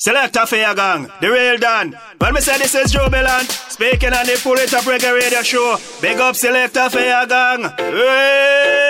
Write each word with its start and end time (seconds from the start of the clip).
Selector 0.00 0.46
your 0.56 0.74
gang, 0.74 1.08
the 1.20 1.30
real 1.30 1.58
Dan. 1.58 1.94
When 2.16 2.32
me 2.32 2.40
say 2.40 2.56
this 2.56 2.74
is 2.74 2.90
Joe 2.90 3.10
speaking 3.68 4.14
on 4.14 4.24
the 4.24 4.40
Pull 4.42 4.54
It 4.54 4.72
Up 4.72 4.84
Reggae 4.84 5.12
Radio 5.12 5.42
Show. 5.42 5.76
Big 6.00 6.18
up 6.18 6.34
Selector 6.34 6.88
your 7.00 7.26
gang. 7.26 7.70
Hey! 7.76 8.89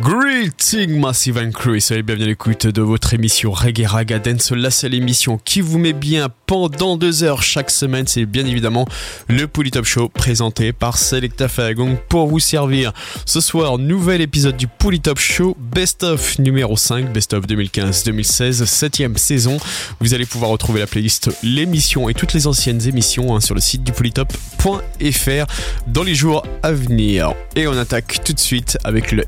Greeting 0.00 1.00
Massive 1.00 1.38
and 1.38 1.52
Crew 1.52 1.80
soyez 1.80 2.02
bienvenue 2.02 2.24
à 2.24 2.28
l'écoute 2.28 2.66
de 2.66 2.82
votre 2.82 3.14
émission 3.14 3.50
Reggae 3.50 3.86
Raga 3.86 4.18
Dance, 4.18 4.50
la 4.52 4.70
seule 4.70 4.94
émission 4.94 5.38
qui 5.42 5.60
vous 5.60 5.78
met 5.78 5.92
bien 5.92 6.28
pendant 6.46 6.96
deux 6.96 7.24
heures 7.24 7.42
chaque 7.42 7.70
semaine. 7.70 8.06
C'est 8.06 8.26
bien 8.26 8.46
évidemment 8.46 8.86
le 9.28 9.46
Top 9.46 9.84
Show 9.84 10.08
présenté 10.08 10.72
par 10.72 10.98
Selecta 10.98 11.48
Fagong 11.48 11.96
pour 12.08 12.26
vous 12.26 12.38
servir. 12.38 12.92
Ce 13.24 13.40
soir, 13.40 13.78
nouvel 13.78 14.20
épisode 14.20 14.56
du 14.56 14.66
Top 15.02 15.18
Show, 15.18 15.56
Best 15.58 16.04
of 16.04 16.38
numéro 16.38 16.76
5, 16.76 17.12
Best 17.12 17.32
of 17.32 17.46
2015-2016, 17.46 18.64
7ème 18.64 19.16
saison. 19.16 19.56
Vous 20.00 20.14
allez 20.14 20.26
pouvoir 20.26 20.50
retrouver 20.50 20.80
la 20.80 20.86
playlist, 20.86 21.30
l'émission 21.42 22.08
et 22.08 22.14
toutes 22.14 22.32
les 22.32 22.46
anciennes 22.46 22.86
émissions 22.86 23.34
hein, 23.34 23.40
sur 23.40 23.54
le 23.54 23.60
site 23.60 23.82
du 23.82 23.92
polytop.fr 23.92 25.46
dans 25.86 26.02
les 26.02 26.14
jours 26.14 26.44
à 26.62 26.72
venir. 26.72 27.32
Et 27.56 27.66
on 27.66 27.76
attaque 27.76 28.22
tout 28.24 28.32
de 28.32 28.40
suite 28.40 28.78
avec 28.84 29.12
le 29.12 29.24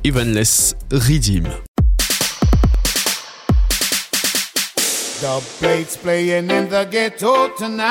The 5.20 5.40
plates 5.60 5.96
playing 5.96 6.50
in 6.50 6.68
the 6.68 6.84
ghetto 6.84 7.54
tonight. 7.56 7.88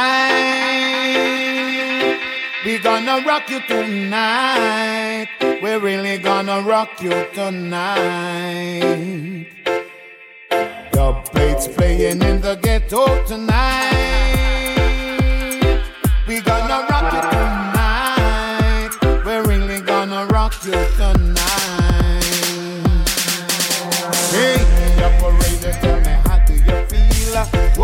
We 2.66 2.78
gonna 2.80 3.24
rock 3.26 3.50
you 3.50 3.62
tonight. 3.62 5.30
We're 5.62 5.80
really 5.80 6.18
gonna 6.18 6.62
rock 6.62 7.02
you 7.02 7.26
tonight. 7.34 8.02
The 10.92 11.14
plates 11.32 11.70
playing 11.70 12.22
in 12.22 12.42
the 12.42 12.56
ghetto 12.56 13.24
tonight. 13.26 13.94
We 16.28 16.42
gonna 16.42 16.86
rock 16.90 17.14
you 17.14 17.22
tonight. 17.32 18.92
We're 19.26 19.44
really 19.44 19.80
gonna 19.80 20.26
rock 20.26 20.54
you 20.66 20.86
tonight. 20.98 21.87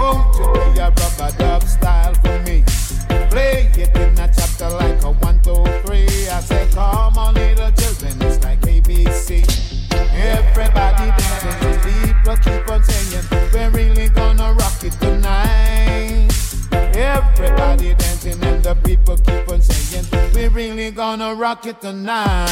Won't 0.03 0.35
you 0.35 0.43
play 0.51 0.79
a 0.79 0.89
rubber 0.89 1.65
style 1.65 2.13
for 2.15 2.37
me? 2.43 2.61
Play 3.31 3.71
it 3.77 3.95
in 3.95 4.19
a 4.19 4.27
chapter 4.35 4.69
like 4.69 5.01
a 5.01 5.11
one, 5.11 5.41
two, 5.41 5.63
three. 5.85 6.27
I 6.27 6.41
come 6.73 7.17
on, 7.17 7.33
little 7.35 7.71
children, 7.71 8.21
it's 8.21 8.43
like 8.43 8.59
ABC. 8.61 9.47
Everybody 10.13 11.07
dancing, 11.19 11.57
the 11.63 11.79
people 11.87 12.35
keep 12.43 12.69
on 12.69 12.83
singing. 12.83 13.25
We're 13.53 13.69
really 13.69 14.09
gonna 14.09 14.53
rock 14.53 14.83
it 14.83 14.91
tonight. 14.99 16.27
Everybody 16.93 17.93
dancing 17.93 18.43
and 18.43 18.61
the 18.61 18.75
people 18.83 19.17
keep 19.17 19.47
on. 19.47 19.61
We're 20.33 20.49
really 20.49 20.91
gonna 20.91 21.33
rock 21.33 21.65
it 21.65 21.79
tonight. 21.79 22.49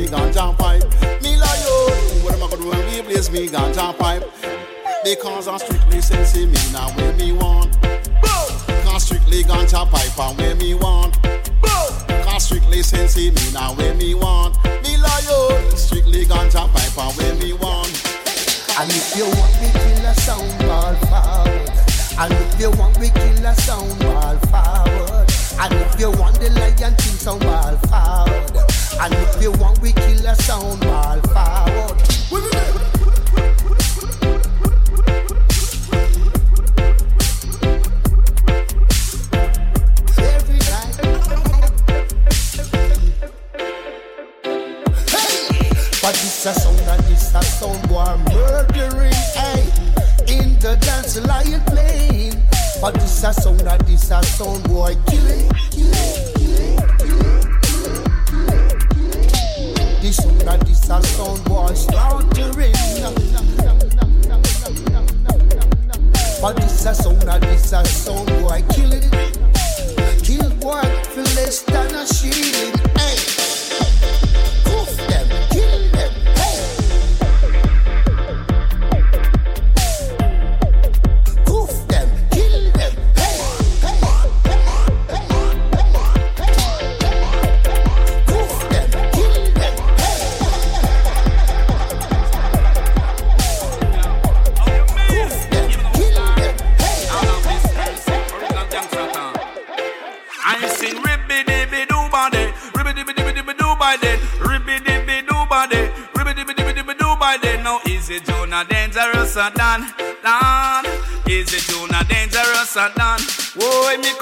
Me 0.00 0.06
ganja 0.06 0.56
pipe? 0.58 0.84
Me 1.22 1.36
lion, 1.36 2.22
what 2.22 2.34
am 2.34 2.42
I 2.42 2.48
gonna 2.50 2.62
do 2.62 2.68
when 2.68 2.86
we 2.86 3.00
blaze 3.02 3.30
me 3.30 3.48
ganja 3.48 3.96
pipe? 3.96 4.24
Because 5.04 5.48
I'm 5.48 5.58
strictly 5.58 6.00
sensing 6.00 6.50
me 6.50 6.58
now 6.72 6.90
where 6.96 7.12
me 7.14 7.32
want. 7.32 7.76
Cause 8.84 9.04
strictly 9.04 9.42
ganja 9.44 9.90
pipe 9.90 10.18
and 10.18 10.38
where 10.38 10.54
me 10.56 10.74
want. 10.74 11.16
Cause 12.24 12.44
strictly 12.44 12.82
sensing 12.82 13.34
me 13.34 13.52
now 13.52 13.74
where 13.74 13.94
me 13.94 14.14
want. 14.14 14.56
Me 14.82 14.96
lion, 14.98 15.76
strictly 15.76 16.24
ganja 16.26 16.68
pipe 16.72 16.98
and 16.98 17.16
where 17.16 17.34
me 17.36 17.52
want. 17.54 17.92
And 18.78 18.90
if 18.90 19.16
you 19.16 19.24
want 19.24 19.54
me 19.62 19.70
kill 19.72 20.04
a 20.04 20.14
sound 20.16 20.58
ball 20.58 20.94
forward 21.08 21.70
And 22.18 22.32
if 22.34 22.60
you 22.60 22.70
want 22.72 23.00
me 23.00 23.08
kill 23.08 23.46
a 23.46 23.54
sound 23.54 23.98
ball 24.00 24.36
forward 24.52 25.32
And 25.58 25.72
if 25.72 25.98
you 25.98 26.10
want 26.10 26.38
the 26.38 26.50
lion 26.50 26.94
king 26.96 27.16
sound 27.16 27.40
ball 27.40 27.74
forward 27.88 28.55
And 28.98 29.12
if 29.14 29.42
you 29.42 29.52
want 29.52 29.80
we 29.80 29.92
kill 29.92 30.26
a 30.26 30.34
sound 30.36 30.80
ball 30.80 31.20
forward 31.20 32.00
Every 40.18 40.58
night 40.58 40.96
But 46.02 46.14
this 46.14 46.46
a 46.46 46.54
sound 46.54 46.78
and 46.80 47.02
this 47.04 47.34
a 47.34 47.42
sound 47.42 47.90
war 47.90 48.16
murdering, 48.32 49.12
hey. 49.34 49.62
In 50.28 50.58
the 50.60 50.78
dance 50.80 51.16
lion 51.26 51.60
playing. 51.66 52.34
But 52.80 52.94
this 52.94 53.24
a 53.24 53.32
sound 53.32 53.62
and 53.62 53.80
this 53.82 54.10
a 54.12 54.22
sound 54.22 54.62
boy 54.68 54.94
killing, 55.08 55.50
killing, 55.72 56.35
slaughtering. 61.76 62.72
But 66.40 66.56
a 66.60 66.68
a 67.72 67.84
kill 68.72 68.92
it. 68.92 69.04
Kill 70.22 70.50
boy, 70.60 70.82
feel 71.12 71.24
less 71.34 71.62
than 71.62 71.94
a 71.94 72.06
shilling. 72.06 72.75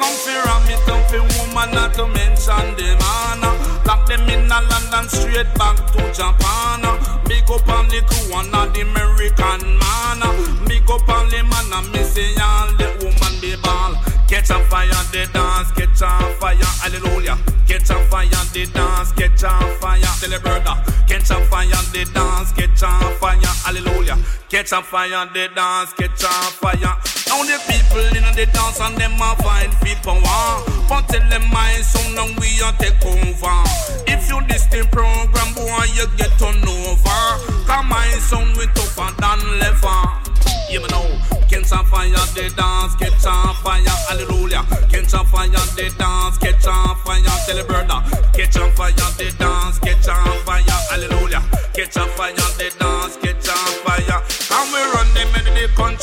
come 0.04 0.16
fi 0.24 0.34
ram 0.46 0.68
it 0.68 0.86
down 0.86 1.02
fi 1.08 1.18
woman 1.34 1.70
not 1.74 1.94
to 1.94 2.06
mention 2.06 2.66
them 2.76 2.98
honor. 3.02 3.54
Lock 3.86 4.06
them 4.08 4.28
in 4.28 4.50
a 4.50 4.60
London 4.70 5.08
straight 5.08 5.52
back 5.54 5.83
Catch 24.54 24.70
a 24.70 24.82
fire, 24.82 25.26
they 25.34 25.48
dance, 25.48 25.92
catch 25.94 26.22
a 26.22 26.30
fire. 26.62 26.78
Now 27.26 27.42
the 27.42 27.58
people 27.66 28.06
in 28.14 28.22
the 28.38 28.46
dance 28.54 28.78
and 28.78 28.96
them 28.96 29.18
a 29.18 29.34
find 29.42 29.74
people 29.82 30.14
want. 30.14 30.70
But 30.88 31.10
tell 31.10 31.28
them 31.28 31.42
my 31.50 31.74
song 31.82 32.14
now 32.14 32.30
we 32.38 32.62
a 32.62 32.70
take 32.78 33.02
over. 33.02 33.58
If 34.06 34.30
you 34.30 34.38
this 34.46 34.70
team 34.70 34.86
program 34.94 35.50
boy 35.58 35.90
you 35.98 36.06
get 36.14 36.38
on 36.38 36.62
over. 36.70 37.66
Come 37.66 37.88
my 37.90 38.06
song 38.22 38.46
we 38.54 38.70
tougher 38.78 39.10
than 39.18 39.42
leather. 39.58 40.22
You 40.70 40.78
yeah, 40.78 40.86
know, 40.86 41.02
catch 41.50 41.74
a 41.74 41.82
fire, 41.90 42.14
they 42.38 42.46
dance, 42.54 42.94
catch 42.94 43.26
a 43.26 43.34
fire, 43.58 43.82
hallelujah. 44.06 44.62
Catch 44.86 45.18
a 45.18 45.24
fire, 45.26 45.50
they 45.74 45.90
dance, 45.98 46.38
catch 46.38 46.62
a 46.62 46.94
fire, 47.02 47.26
tell 47.42 47.58
the 47.58 47.64
brother. 47.66 47.98
Catch 48.30 48.54
a 48.54 48.70
fire, 48.70 48.94
they 49.18 49.34
dance. 49.34 49.53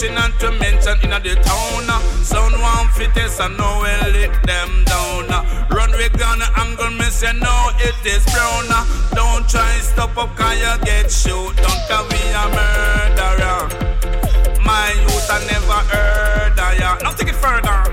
preaching 0.01 0.17
and 0.17 0.33
to 0.39 0.51
mention 0.59 0.97
in 1.03 1.09
the 1.09 1.35
town. 1.43 1.89
Uh. 1.89 1.99
Sound 2.23 2.53
one 2.61 2.87
fittest 2.89 3.39
and 3.39 3.57
now 3.57 3.81
we 3.81 4.11
lick 4.11 4.31
them 4.43 4.83
down. 4.85 5.29
Uh. 5.29 5.67
Run 5.69 5.91
with 5.91 6.17
gun 6.17 6.41
angle, 6.57 6.89
me 6.91 7.05
say 7.05 7.33
no, 7.33 7.69
it 7.77 7.95
is 8.05 8.23
brown. 8.33 8.65
Uh. 8.69 8.85
Don't 9.13 9.47
try 9.49 9.79
stop 9.79 10.17
up, 10.17 10.35
cause 10.35 10.57
you 10.57 10.85
get 10.85 11.11
shoot. 11.11 11.55
Don't 11.57 11.81
call 11.87 12.05
me 12.09 12.21
a 12.33 12.43
murderer. 12.57 13.61
My 14.65 14.91
youth, 15.05 15.29
I 15.29 15.39
never 15.49 15.81
heard 15.91 16.59
of 16.59 16.79
ya. 16.79 16.97
Now 17.03 17.13
take 17.13 17.29
it 17.29 17.35
further. 17.35 17.83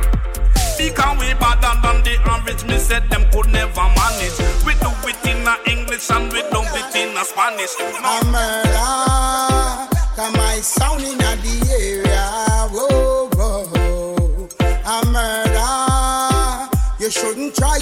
Because 0.78 1.18
we 1.18 1.34
better 1.34 1.74
than 1.82 2.02
the 2.04 2.16
average, 2.24 2.64
me 2.64 2.78
said 2.78 3.10
them 3.10 3.28
could 3.32 3.50
never 3.52 3.86
manage. 3.98 4.38
We 4.64 4.72
do 4.80 4.90
it 5.10 5.18
in 5.26 5.44
English 5.66 6.10
and 6.10 6.32
we 6.32 6.40
do 6.40 6.62
it 6.62 6.94
in 6.96 7.16
Spanish. 7.24 7.74
A 7.80 8.24
murderer, 8.30 9.88
cause 10.16 10.32
my 10.36 10.60
sound 10.62 11.17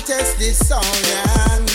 Test 0.06 0.38
this 0.38 0.68
song. 0.68 0.84
Yeah. 1.02 1.65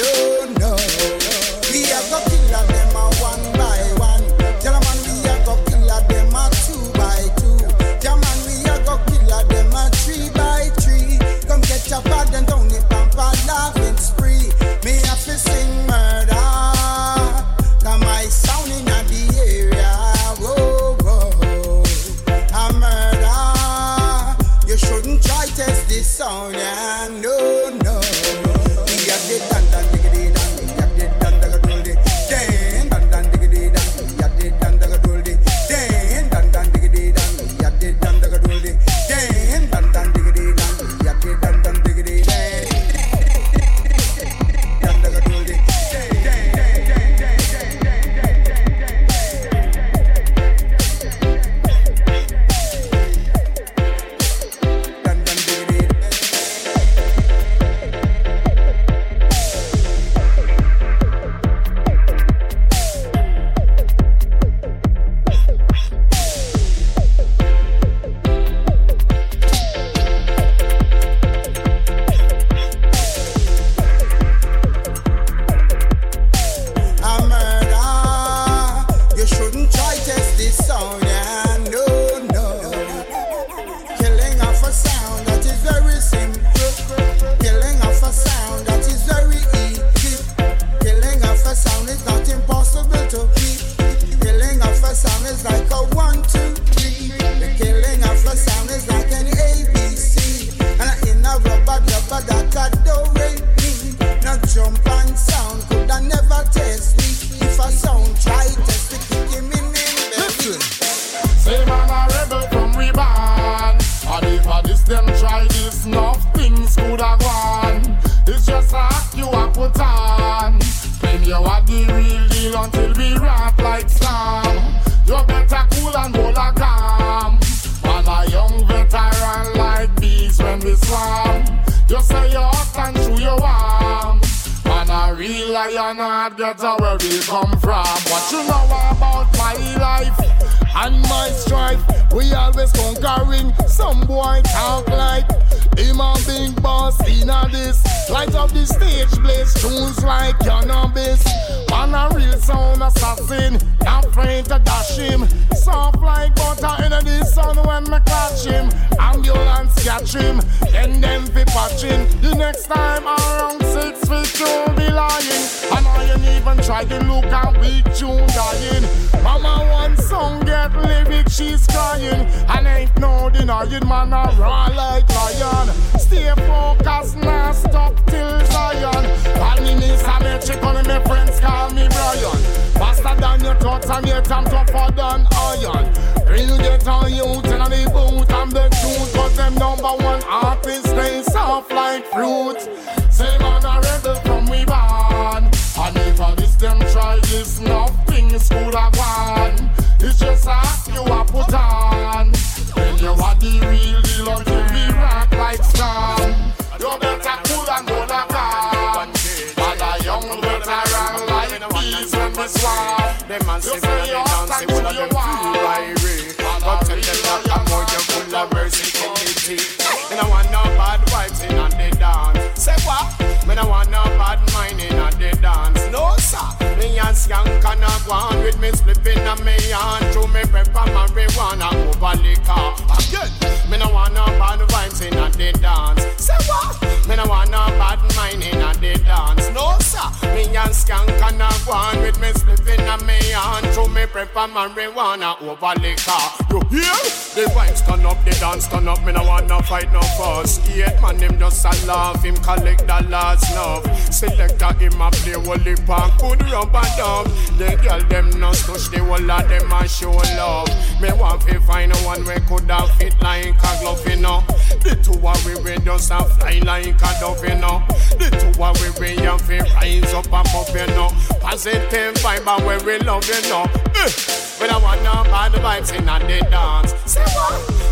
Me 244.02 244.08
pepper 244.08 244.48
marijuana 244.48 245.40
over 245.42 245.74
liquor. 245.82 246.22
You 246.50 246.62
hear? 246.70 247.31
The 247.34 247.44
vibes 247.56 247.88
turn 247.88 248.06
up, 248.06 248.22
the 248.26 248.32
dance 248.32 248.68
turn 248.68 248.90
up. 248.90 249.06
Me 249.06 249.14
no 249.14 249.24
want 249.24 249.48
no 249.48 249.62
fight, 249.62 249.90
no 249.94 250.02
fuss. 250.20 250.60
Eight 250.68 251.00
man, 251.02 251.18
him 251.18 251.40
just 251.40 251.64
a 251.64 251.88
laugh. 251.88 252.22
Him 252.22 252.36
collect 252.36 252.86
the 252.86 253.08
last 253.08 253.48
snuff. 253.48 253.88
Selector 254.12 254.74
him 254.74 255.00
a 255.00 255.10
play 255.12 255.38
wally 255.38 255.76
park. 255.88 256.12
Good 256.20 256.44
rubber 256.52 256.84
dub. 256.98 257.28
The 257.58 257.80
girl 257.82 258.04
them 258.10 258.32
no 258.38 258.52
touch 258.52 258.92
the 258.92 259.00
whole 259.00 259.32
of 259.32 259.48
them 259.48 259.72
a 259.72 259.88
show 259.88 260.12
love. 260.12 260.68
Me 261.00 261.10
want 261.14 261.42
to 261.44 261.58
find 261.62 261.94
a 261.94 261.98
one 262.00 262.26
way 262.26 262.40
could 262.50 262.70
have 262.70 262.92
fit 262.98 263.16
like 263.22 263.56
a 263.56 263.80
glove, 263.80 264.06
you 264.06 264.18
know. 264.18 264.44
The 264.84 265.00
two 265.00 265.16
of 265.26 265.46
we 265.46 265.56
we 265.64 265.78
just 265.86 266.12
a 266.12 266.26
fly 266.36 266.60
like 266.66 267.00
a 267.00 267.20
dove, 267.22 267.42
you 267.48 267.56
know. 267.56 267.82
The 268.20 268.28
two 268.28 268.62
of 268.62 268.76
we 268.84 268.92
we 269.00 269.16
have 269.24 269.48
to 269.48 269.58
rise 269.76 270.14
up 270.14 270.28
above, 270.28 270.76
you 270.76 270.86
know. 270.88 271.08
Positive 271.40 272.14
vibe 272.16 272.66
where 272.66 272.84
we 272.84 273.00
love, 273.00 273.26
you 273.26 273.42
know. 273.48 273.64
Eh. 273.96 274.42
We 274.60 274.68
don't 274.68 274.84
want 274.84 275.02
no 275.02 275.24
bad 275.24 275.54
vibes 275.54 275.92
in 275.98 276.08
a 276.08 276.20
the 276.20 276.46
dance. 276.52 276.94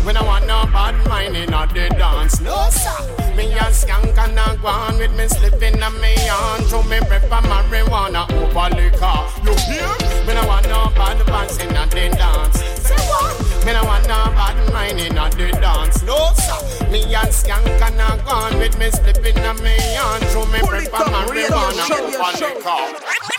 We 0.04 0.12
don't 0.12 0.26
want 0.26 0.46
no 0.46 0.64
bad 0.72 0.96
mind 1.08 1.36
in 1.36 1.50
the 1.50 1.88
dance. 1.96 2.40
No 2.40 2.68
sir. 2.70 2.90
Me 3.36 3.52
a 3.52 3.70
skank 3.70 4.16
and 4.18 4.38
a 4.38 4.56
go 4.60 4.68
on 4.68 4.98
with 4.98 5.12
me 5.16 5.28
slipping 5.28 5.80
and 5.80 6.00
me 6.00 6.14
on. 6.28 6.60
To 6.70 6.82
me 6.88 6.98
pepper 7.00 7.40
marijuana 7.48 8.28
over 8.30 8.68
liquor. 8.74 9.20
You 9.44 9.54
hear? 9.64 9.88
Me 10.26 10.32
don't 10.34 10.46
want 10.46 10.66
no 10.68 10.90
bad 10.96 11.18
vibes 11.26 11.60
in 11.60 11.68
the 11.68 12.16
dance. 12.16 12.58
Say 12.80 13.00
what? 13.08 13.64
Me 13.64 13.72
don't 13.72 13.86
want 13.86 14.08
no 14.08 14.16
bad 14.34 14.72
mind 14.72 15.00
in 15.00 15.16
a 15.16 15.30
the 15.30 15.52
dance. 15.60 16.02
No 16.02 16.32
sir. 16.34 16.90
Me 16.90 17.02
a 17.14 17.22
skank 17.28 17.80
and 17.80 18.00
a 18.00 18.22
go 18.24 18.32
on 18.32 18.58
with 18.58 18.78
me 18.78 18.90
slipping 18.90 19.38
and 19.38 19.60
me 19.62 19.76
on. 19.96 20.20
To 20.32 20.44
me 20.52 20.60
pepper 20.60 21.04
marijuana 21.10 21.84
over 21.90 22.32
liquor. 22.44 23.30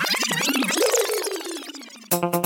Scrubber 2.11 2.40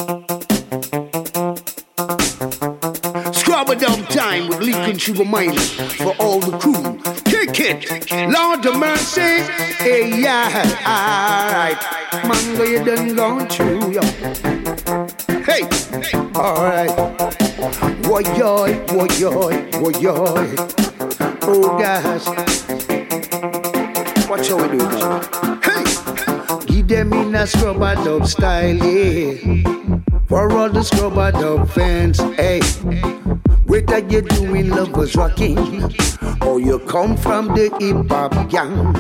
time 4.26 4.48
with 4.48 4.60
Lincoln 4.60 4.98
Sugar 4.98 5.24
Minott 5.24 5.70
for 5.98 6.14
all 6.24 6.40
the 6.40 6.58
crew. 6.58 6.84
Kick 7.32 7.60
it, 7.60 8.32
Lord 8.34 8.66
of 8.66 8.76
mercy. 8.78 9.44
Hey, 9.84 10.20
yeah, 10.20 10.50
alright. 10.94 11.80
Mango, 12.28 12.64
you 12.64 12.84
done 12.84 13.16
gone 13.16 13.48
through, 13.48 13.92
yo. 13.98 14.02
Hey, 15.50 15.64
alright. 16.34 16.94
What 18.10 18.26
yoy, 18.42 18.70
what 18.96 19.12
yoy, 19.20 19.54
what. 19.82 19.96
Oh, 21.48 21.78
gosh. 21.78 22.26
What 24.28 24.44
shall 24.44 24.58
we 24.58 24.68
do? 24.76 24.86
Hey, 25.68 25.84
give 26.66 26.88
them 26.88 27.14
in 27.14 27.36
a 27.36 27.46
scrubber 27.46 27.96
dub 28.04 28.26
style, 28.26 28.76
yeah. 28.76 30.05
For 30.28 30.52
all 30.52 30.70
the 30.70 30.84
scrubber 30.84 31.32
dub 31.32 31.70
fans, 31.70 32.20
hey. 32.36 32.60
Whether 33.66 34.00
you're 34.00 34.22
doing 34.22 34.70
lovers 34.70 35.16
rocking 35.16 35.58
or 36.42 36.60
you 36.60 36.80
come 36.80 37.16
from 37.18 37.48
the 37.48 37.70
hip 37.80 38.10
hop 38.10 38.50
gang. 38.50 38.96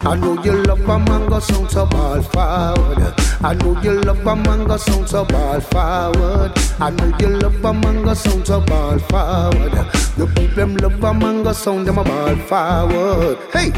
I 0.00 0.16
know 0.16 0.42
you 0.42 0.62
love 0.64 0.80
a 0.80 0.98
mango 0.98 1.40
sound 1.40 1.70
so 1.70 1.86
ball 1.86 2.22
forward. 2.22 3.14
I 3.40 3.54
know 3.54 3.80
you 3.82 4.00
love 4.00 4.26
a 4.26 4.36
mango 4.36 4.76
sound 4.76 5.08
so 5.08 5.24
ball 5.24 5.60
forward. 5.60 6.52
I 6.80 6.90
know 6.90 7.16
you 7.18 7.28
love 7.38 7.64
a 7.64 7.72
mango 7.72 8.14
sound 8.14 8.46
so 8.46 8.60
ball 8.60 8.98
forward. 8.98 9.72
The 10.16 10.26
people 10.36 10.68
love 10.82 11.04
a 11.04 11.14
mango 11.14 11.52
sound 11.52 11.86
them 11.86 11.98
a 11.98 12.04
ball 12.04 12.36
forward. 12.36 13.38
Hey, 13.52 13.70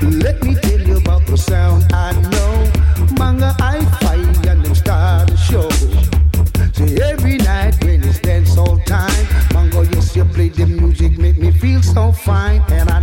let 0.00 0.42
me 0.42 0.54
tell 0.56 0.80
you 0.80 0.98
about 0.98 1.26
the 1.26 1.36
sound 1.36 1.92
I 1.92 2.12
know. 2.30 3.16
Manga 3.18 3.54
I 3.60 3.84
fight 4.00 4.46
and 4.46 4.64
them 4.64 4.74
start 4.74 5.28
the 5.28 5.36
show. 5.36 5.99
Every 6.80 7.36
night 7.36 7.76
when 7.84 8.02
it's 8.02 8.20
dance 8.20 8.56
all 8.56 8.78
time. 8.80 9.26
Mango, 9.52 9.82
yes, 9.82 10.16
you 10.16 10.24
play 10.24 10.48
the 10.48 10.66
music, 10.66 11.18
make 11.18 11.36
me 11.36 11.50
feel 11.50 11.82
so 11.82 12.10
fine. 12.10 12.62
And 12.68 12.88
I 12.88 13.00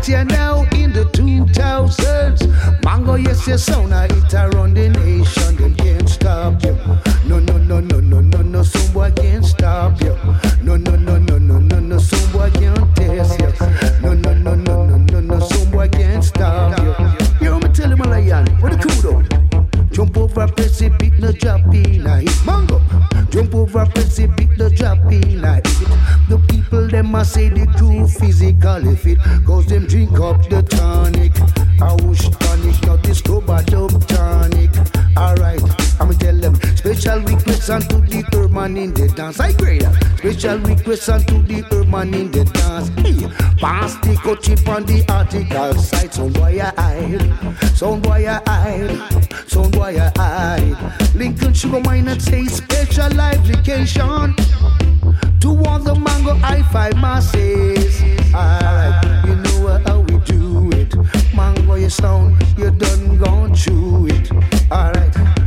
right 0.00 0.06
here 0.06 0.24
now 0.24 0.62
in 0.72 0.92
the 0.92 1.04
2000s, 1.12 2.84
Mango, 2.84 3.16
yes, 3.16 3.46
your 3.46 3.58
sound, 3.58 3.92
I 3.92 4.06
hit 4.06 4.32
around 4.32 4.74
the 4.74 4.88
nation, 4.88 5.56
them 5.56 5.74
can't 5.74 6.08
stop 6.08 6.62
you. 6.62 6.74
No, 7.26 7.38
no, 7.38 7.58
no, 7.58 7.80
no, 7.80 8.00
no, 8.00 8.20
no, 8.20 8.42
no, 8.42 8.62
some 8.62 8.92
boy 8.94 9.10
can't 9.10 9.44
stop 9.44 10.00
you. 10.00 10.16
No, 10.62 10.76
no, 10.76 10.96
no, 10.96 11.18
no, 11.18 11.38
no, 11.38 11.58
no, 11.58 11.78
no, 11.78 11.98
some 11.98 12.32
boy 12.32 12.50
can't 12.50 12.96
test 12.96 13.40
you. 13.40 13.52
No, 14.00 14.14
no, 14.14 14.32
no, 14.34 14.54
no, 14.54 14.86
no, 14.86 14.96
no, 14.96 15.20
no, 15.20 15.40
some 15.40 15.70
boy 15.70 15.88
can't 15.88 16.24
stop 16.24 16.78
you. 16.78 16.94
You 17.44 17.50
know 17.50 17.58
me 17.58 17.68
tell 17.68 17.92
him 17.92 18.00
a 18.00 18.08
lion, 18.08 18.46
what 18.60 18.80
cool 18.80 19.22
though? 19.22 19.22
Jump 19.90 20.16
over 20.16 20.42
a 20.42 20.48
precipice, 20.48 21.18
no 21.18 21.32
drop 21.32 21.74
in 21.74 22.06
them 27.10 27.20
a 27.20 27.24
say 27.24 27.48
the 27.48 27.66
crew 27.76 28.06
physically 28.06 28.96
fit, 28.96 29.18
cause 29.44 29.66
them 29.66 29.86
drink 29.86 30.18
up 30.20 30.48
the 30.48 30.62
tonic. 30.62 31.32
I 31.80 31.94
wish 32.06 32.28
tonic, 32.38 32.86
not 32.86 33.02
this 33.02 33.18
scuba 33.18 33.62
dub 33.64 34.06
tonic. 34.06 34.70
Alright, 35.16 35.62
I'ma 36.00 36.12
tell 36.12 36.36
them 36.36 36.54
special 36.76 37.20
requests 37.20 37.68
unto 37.70 38.00
the 38.00 38.24
urban 38.34 38.76
in 38.76 38.94
the 38.94 39.08
dance. 39.08 39.40
I 39.40 39.48
agree. 39.48 39.80
Special 40.18 40.58
requests 40.58 41.08
unto 41.08 41.42
the 41.42 41.64
urban 41.72 42.14
in 42.14 42.30
the 42.30 42.44
dance. 42.44 42.88
Hey, 43.00 43.56
pass 43.58 43.94
the 43.96 44.38
chip 44.42 44.68
on 44.68 44.84
the 44.84 45.04
article 45.08 45.74
side. 45.74 46.14
Sound 46.14 46.34
boy 46.34 46.60
I 46.62 47.18
sound 47.74 48.02
boy 48.02 48.26
I 48.28 49.44
sound 49.46 49.72
boy 49.72 49.98
I. 50.16 51.00
Lincoln 51.14 51.54
Sugar 51.54 51.80
Minott 51.80 52.20
say 52.22 52.44
special 52.46 53.20
application 53.20 54.34
to 55.40 55.48
all 55.64 55.78
the 55.78 55.94
mango 55.94 56.34
hi-fi 56.34 56.90
masses. 57.00 58.02
Alright, 58.34 59.26
you 59.26 59.36
know 59.36 59.78
how 59.86 60.00
we 60.00 60.18
do 60.20 60.70
it. 60.72 60.94
Mango, 61.34 61.74
you 61.74 61.90
sound, 61.90 62.42
you 62.56 62.70
done 62.70 63.18
gone 63.18 63.54
through 63.54 64.08
it. 64.08 64.30
Alright. 64.70 65.39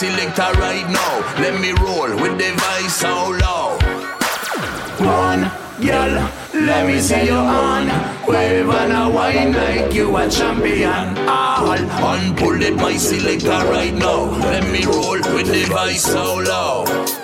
Selector 0.00 0.50
right 0.58 0.88
now. 0.88 1.14
Let 1.42 1.60
me 1.60 1.72
roll 1.72 2.08
with 2.22 2.38
the 2.38 2.50
voice 2.56 2.96
so 2.96 3.36
low. 3.42 3.76
One 5.04 5.42
girl, 5.84 6.14
let 6.54 6.86
me 6.86 7.00
see 7.00 7.26
your 7.26 7.44
hand. 7.44 7.90
Wave 8.26 8.70
and 8.70 8.92
a 8.94 9.14
wine 9.14 9.52
like 9.52 9.92
you 9.92 10.16
a 10.16 10.26
champion. 10.30 11.18
All 11.28 11.68
on 12.08 12.34
pull 12.34 12.62
it 12.62 12.76
my 12.76 12.96
selector 12.96 13.60
right 13.68 13.92
now. 13.92 14.22
Let 14.38 14.64
me 14.72 14.86
roll 14.86 15.20
with 15.34 15.48
the 15.48 15.66
vice 15.68 16.04
so 16.04 16.36
low. 16.48 17.19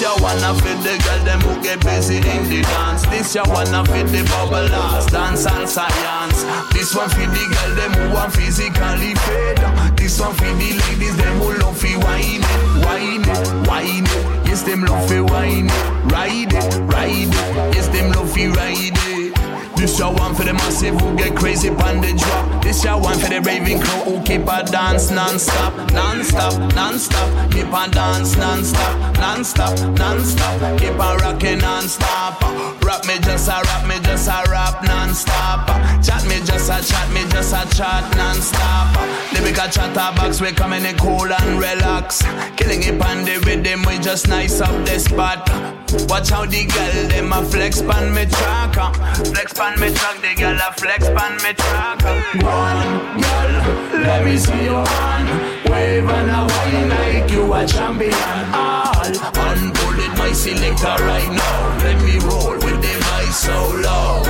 This 0.00 0.08
ya 0.08 0.22
wanna 0.22 0.54
fit 0.62 0.80
the 0.82 0.96
girl 1.04 1.24
them 1.26 1.40
who 1.42 1.62
get 1.62 1.78
busy 1.84 2.16
in 2.16 2.48
the 2.48 2.62
dance. 2.62 3.04
This 3.08 3.34
ya 3.34 3.42
wanna 3.44 3.84
fit 3.84 4.06
the 4.06 4.24
bubblers, 4.32 5.10
dance 5.10 5.44
and 5.46 5.68
science. 5.68 6.42
This 6.72 6.94
one 6.94 7.10
fit 7.10 7.28
the 7.28 7.44
girl 7.52 7.74
them 7.76 7.92
who 7.92 8.14
want 8.14 8.32
physically 8.32 9.14
fit. 9.14 9.60
This 9.98 10.18
one 10.18 10.32
fit 10.36 10.56
the 10.56 10.72
ladies 10.88 11.14
them 11.18 11.36
who 11.40 11.52
love 11.58 11.76
fi 11.76 11.98
wine 11.98 12.40
it, 12.40 12.86
wine 12.86 13.28
it, 13.28 13.68
wine 13.68 14.06
it. 14.06 14.48
Yes 14.48 14.62
them 14.62 14.86
love 14.86 15.06
fi 15.06 15.20
wine 15.20 15.68
it, 15.68 16.10
ride 16.10 16.50
it, 16.54 16.74
ride 16.88 17.28
it. 17.28 17.74
Yes 17.74 17.88
them 17.88 18.10
love 18.12 18.32
fi 18.32 18.46
ride 18.48 18.96
it. 18.96 19.09
This 19.80 19.98
your 19.98 20.12
one 20.12 20.34
for 20.34 20.44
the 20.44 20.52
massive 20.52 21.00
who 21.00 21.16
get 21.16 21.34
crazy 21.34 21.70
on 21.70 22.02
the 22.02 22.12
drop. 22.12 22.62
This 22.62 22.84
your 22.84 23.00
one 23.00 23.18
for 23.18 23.30
the 23.30 23.40
raving 23.40 23.80
crew 23.80 24.12
who 24.12 24.22
keep 24.24 24.42
a 24.42 24.62
dance 24.62 25.10
non-stop, 25.10 25.74
non-stop, 25.92 26.74
non-stop. 26.74 27.50
Keep 27.50 27.68
a 27.68 27.90
dance 27.90 28.36
non-stop, 28.36 29.16
non-stop, 29.16 29.78
non-stop. 29.96 30.78
Keep 30.78 30.90
a 30.90 31.16
rocking 31.22 31.58
non-stop. 31.60 32.49
Rap 32.90 33.06
me 33.06 33.20
just 33.20 33.46
a 33.46 33.52
rap 33.52 33.86
me 33.86 34.00
just 34.00 34.26
a 34.26 34.42
rap 34.50 34.82
non-stop. 34.82 35.68
Chat 36.02 36.26
me 36.26 36.40
just 36.42 36.68
a 36.68 36.82
chat 36.84 37.08
me 37.12 37.20
just 37.30 37.54
a 37.54 37.62
chat 37.76 38.02
non-stop. 38.16 38.90
Lyrical 39.32 39.68
chatterbox 39.68 40.40
we 40.40 40.50
coming 40.50 40.84
in 40.84 40.96
cool 40.96 41.32
and 41.32 41.60
relax. 41.60 42.20
Killing 42.56 42.82
it 42.82 43.00
on 43.00 43.24
the 43.24 43.38
rhythm 43.46 43.84
we 43.86 43.96
just 44.00 44.26
nice 44.26 44.60
up 44.60 44.74
the 44.84 44.98
spot. 44.98 45.48
Watch 46.08 46.30
how 46.30 46.44
the 46.46 46.66
girl 46.66 47.08
them 47.10 47.32
a 47.32 47.44
flex 47.44 47.80
pan 47.80 48.12
me 48.12 48.26
track. 48.26 48.74
Flex 49.24 49.52
pan 49.52 49.78
me 49.78 49.94
track, 49.94 50.20
the 50.20 50.34
girl 50.34 50.58
a 50.58 50.72
flex 50.72 51.06
pan 51.10 51.36
me 51.44 51.52
track. 51.54 52.02
One 52.42 53.20
girl, 53.22 54.02
let 54.02 54.24
me 54.24 54.36
see 54.36 54.64
your 54.64 54.84
hand. 54.84 55.59
Wave 55.70 56.08
and 56.08 56.30
a 56.30 56.40
wine 56.50 56.88
like 56.88 57.30
you 57.30 57.52
a 57.54 57.66
champion. 57.66 58.14
All 58.52 59.10
unpull 59.46 59.98
my 60.18 60.32
selector 60.32 60.96
right 61.04 61.30
now. 61.30 61.78
Let 61.84 61.98
me 62.02 62.18
roll 62.26 62.54
with 62.54 62.80
the 62.82 62.94
vice 63.06 63.38
so 63.46 63.56
low. 63.84 64.22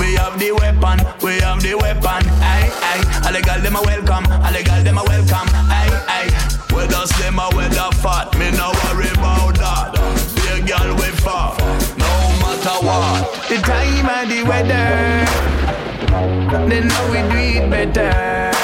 We 0.00 0.14
have 0.16 0.38
the 0.38 0.52
weapon, 0.52 0.98
we 1.22 1.40
have 1.40 1.60
the 1.62 1.74
weapon. 1.74 2.22
Aye, 2.40 2.70
aye. 2.90 3.04
All 3.26 3.32
the 3.32 3.42
girls 3.42 3.62
them 3.62 3.76
a 3.76 3.82
welcome, 3.82 4.24
all 4.32 4.52
the 4.52 4.62
girls 4.64 4.84
them 4.84 4.98
a 4.98 5.04
welcome. 5.04 5.48
Aye, 5.68 5.92
aye. 6.08 6.30
Whether 6.74 7.06
slim 7.06 7.38
or 7.38 7.50
whether 7.54 7.90
fat, 8.02 8.32
me 8.38 8.50
no 8.52 8.72
worry 8.84 9.10
about 9.10 9.54
that. 9.58 9.98
A 10.50 10.60
girl 10.66 10.94
with 10.96 11.18
far, 11.20 11.54
no 11.98 12.10
matter 12.42 12.78
what. 12.86 13.48
The 13.48 13.56
time 13.62 14.08
and 14.08 14.30
the 14.30 14.42
weather, 14.48 14.88
they 16.68 16.80
know 16.80 17.04
we 17.10 17.20
do 17.30 17.38
it 17.60 17.70
better. 17.70 18.59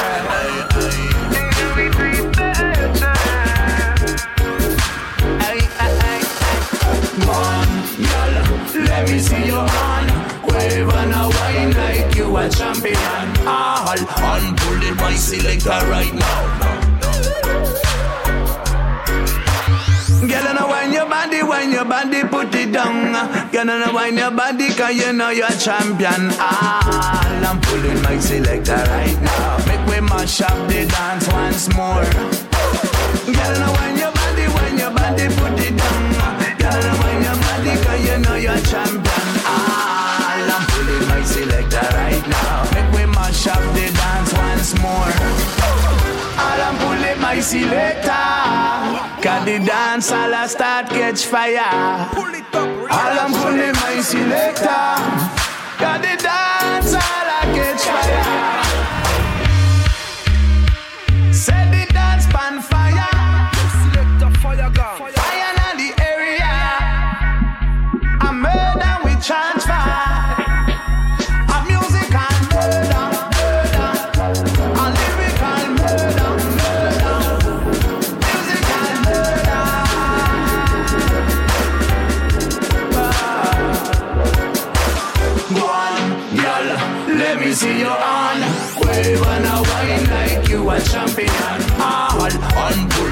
Let 9.07 9.14
me 9.14 9.21
see 9.21 9.47
your 9.47 9.66
hand. 9.66 10.11
Wave 10.51 10.88
and 10.88 11.12
a 11.14 11.29
wine 11.37 11.73
like 11.75 12.14
you 12.16 12.37
a 12.37 12.49
champion. 12.49 12.97
All 13.47 13.95
unpull 13.95 14.83
it 14.83 14.97
my 14.97 15.14
selector 15.14 15.81
right 15.88 16.12
now. 16.12 16.40
Girl, 20.27 20.47
and 20.49 20.69
wine 20.69 20.92
your 20.92 21.09
body, 21.09 21.42
wine 21.42 21.71
your 21.71 21.85
body, 21.85 22.25
put 22.25 22.53
it 22.55 22.73
down. 22.73 23.12
Girl, 23.53 23.71
and 23.71 23.95
wine 23.95 24.16
your 24.16 24.33
body, 24.33 24.75
cause 24.75 24.97
you 24.97 25.12
know 25.12 25.31
you're 25.31 25.47
a 25.47 25.57
champion. 25.57 26.35
Ah, 26.42 27.49
I'm 27.49 27.61
pulling 27.61 28.03
my 28.03 28.19
selector 28.19 28.75
right 28.75 29.21
now. 29.23 29.59
Make 29.66 29.87
we 29.87 30.01
mash 30.01 30.40
up 30.40 30.69
the 30.69 30.87
dance 30.87 31.29
once 31.29 31.69
more. 31.77 32.11
Girl, 33.33 33.62
and 33.62 33.73
wine 33.77 33.99
your 33.99 34.11
body, 34.11 34.47
wine 34.55 34.79
your 34.79 34.90
body, 34.90 35.27
put 35.38 35.61
it 35.62 35.77
down. 35.79 36.57
Girl, 36.59 36.85
and 36.90 36.99
wine 36.99 37.23
your 37.23 37.38
body, 37.47 37.73
cause 37.85 38.03
you 38.09 38.19
know 38.19 38.35
you're 38.35 38.53
a 38.53 38.61
champion. 38.62 38.86
More. 44.87 45.11
All 46.44 46.61
I'm 46.66 46.77
pulling 46.83 47.20
my 47.20 47.40
selector. 47.40 48.27
Cause 49.22 49.44
the 49.49 49.57
dance 49.66 50.12
all 50.12 50.35
I 50.35 50.46
start 50.46 50.88
catch 50.88 51.25
fire. 51.27 51.72
All 52.99 53.16
I'm 53.22 53.33
pulling 53.40 53.77
my 53.83 53.96
selector. 54.11 54.87
Cause 55.81 56.01
the 56.05 56.14
dance 56.27 56.92
all 56.94 57.29
I 57.38 57.42
catch 57.57 57.85
fire. 57.94 58.37
Set 61.33 61.66
the 61.75 61.83
dance 61.92 62.27
pan 62.35 62.57
fire. 62.62 62.77
Fire 64.42 65.09
in 65.09 65.15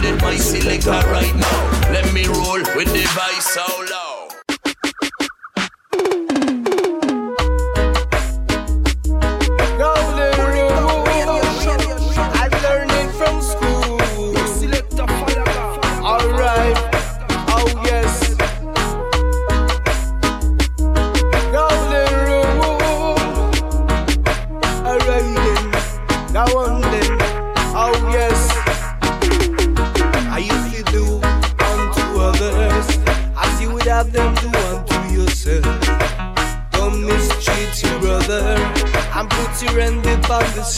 it 0.04 0.20
my 0.22 0.36
selector 0.36 0.90
right 0.90 1.34
now. 1.34 1.90
Let 1.92 2.12
me 2.12 2.26
roll 2.26 2.62
with 2.76 2.92
the 2.92 3.04
vice 3.14 3.54
so 3.54 3.64
low. 3.90 4.03
Upon 40.64 40.72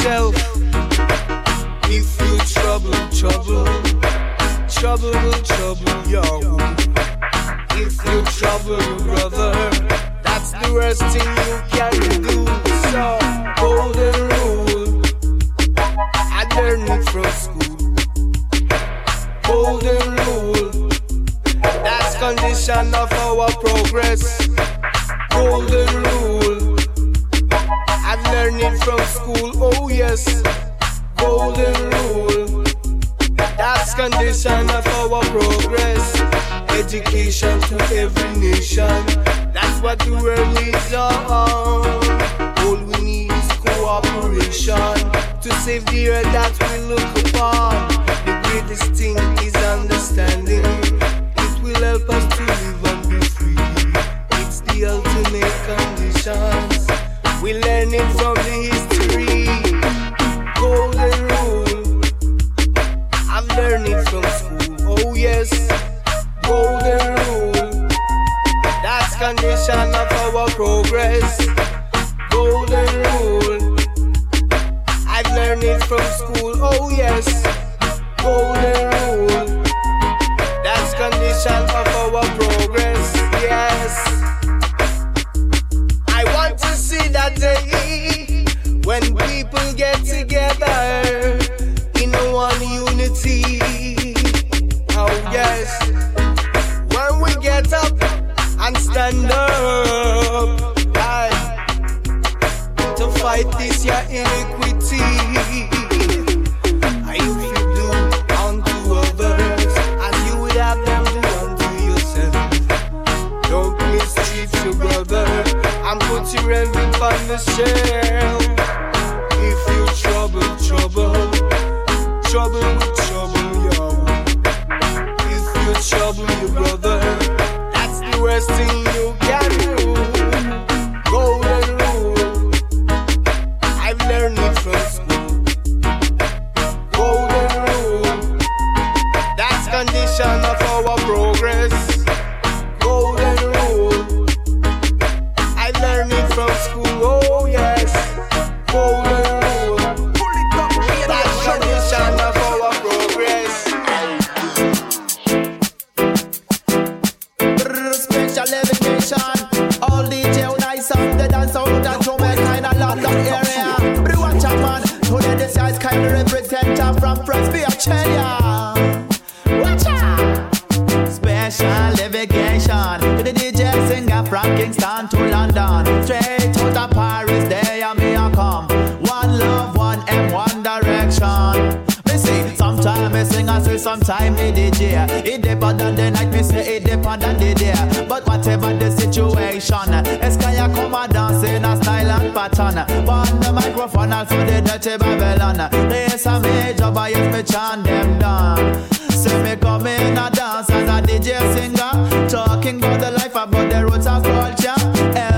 DJ. 184.70 185.24
It 185.24 185.42
deeper 185.42 185.72
than 185.72 185.94
the 185.94 186.10
night, 186.10 186.32
me 186.32 186.42
say 186.42 186.76
it 186.76 186.84
deeper 186.84 187.16
than 187.16 187.38
the 187.38 187.54
day. 187.54 188.06
But 188.08 188.26
whatever 188.26 188.74
the 188.74 188.90
situation, 188.90 189.92
Eskaya 190.26 190.74
come 190.74 190.94
a 190.94 191.06
dance 191.06 191.44
in 191.48 191.64
a 191.64 191.76
style 191.76 192.10
and 192.10 192.34
pattern. 192.34 192.74
Burn 193.06 193.40
the 193.40 193.52
microphone 193.52 194.12
and 194.12 194.28
for 194.28 194.36
the 194.36 194.60
dirty 194.60 194.96
Babylon. 194.98 195.70
There's 195.88 196.26
a 196.26 196.40
major 196.40 196.90
bias, 196.90 197.34
me 197.34 197.42
chant 197.42 197.84
them 197.84 198.18
down. 198.18 198.90
So 199.10 199.42
me 199.42 199.56
come 199.56 199.86
in 199.86 200.18
a 200.18 200.30
dance 200.30 200.70
as 200.70 200.88
a 200.88 201.06
DJ 201.06 201.38
singer, 201.54 202.28
talking 202.28 202.78
about 202.78 203.00
the 203.00 203.10
life, 203.12 203.34
about 203.36 203.70
the 203.70 203.84
roots 203.86 204.06
and 204.06 204.24
culture. 204.24 205.35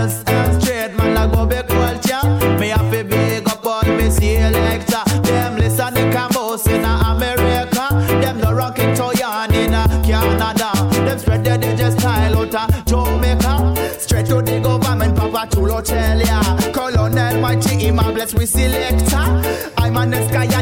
Tell 15.84 16.20
ya, 16.20 16.42
Colonel 16.72 17.40
Mighty, 17.40 17.76
him 17.76 17.96
my 17.96 18.10
bless 18.10 18.34
we 18.34 18.46
selector. 18.46 19.16
I'm 19.76 19.96
an 19.96 20.12
escalator. 20.12 20.57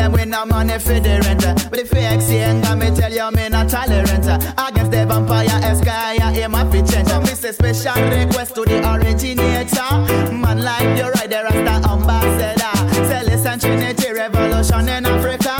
them 0.00 0.12
with 0.12 0.28
no 0.28 0.44
money 0.46 0.78
for 0.78 0.98
the 0.98 1.20
renter. 1.24 1.54
But 1.68 1.78
if 1.78 1.92
you 1.92 2.00
exchange, 2.00 2.64
I 2.66 2.74
me 2.74 2.90
tell 2.96 3.12
you 3.12 3.30
me 3.36 3.48
not 3.48 3.68
tolerant. 3.68 4.26
Against 4.56 4.90
the 4.90 5.04
vampire 5.06 5.60
esquire, 5.62 6.32
aim 6.40 6.54
up 6.54 6.74
it 6.74 6.86
change. 6.88 7.08
So 7.08 7.20
me 7.20 7.34
say 7.34 7.52
special 7.52 8.00
request 8.08 8.54
to 8.54 8.62
the 8.64 8.78
originator. 8.92 9.92
Man 10.32 10.62
like 10.62 10.96
you 10.96 11.08
right 11.16 11.28
there 11.28 11.46
as 11.46 11.60
the 11.68 11.74
ambassador. 11.92 12.74
Say 13.08 13.22
listen 13.28 13.58
Trinity 13.60 14.12
revolution 14.12 14.88
in 14.88 15.06
Africa. 15.06 15.56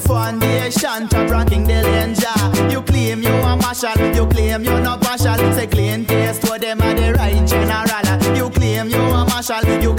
Foundation 0.00 1.08
top 1.08 1.30
ranking 1.30 1.64
the 1.64 1.80
danger. 1.94 2.36
You 2.72 2.82
claim 2.82 3.22
you 3.22 3.34
a 3.50 3.56
marshal, 3.56 3.98
you 4.14 4.26
claim 4.26 4.64
you 4.64 4.80
not 4.80 5.00
partial. 5.02 5.38
Say 5.54 5.66
clean 5.66 6.04
taste 6.04 6.46
for 6.46 6.58
them 6.58 6.80
are 6.82 6.94
the 6.94 7.14
right 7.14 7.46
general. 7.46 8.36
You 8.36 8.50
claim 8.50 8.88
you 8.88 9.02
a 9.02 9.24
marshal, 9.26 9.64
you 9.80 9.94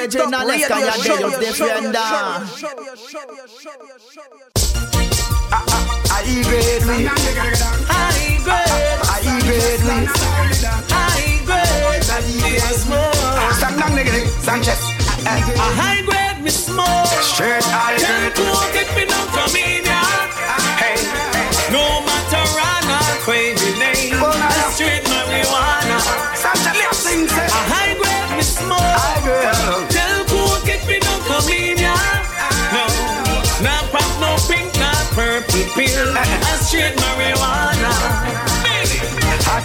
I 0.00 0.06
the 0.06 0.16
original, 0.16 0.64
sky 0.64 0.88
up, 0.88 0.96
they 0.96 1.12
use 1.20 1.36
the 1.36 1.52
grade 6.48 6.84
we 6.88 7.04
High 7.04 8.40
grade 8.46 8.72
High 9.04 9.44
grade 9.44 9.82
we 9.84 10.08
High 10.88 11.44
grade 11.44 12.02
Stand 13.52 13.76
down 13.78 13.92
nigga 13.92 14.12
Sanchez. 14.40 14.80
A 15.26 15.36
grade 16.06 16.40
me 16.42 16.50
smoke 16.50 17.06
Straight 17.20 17.64
high 17.64 17.98
Can't 17.98 18.34
grade 18.34 18.72
cook 18.72 18.96
me 18.96 19.04
no 19.04 19.39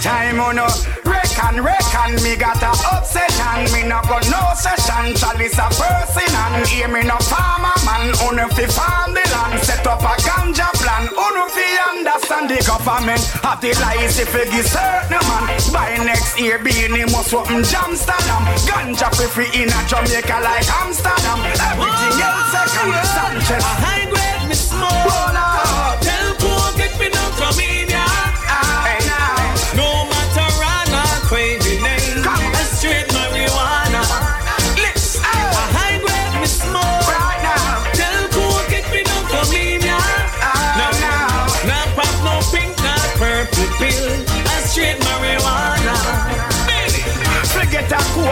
time 0.05 0.39
on 0.39 0.55
no. 0.55 0.69
Reckon, 1.01 1.65
reckon 1.65 2.13
Me 2.21 2.37
got 2.37 2.61
a 2.61 2.71
obsession. 2.93 3.65
Me 3.73 3.81
no 3.89 3.97
go 4.05 4.21
no 4.29 4.41
session. 4.53 5.17
Chalice 5.17 5.57
a 5.57 5.65
person 5.73 6.29
and 6.29 6.67
hear 6.69 6.87
me 6.87 7.01
no 7.01 7.17
farmer 7.25 7.73
man. 7.81 8.13
Uno 8.29 8.45
fi 8.53 8.69
farm 8.69 9.17
the 9.17 9.25
land? 9.33 9.57
Set 9.65 9.85
up 9.89 10.05
a 10.05 10.13
ganja 10.21 10.69
plan. 10.77 11.09
Uno 11.09 11.49
fi 11.49 11.65
understand 11.89 12.53
the 12.53 12.61
government? 12.61 13.21
Have 13.41 13.59
the 13.61 13.73
lies 13.81 14.21
if 14.21 14.29
you 14.29 14.45
give 14.53 14.69
certain 14.69 15.25
man. 15.25 15.45
By 15.73 15.97
next 16.05 16.37
year 16.39 16.61
being 16.61 16.93
must 17.09 17.33
open 17.33 17.65
Amsterdam. 17.65 18.43
Ganja 18.69 19.09
fi 19.17 19.25
free 19.33 19.51
in 19.57 19.73
a 19.73 19.79
Jamaica 19.89 20.37
like 20.45 20.69
Amsterdam. 20.85 21.41
Everything 21.65 22.15
else 22.21 22.53
second 22.53 22.93
Sanchez. 23.09 23.63
A 23.65 23.73
high 23.81 24.05
grade 24.05 24.49
me 24.49 24.53
smoke 24.53 25.33
up 25.33 26.04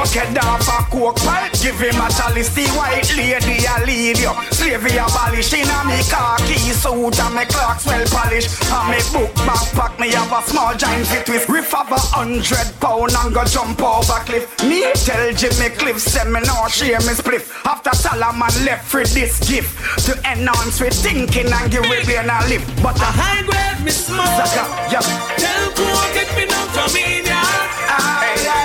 Forget 0.04 0.36
a 0.36 0.36
coke 0.36 0.36
head 0.36 0.38
off 0.44 0.68
a 0.68 0.92
coke. 0.92 1.16
Pipe 1.24 1.54
Give 1.64 1.80
him 1.80 1.96
a 1.96 2.12
chalice, 2.12 2.54
the 2.54 2.68
white 2.76 3.08
lady 3.16 3.64
a 3.64 3.86
lead 3.88 4.20
you. 4.20 4.34
Slavery 4.52 5.00
abolish 5.00 5.54
in 5.54 5.64
a 5.64 5.80
me 5.88 6.04
khaki 6.12 6.60
suit 6.76 7.20
And 7.24 7.36
me 7.36 7.46
clocks 7.48 7.86
well 7.86 8.04
polished. 8.12 8.52
And 8.68 8.92
me 8.92 9.00
book 9.16 9.32
backpack 9.48 10.00
Me 10.00 10.12
have 10.12 10.32
a 10.32 10.42
small 10.44 10.76
giant 10.76 11.08
fit 11.08 11.26
twist 11.26 11.48
Riff 11.48 11.74
of 11.74 11.92
a 11.92 12.00
hundred 12.12 12.68
pound 12.84 13.16
and 13.16 13.34
go 13.34 13.46
jump 13.46 13.80
over 13.82 14.12
a 14.12 14.20
cliff. 14.28 14.52
Me 14.68 14.92
tell 15.08 15.32
Jimmy 15.32 15.72
Cliff 15.80 16.00
Say 16.00 16.28
me 16.28 16.42
no 16.44 16.68
share 16.68 17.00
me 17.08 17.16
spliff. 17.16 17.48
After 17.64 17.96
Solomon 17.96 18.52
left 18.68 18.84
for 18.84 19.06
this 19.08 19.40
gift 19.48 19.72
To 20.04 20.20
enhance 20.28 20.82
with 20.82 21.00
thinking 21.00 21.48
and 21.48 21.72
give 21.72 21.88
we 21.88 22.04
brain 22.04 22.28
a 22.28 22.44
lift. 22.52 22.68
But 22.84 23.00
A 23.00 23.08
high 23.08 23.44
grade 23.48 23.80
me 23.86 23.92
smoke. 23.92 24.28
Zaga, 24.36 24.68
yeah. 24.92 25.06
Tell 25.40 25.64
cook 25.72 26.16
it 26.20 26.30
me 26.36 26.44
no 26.52 26.60
come 26.76 26.92
in 27.00 27.24
ya. 27.24 27.40
Aye, 27.88 28.63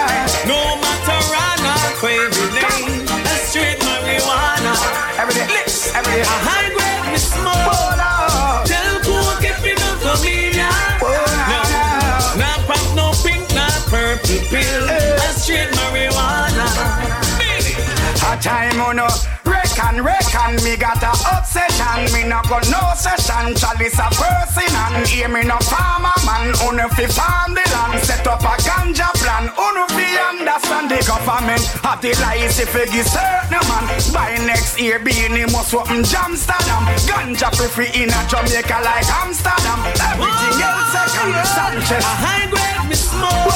licks, 6.19 6.25
every 6.25 6.25
day 6.25 6.25
A 6.25 6.27
high 6.27 6.69
grade 6.75 7.13
me 7.13 7.19
smoke. 7.19 7.55
Hold 7.55 8.01
up 8.01 8.65
Tell 8.67 8.99
cook 9.01 9.45
it 9.45 9.59
me 9.63 9.75
no 9.75 9.89
come 10.03 10.27
in 10.27 10.55
ya. 10.55 10.71
No, 11.01 12.41
nah 12.41 12.59
pop 12.67 12.85
no 12.95 13.13
pink, 13.23 13.49
purple 13.91 14.41
pill. 14.51 14.89
Straight 15.37 15.71
marijuana. 15.71 16.67
A 18.31 18.37
time 18.43 18.81
on 18.81 18.97
no 18.97 19.09
reckon, 19.79 20.05
reckon 20.05 20.65
Me 20.65 20.77
got 20.77 21.03
a 21.03 21.11
obsession. 21.37 22.13
Me 22.13 22.29
no 22.29 22.43
go 22.49 22.59
no 22.71 22.81
session. 22.95 23.55
Chalice 23.55 23.99
a 23.99 24.09
person 24.11 24.75
and 24.75 25.07
hear 25.07 25.29
me 25.29 25.43
no 25.43 25.59
farmer 25.59 26.15
man. 26.27 26.55
Uno 26.67 26.89
fi 26.89 27.07
farm 27.07 27.55
the 27.55 27.63
land. 27.73 28.01
Set 28.03 28.27
up 28.27 28.41
a 28.43 28.55
ganja 28.63 29.09
plan. 29.23 29.51
Uno 29.55 29.87
fi 29.95 30.07
understand 30.31 30.91
the 30.91 30.99
government. 31.07 31.63
Have 31.83 32.01
the 32.03 32.13
lies 32.21 32.59
if 32.59 32.75
you 32.75 32.87
give 32.91 33.07
certain 33.07 33.63
man. 33.69 33.87
By 34.13 34.37
next 34.47 34.81
year 34.81 34.99
being 34.99 35.41
must 35.53 35.75
open 35.75 36.03
Amsterdam. 36.05 36.85
Ganja 37.07 37.51
free 37.55 37.91
in 37.95 38.11
a 38.11 38.21
Jamaica 38.29 38.79
like 38.83 39.07
Amsterdam. 39.23 39.81
Everything 40.11 40.63
else 40.63 40.93
second 40.93 41.35
Sanchez. 41.47 42.05
A 42.05 42.15
high 42.23 42.47
grade 42.51 42.89
me 42.89 42.97
smoke. 42.97 43.49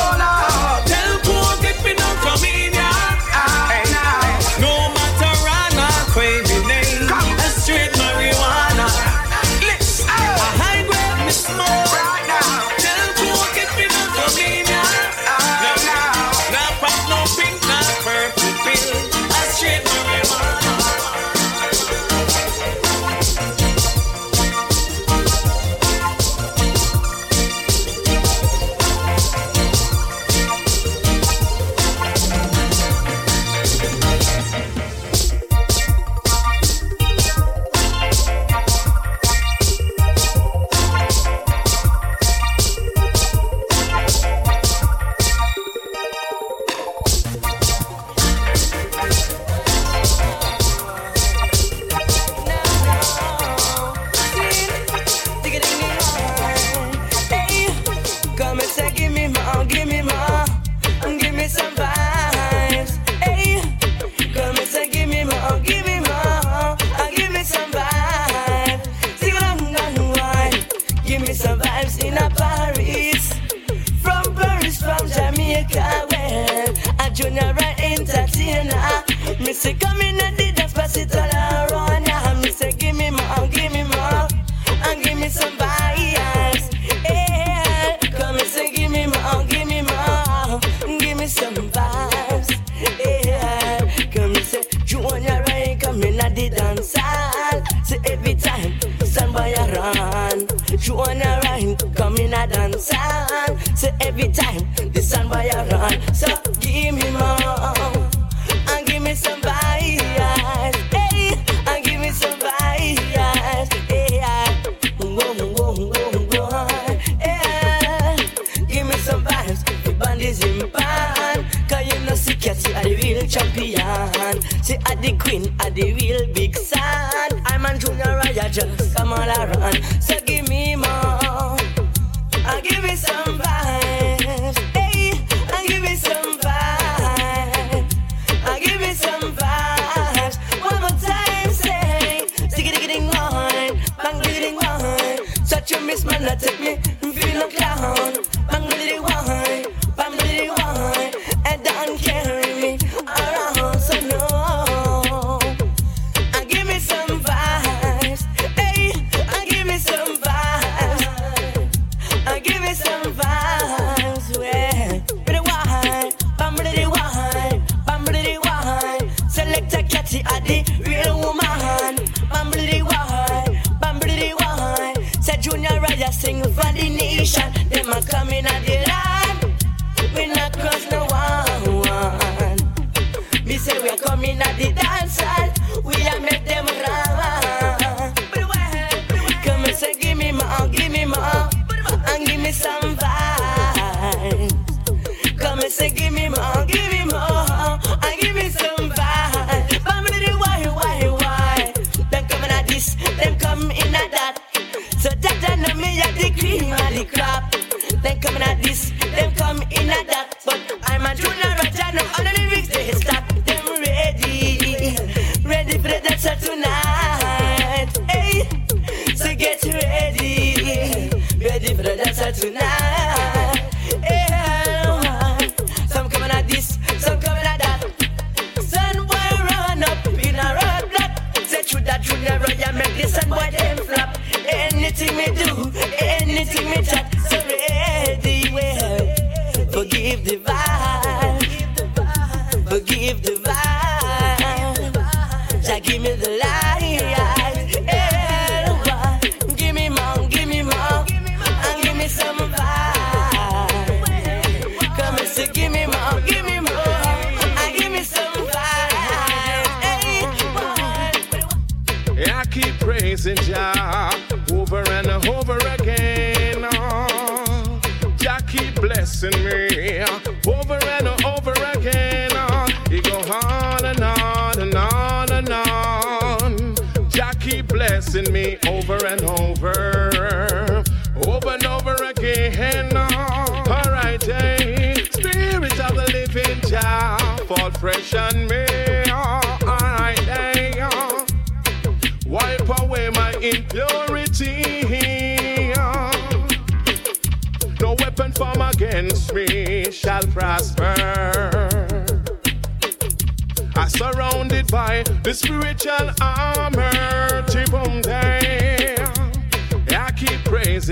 Junior 77.13 77.55
entertainer. 77.79 79.05
Me 79.39 79.53
say, 79.53 79.75
come 79.75 80.01
and 80.01 80.37
did 80.37 80.62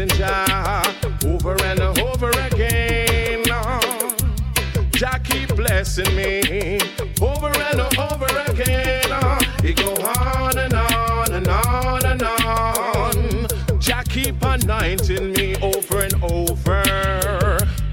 praising 0.01 0.19
Jah 0.19 0.83
over 1.25 1.57
and 1.65 1.81
over 1.99 2.31
again. 2.31 3.45
Jah 4.93 5.19
keep 5.25 5.55
blessing 5.57 6.15
me 6.15 6.79
over 7.21 7.49
and 7.49 7.81
over 7.99 8.27
again. 8.51 9.11
It 9.63 9.77
go 9.77 9.93
on 9.95 10.59
and 10.59 10.75
on 10.75 11.33
and 11.33 11.49
on 11.49 12.07
and 12.07 12.23
on. 12.23 13.81
Jah 13.81 14.03
keep 14.09 14.43
anointing 14.43 15.33
me 15.33 15.57
over 15.57 16.01
and 16.01 16.15
over, 16.23 16.83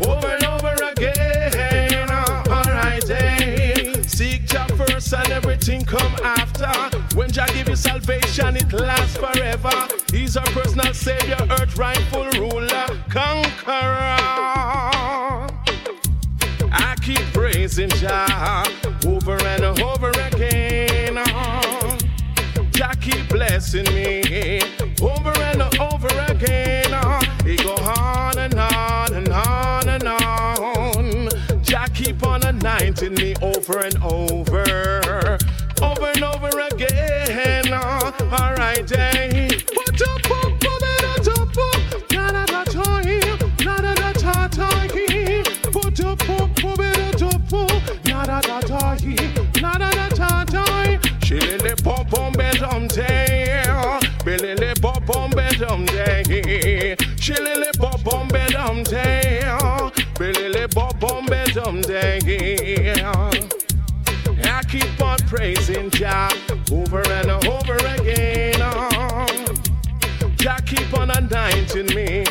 over 0.05 0.27
and 0.27 0.45
over 0.45 0.75
again. 0.91 2.09
Alright. 2.47 3.09
Eh? 3.09 4.01
Seek 4.03 4.45
Jah 4.45 4.67
first 4.75 5.13
and 5.13 5.29
everything 5.29 5.83
come 5.83 6.13
after. 6.23 6.71
When 7.17 7.31
Jah 7.31 7.47
give 7.53 7.69
you 7.69 7.75
salvation, 7.75 8.57
it 8.57 8.71
lasts 8.73 9.17
forever. 9.17 9.96
He's 10.11 10.37
our 10.37 10.45
personal 10.45 10.93
savior, 10.93 11.37
earth 11.51 11.77
rightful 11.77 12.25
ruler, 12.39 12.87
conqueror. 13.09 14.17
I 16.71 16.95
keep 17.01 17.21
praising 17.33 17.89
Jah 17.89 18.63
over 19.05 19.37
and 19.43 19.63
over 19.81 20.09
again. 20.11 21.15
Jah 22.71 22.93
keep 23.01 23.27
blessing 23.29 23.85
me 23.93 24.61
over 25.01 25.33
and 25.41 25.61
over 25.79 26.07
again. 26.29 26.93
He 27.43 27.57
go 27.57 27.75
on 27.75 28.37
and 28.37 28.53
on 28.53 29.13
and 29.13 29.29
on 29.29 29.89
and 29.89 30.07
on. 30.07 31.29
Jah 31.63 31.87
keep 31.93 32.25
on 32.25 32.43
anointing 32.43 33.13
me 33.15 33.35
over 33.41 33.79
and 33.79 33.97
over, 34.03 35.37
over 35.81 36.05
and 36.05 36.23
over 36.23 36.59
again. 36.71 37.73
All 37.73 38.53
right, 38.55 38.85
Dave. 38.85 39.76
someday. 52.69 53.63
Billy 54.25 54.73
pop 54.81 55.05
bombe 55.05 55.49
someday. 55.57 56.95
Shilly 57.19 57.55
pop 57.77 58.01
bombe 58.03 58.51
someday. 58.51 59.41
Billy 60.17 60.49
lip 60.49 60.73
pop 60.73 60.99
bombe 60.99 61.53
someday. 61.53 62.19
I 64.43 64.63
keep 64.69 65.01
on 65.01 65.17
praising 65.19 65.89
Jah 65.91 66.29
over 66.71 67.01
and 67.01 67.31
over 67.45 67.77
again. 67.95 68.59
Jah 70.37 70.59
keep 70.65 70.93
on 70.93 71.11
anointing 71.11 71.95
me. 71.95 72.26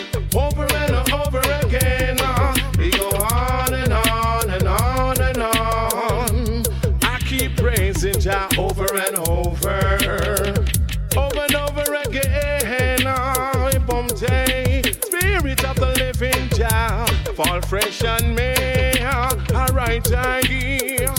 fresh 17.68 18.04
and 18.04 18.36
may 18.36 18.92
a 19.00 19.66
right 19.72 20.12
idea 20.12 21.12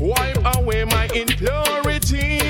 wipe 0.00 0.56
away 0.56 0.84
my 0.84 1.08
impurity. 1.14 2.40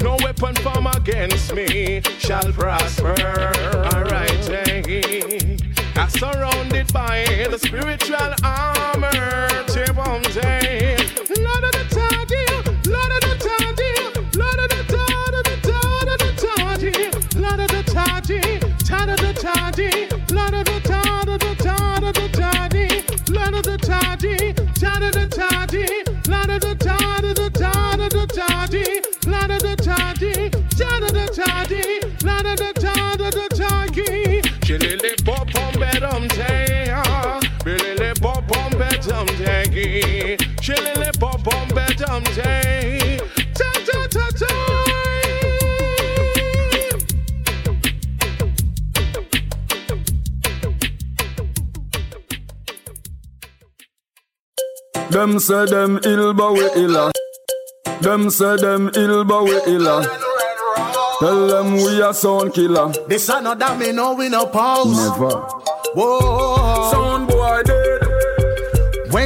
No 0.00 0.16
weapon 0.22 0.54
formed 0.56 0.94
against 0.96 1.52
me 1.52 2.00
shall 2.18 2.52
prosper. 2.52 3.14
A 3.14 4.04
right 4.04 4.68
idea. 4.68 5.56
I'm 5.96 6.08
surrounded 6.10 6.92
by 6.92 7.24
the 7.50 7.58
spiritual 7.58 8.34
armor. 8.44 9.17
On 39.12 39.26
bedum 39.26 39.44
tay, 39.44 40.36
Chilly 40.60 41.10
pop 41.18 41.46
on 41.54 41.68
bedum 41.68 42.24
tay. 42.34 43.18
Ta 43.54 43.72
ta 43.86 44.06
ta 44.10 44.28
ta. 44.38 44.54
Them 55.10 55.38
say 55.38 55.64
them 55.66 55.98
ill 56.04 56.34
but 56.34 56.52
we 56.52 56.70
illa. 56.76 57.10
Them 58.02 58.30
say 58.30 58.56
them 58.56 58.90
ill 58.94 59.24
but 59.24 59.44
we 59.44 59.56
illa. 59.66 60.06
Tell 61.18 61.48
them 61.48 61.72
we 61.72 62.00
a 62.00 62.14
sound 62.14 62.52
killer. 62.54 62.92
This 63.08 63.28
another 63.28 63.74
me 63.76 63.90
know 63.92 64.14
we 64.14 64.28
no 64.28 64.46
pause. 64.46 64.94
Never. 64.96 65.40
Whoa. 65.94 66.47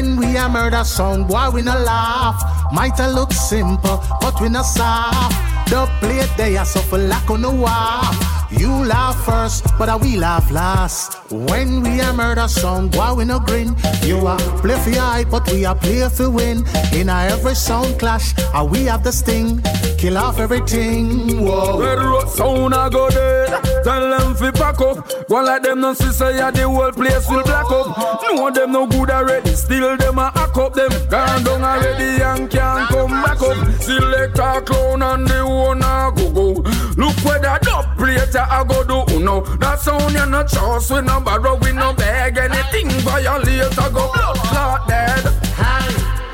When 0.02 0.16
we 0.16 0.36
a 0.36 0.48
murder 0.48 0.82
sound, 0.82 1.28
why 1.28 1.48
we 1.48 1.62
no 1.62 1.78
laugh. 1.78 2.42
Might 2.72 2.98
a 2.98 3.08
look 3.08 3.32
simple, 3.32 4.02
but 4.20 4.40
we 4.40 4.48
no 4.48 4.62
soft. 4.62 5.30
The 5.70 5.88
plate 6.00 6.28
they 6.36 6.56
are 6.56 6.64
suffer 6.64 6.98
like 6.98 7.30
on 7.30 7.42
the 7.42 7.50
wall. 7.52 8.12
You 8.50 8.84
laugh 8.84 9.24
first, 9.24 9.64
but 9.78 9.88
I 9.88 9.94
we 9.94 10.16
laugh 10.16 10.50
last. 10.50 11.18
When 11.30 11.82
we 11.82 12.00
a 12.00 12.12
murder 12.12 12.48
sound, 12.48 12.96
why 12.96 13.12
we 13.12 13.24
no 13.24 13.38
grin. 13.38 13.76
You 14.02 14.26
a 14.26 14.36
play 14.60 14.76
for 14.80 14.90
your 14.90 15.24
but 15.26 15.48
we 15.52 15.64
a 15.64 15.72
play 15.72 16.08
for 16.08 16.28
win. 16.28 16.66
In 16.92 17.08
a 17.08 17.28
every 17.30 17.54
sound 17.54 18.00
clash, 18.00 18.34
and 18.52 18.70
we 18.72 18.86
have 18.86 19.04
the 19.04 19.12
sting. 19.12 19.62
Kill 19.98 20.18
off 20.18 20.40
everything. 20.40 21.44
Whoa. 21.46 21.78
Red 21.78 22.00
road 22.00 22.28
sound 22.28 22.74
a 22.74 22.90
go 22.90 23.08
dead. 23.08 23.61
Tell 23.84 24.10
them 24.10 24.34
fi 24.34 24.50
pack 24.50 24.80
up. 24.80 25.28
Go 25.28 25.42
like 25.42 25.62
them 25.62 25.80
no 25.80 25.94
see 25.94 26.12
say 26.12 26.36
ya 26.36 26.50
the 26.50 26.68
whole 26.68 26.92
place 26.92 27.28
will 27.28 27.42
black 27.42 27.70
up. 27.70 28.22
No 28.34 28.50
them 28.50 28.72
no 28.72 28.86
good 28.86 29.10
already. 29.10 29.54
Still 29.54 29.96
them 29.96 30.18
a 30.18 30.30
hack 30.30 30.56
up 30.56 30.74
them. 30.74 30.90
Gone 31.08 31.44
down 31.44 31.62
already 31.62 32.22
and 32.22 32.50
can't 32.50 32.88
come 32.88 33.10
back 33.10 33.42
up. 33.42 33.82
Select 33.82 34.38
a 34.38 34.62
clown 34.62 35.02
and 35.02 35.26
the 35.26 35.38
owner 35.40 36.12
go 36.14 36.30
go. 36.30 36.48
Look 36.96 37.16
where 37.24 37.40
that 37.40 37.62
dub 37.62 37.96
plate 37.96 38.34
a 38.34 38.64
go 38.68 38.84
do 38.84 39.20
no. 39.20 39.40
That 39.56 39.80
sound 39.80 40.12
you 40.12 40.26
no 40.26 40.44
trust 40.46 40.90
we 40.90 41.00
no 41.02 41.20
borrow 41.20 41.56
we 41.56 41.72
no 41.72 41.92
beg 41.92 42.38
anything 42.38 42.88
violate 43.00 43.72
a 43.72 43.90
go 43.92 44.12
blood 44.12 44.36
clot 44.36 44.88
dead. 44.88 45.24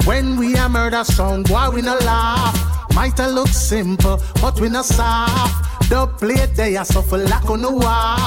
When 0.07 0.39
we 0.39 0.55
a 0.57 0.69
murder 0.69 1.05
sound, 1.05 1.49
why 1.49 1.69
we 1.69 1.83
no 1.83 1.97
laugh? 1.99 2.78
Might 2.99 3.21
a 3.21 3.29
look 3.29 3.47
simple, 3.47 4.21
but 4.43 4.61
we 4.61 4.69
no 4.69 4.83
soft. 4.83 5.89
The 5.89 6.09
plate 6.19 6.57
they 6.57 6.77
are 6.77 6.85
suffer 6.85 7.17
like 7.17 7.49
on 7.49 7.63
the 7.63 7.71
wall. 7.71 8.19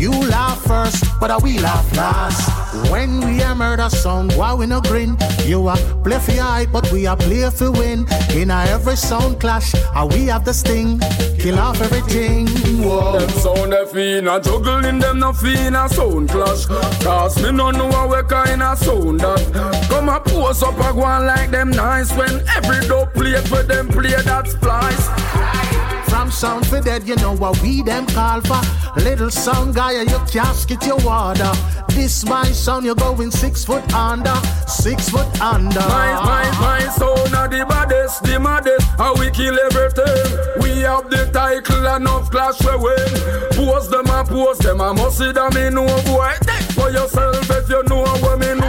You 0.00 0.12
laugh 0.12 0.62
first, 0.62 1.04
but 1.20 1.30
I 1.30 1.36
we 1.36 1.58
laugh 1.58 1.94
last. 1.94 2.48
When 2.90 3.20
we 3.20 3.42
a 3.42 3.54
murder 3.54 3.90
sound, 3.90 4.32
why 4.32 4.54
we 4.54 4.64
no 4.64 4.80
grin? 4.80 5.18
You 5.44 5.68
a 5.68 5.76
play 6.02 6.18
for 6.18 6.40
eye, 6.40 6.66
but 6.72 6.90
we 6.90 7.04
a 7.06 7.14
play 7.14 7.50
for 7.50 7.70
win. 7.70 8.06
In 8.32 8.50
a 8.50 8.64
every 8.64 8.96
sound 8.96 9.40
clash, 9.40 9.74
and 9.74 10.10
we 10.10 10.24
have 10.28 10.46
the 10.46 10.54
sting. 10.54 11.00
Kill 11.38 11.58
off 11.58 11.82
everything. 11.82 12.48
Whoa. 12.82 13.18
Them 13.18 13.28
sound 13.28 13.74
they 13.74 13.84
feel 13.92 14.34
a 14.34 14.40
juggling 14.40 15.00
them 15.00 15.18
no 15.18 15.34
feel 15.34 15.76
a 15.76 15.86
sound 15.86 16.30
clash 16.30 16.64
Cause 17.04 17.42
me 17.42 17.52
no 17.52 17.70
know 17.70 17.88
what 17.88 18.26
kind 18.28 18.62
of 18.62 18.78
sound 18.78 19.20
that 19.20 19.86
Come 19.88 20.08
a 20.08 20.18
pose 20.20 20.62
up 20.62 20.78
a 20.78 20.92
go 20.94 21.00
like 21.00 21.50
them 21.50 21.70
nice 21.70 22.10
When 22.14 22.42
every 22.56 22.86
dope 22.88 23.12
plate 23.12 23.46
for 23.48 23.62
them 23.62 23.88
play 23.88 24.10
that 24.22 24.48
splice 24.48 25.69
Sound 26.30 26.66
for 26.66 26.80
dead, 26.80 27.06
you 27.06 27.16
know 27.16 27.34
what 27.36 27.60
we 27.60 27.82
them 27.82 28.06
call 28.06 28.40
for. 28.40 28.60
Little 29.00 29.30
sound 29.30 29.74
guy, 29.74 30.00
you 30.00 30.18
casket 30.30 30.86
your 30.86 30.98
water. 30.98 31.52
This 31.88 32.24
my 32.24 32.44
sound, 32.44 32.86
you're 32.86 32.94
going 32.94 33.30
six 33.30 33.64
foot 33.64 33.92
under, 33.92 34.34
six 34.66 35.10
foot 35.10 35.28
under. 35.40 35.80
My, 35.80 36.14
my, 36.14 36.60
my 36.60 36.80
sound 36.88 37.34
are 37.34 37.48
the 37.48 37.66
baddest, 37.68 38.22
the 38.22 38.38
maddest 38.38 38.86
How 38.98 39.14
we 39.14 39.30
kill 39.30 39.58
everything 39.58 40.62
We 40.62 40.80
have 40.82 41.10
the 41.10 41.30
title 41.32 41.86
enough 41.96 42.30
clash 42.30 42.60
we 42.60 42.76
win 42.76 43.10
Pose 43.52 43.90
them 43.90 44.06
and 44.08 44.28
pose 44.28 44.58
them 44.58 44.80
I 44.80 44.92
must 44.92 45.18
see 45.18 45.32
them 45.32 45.56
in 45.56 45.74
no 45.74 45.86
boy 46.04 46.34
Take 46.42 46.70
for 46.72 46.90
yourself 46.90 47.50
if 47.50 47.68
you 47.68 47.82
know 47.84 48.02
what 48.02 48.38
me 48.38 48.54
know 48.54 48.59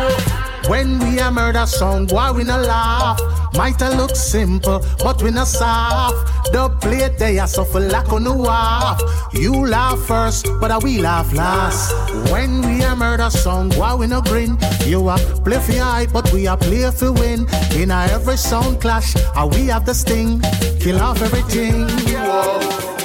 When 0.68 1.00
we 1.00 1.20
a 1.20 1.32
murder 1.32 1.66
sound, 1.66 2.12
why 2.12 2.32
we 2.32 2.44
no 2.44 2.60
laugh? 2.60 3.20
Might 3.56 3.82
a 3.82 3.90
look 3.96 4.16
simple, 4.16 4.82
but 5.00 5.22
we 5.22 5.32
no 5.32 5.44
soft. 5.44 6.16
The 6.54 6.70
plate 6.82 7.18
they 7.18 7.40
are 7.40 7.48
suffer 7.48 7.80
like 7.80 8.12
on 8.12 8.24
the 8.24 8.34
wall. 8.34 8.98
You 9.34 9.66
laugh 9.68 10.00
first, 10.06 10.48
but 10.60 10.72
I 10.72 10.78
we 10.78 11.00
laugh 11.00 11.34
last. 11.34 11.92
When 12.32 12.62
we 12.62 12.82
a 12.84 12.96
murder 12.96 13.30
sound, 13.30 13.74
why 13.76 13.96
we 13.96 14.08
no 14.08 14.22
grin? 14.22 14.58
You 14.86 15.10
a 15.10 15.18
play 15.44 15.60
for 15.60 15.74
eye, 15.82 16.08
but 16.12 16.32
we 16.32 16.48
a 16.48 16.56
play 16.56 16.90
for 16.92 17.12
win. 17.12 17.48
In 17.76 17.92
a 17.92 18.08
every 18.12 18.38
sound 18.38 18.82
clash, 18.82 19.16
and 19.36 19.54
we 19.54 19.68
have 19.68 19.86
the 19.86 19.94
sting. 19.94 20.42
Kill 20.80 21.00
off 21.00 21.22
everything. 21.22 21.88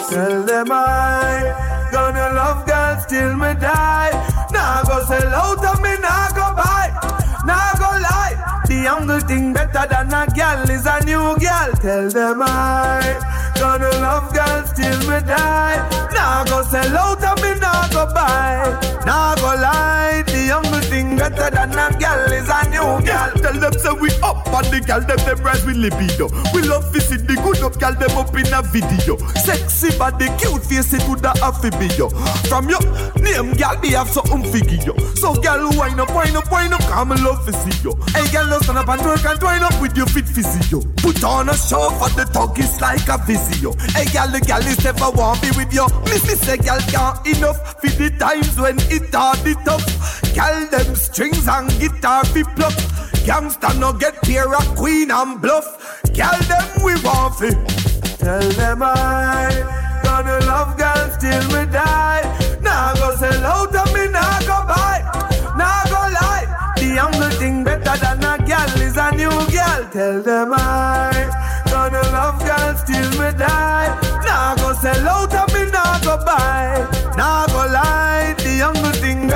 Tell 0.08 0.42
them 0.44 0.68
I 0.70 1.88
gonna 1.92 2.32
love 2.34 2.66
girls 2.66 3.06
till 3.06 3.34
me 3.34 3.54
die. 3.60 4.12
Nah 4.52 4.84
go 4.84 5.04
sell 5.04 5.34
out 5.34 5.64
of 5.64 5.82
me, 5.82 5.96
nah 6.00 6.28
go 6.30 6.54
buy. 6.54 6.85
Nah 7.46 7.72
go 7.80 7.90
lie. 8.06 8.36
The 8.66 8.74
younger 8.74 9.20
thing 9.20 9.52
better 9.52 9.86
than 9.88 10.12
a 10.12 10.26
girl 10.38 10.68
is 10.68 10.86
a 10.86 10.96
new 11.04 11.26
girl. 11.38 11.70
Tell 11.80 12.08
them 12.10 12.42
I 12.42 13.16
gonna 13.58 13.90
love 14.04 14.32
girls 14.34 14.72
till 14.72 14.98
me 15.08 15.18
die. 15.26 15.78
Nah 16.12 16.44
go 16.44 16.62
sell 16.62 16.96
out 16.96 17.22
of 17.24 17.42
me, 17.42 17.58
nah 17.60 17.88
go 17.88 18.06
buy. 18.12 18.78
Nah 19.06 19.34
go 19.36 19.54
lie. 19.62 20.35
The 20.46 20.52
younger 20.52 20.80
thing 20.86 21.16
better 21.16 21.50
than 21.50 21.74
a 21.74 21.90
girl 21.98 22.30
is 22.30 22.46
a 22.46 22.70
new 22.70 23.02
girl. 23.02 23.30
Tell 23.34 23.58
them 23.58 23.72
say 23.82 23.90
we 23.98 24.14
up 24.22 24.46
and 24.46 24.66
the 24.70 24.78
girl 24.78 25.02
them 25.02 25.18
them 25.26 25.42
rise 25.42 25.66
with 25.66 25.74
libido. 25.74 26.30
We 26.54 26.62
love 26.62 26.86
to 26.94 27.00
see 27.00 27.18
the 27.18 27.34
good 27.42 27.58
up 27.66 27.74
girl 27.82 27.98
them 27.98 28.14
up 28.14 28.30
in 28.30 28.46
a 28.54 28.62
video. 28.62 29.18
Sexy 29.42 29.90
body, 29.98 30.30
cute 30.38 30.62
face 30.62 30.94
it 30.94 31.02
would 31.10 31.26
a 31.26 31.34
amphibio. 31.42 32.14
From 32.46 32.70
your 32.70 32.78
name 33.18 33.58
girl 33.58 33.74
be 33.82 33.98
have 33.98 34.06
something 34.06 34.46
figure 34.46 34.78
yo. 34.86 34.94
So 35.18 35.34
girl 35.34 35.66
wind 35.74 35.98
up, 35.98 36.14
wind 36.14 36.38
up, 36.38 36.46
wind 36.46 36.78
up, 36.78 36.82
come 36.86 37.10
and 37.10 37.26
love 37.26 37.42
to 37.46 37.52
see 37.52 37.74
yo. 37.82 37.98
Hey 38.14 38.30
girl 38.30 38.46
no 38.46 38.62
stand 38.62 38.78
up 38.78 38.86
and 38.86 39.02
twerk 39.02 39.26
and 39.26 39.40
twine 39.42 39.66
up 39.66 39.74
with 39.82 39.98
your 39.98 40.06
fit 40.06 40.30
physio. 40.30 40.78
Put 41.02 41.26
on 41.26 41.50
a 41.50 41.58
show 41.58 41.90
for 41.98 42.06
the 42.14 42.22
talk 42.30 42.54
is 42.62 42.78
like 42.80 43.02
a 43.10 43.18
visio. 43.26 43.74
Hey 43.98 44.06
girl 44.14 44.30
the 44.30 44.38
girl 44.46 44.62
is 44.62 44.78
never 44.86 45.10
want 45.10 45.42
be 45.42 45.50
with 45.58 45.74
you. 45.74 45.90
Miss 46.06 46.22
me 46.22 46.38
say 46.38 46.54
girl 46.62 46.78
can't 46.86 47.18
enough 47.26 47.82
for 47.82 47.90
the 47.98 48.14
times 48.14 48.54
when 48.54 48.78
it 48.94 49.10
hard 49.10 49.42
it 49.42 49.58
tough. 49.66 49.82
Girl 50.36 50.66
them 50.66 50.94
strings 50.94 51.48
and 51.48 51.70
guitar 51.80 52.22
fi 52.26 52.42
pluck. 52.42 52.76
Gangsta 53.24 53.72
no 53.80 53.92
get 53.94 54.20
pair 54.22 54.52
a 54.52 54.62
queen 54.76 55.10
and 55.10 55.40
bluff. 55.40 55.66
Girl 56.14 56.38
them 56.50 56.68
we 56.84 56.92
want 57.02 57.36
fi. 57.36 57.50
Tell 58.18 58.48
them 58.60 58.82
I 58.82 59.48
gonna 60.04 60.38
love 60.44 60.76
girls 60.76 61.16
till 61.16 61.46
we 61.48 61.64
die. 61.72 62.20
Nah 62.60 62.94
go 62.96 63.16
sell 63.16 63.46
out 63.46 63.74
of 63.74 63.94
me, 63.94 64.08
nah 64.08 64.38
go 64.40 64.58
buy, 64.68 65.00
nah 65.56 65.84
go 65.88 66.00
lie. 66.20 66.46
The 66.76 66.86
younger 67.00 67.30
thing 67.40 67.64
better 67.64 67.96
than 67.96 68.22
a 68.22 68.36
girl 68.50 68.82
is 68.86 68.96
a 68.98 69.10
new 69.16 69.36
girl. 69.56 69.82
Tell 69.90 70.20
them 70.20 70.52
I 70.52 71.32
gonna 71.70 72.02
love 72.12 72.38
girls 72.44 72.84
till 72.84 73.10
me 73.18 73.32
die. 73.38 73.88
Nah 74.26 74.54
go 74.56 74.74
sell 74.74 75.08
out 75.08 75.34
of 75.34 75.54
me, 75.54 75.70
nah 75.70 75.98
go 76.00 76.22
buy, 76.24 76.86
nah 77.16 77.46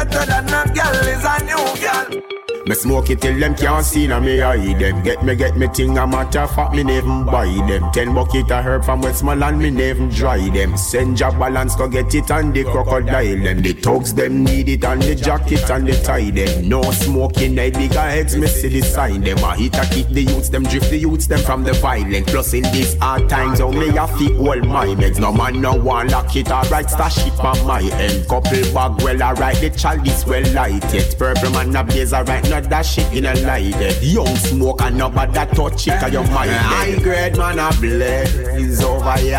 better 0.04 0.24
than 0.26 0.48
a 0.48 0.64
girl 0.72 1.08
is 1.08 1.24
a 1.24 1.44
new 1.44 1.80
girl. 1.80 2.49
Me 2.70 2.76
smoke 2.76 3.10
it 3.10 3.20
till 3.20 3.36
them 3.36 3.56
can't 3.56 3.84
see 3.84 4.06
na 4.06 4.20
me 4.20 4.40
eye 4.40 4.78
them. 4.78 5.02
Get 5.02 5.24
me, 5.24 5.34
get 5.34 5.56
me 5.56 5.66
thing 5.66 5.98
a 5.98 6.06
matter 6.06 6.46
fact, 6.46 6.72
me 6.72 6.84
never 6.84 7.24
buy 7.24 7.46
them. 7.66 7.90
Ten 7.90 8.14
bucket 8.14 8.48
of 8.52 8.64
herb 8.64 8.84
from 8.84 9.00
Westmoreland, 9.00 9.58
me 9.58 9.70
never 9.70 10.06
dry 10.06 10.48
them. 10.50 10.76
Send 10.76 11.16
job 11.16 11.36
balance 11.36 11.74
to 11.74 11.88
get 11.88 12.14
it 12.14 12.30
and 12.30 12.54
the 12.54 12.62
crocodile 12.62 13.42
them. 13.42 13.60
The 13.60 13.72
thugs 13.72 14.14
them 14.14 14.44
need 14.44 14.68
it 14.68 14.84
and 14.84 15.02
the 15.02 15.16
jacket 15.16 15.68
and 15.68 15.88
the 15.88 16.00
tie 16.04 16.30
them. 16.30 16.68
No 16.68 16.80
smoking, 16.92 17.56
they 17.56 17.72
bigger 17.72 17.98
heads, 17.98 18.36
me 18.36 18.46
see 18.46 18.68
the 18.68 18.82
sign 18.82 19.22
them. 19.22 19.44
I 19.44 19.56
hit 19.56 19.76
a 19.76 19.84
keep 19.92 20.06
the 20.06 20.22
youths, 20.22 20.48
them 20.48 20.62
drift 20.62 20.90
the 20.90 20.98
youths, 20.98 21.26
them 21.26 21.40
from 21.40 21.64
the 21.64 21.72
violent. 21.72 22.28
Plus 22.28 22.54
in 22.54 22.62
these 22.70 22.96
hard 22.98 23.28
times, 23.28 23.60
oh 23.60 23.72
me 23.72 23.88
a 23.88 24.06
fit 24.06 24.36
all 24.36 24.60
my 24.60 24.86
meds. 24.94 25.18
No 25.18 25.32
man 25.32 25.60
no 25.60 25.74
one 25.74 26.06
lock 26.06 26.36
it, 26.36 26.52
alright, 26.52 26.88
stash 26.88 27.26
it 27.26 27.36
on 27.40 27.66
my 27.66 27.82
end. 27.82 28.28
Couple 28.28 28.62
bag 28.72 29.02
well, 29.02 29.22
alright, 29.24 29.56
the 29.56 29.70
chalice 29.70 30.24
well 30.24 30.48
lighted. 30.52 31.16
Purple 31.18 31.50
man 31.50 31.74
a 31.74 31.82
blaze, 31.82 32.12
alright, 32.12 32.48
not 32.60 32.70
that 32.70 32.86
shit 32.86 33.12
in 33.12 33.26
a 33.26 33.34
lighted. 33.46 34.02
Young 34.02 34.36
smoke 34.36 34.82
and 34.82 34.98
nobody 34.98 35.32
that 35.32 35.54
touch 35.54 35.88
it, 35.88 36.00
cause 36.00 36.12
your 36.12 36.26
mind. 36.28 36.50
High 36.50 36.98
grade 36.98 37.36
man 37.36 37.58
a 37.58 37.70
blaze 37.80 38.82
over 38.82 39.12
here. 39.18 39.38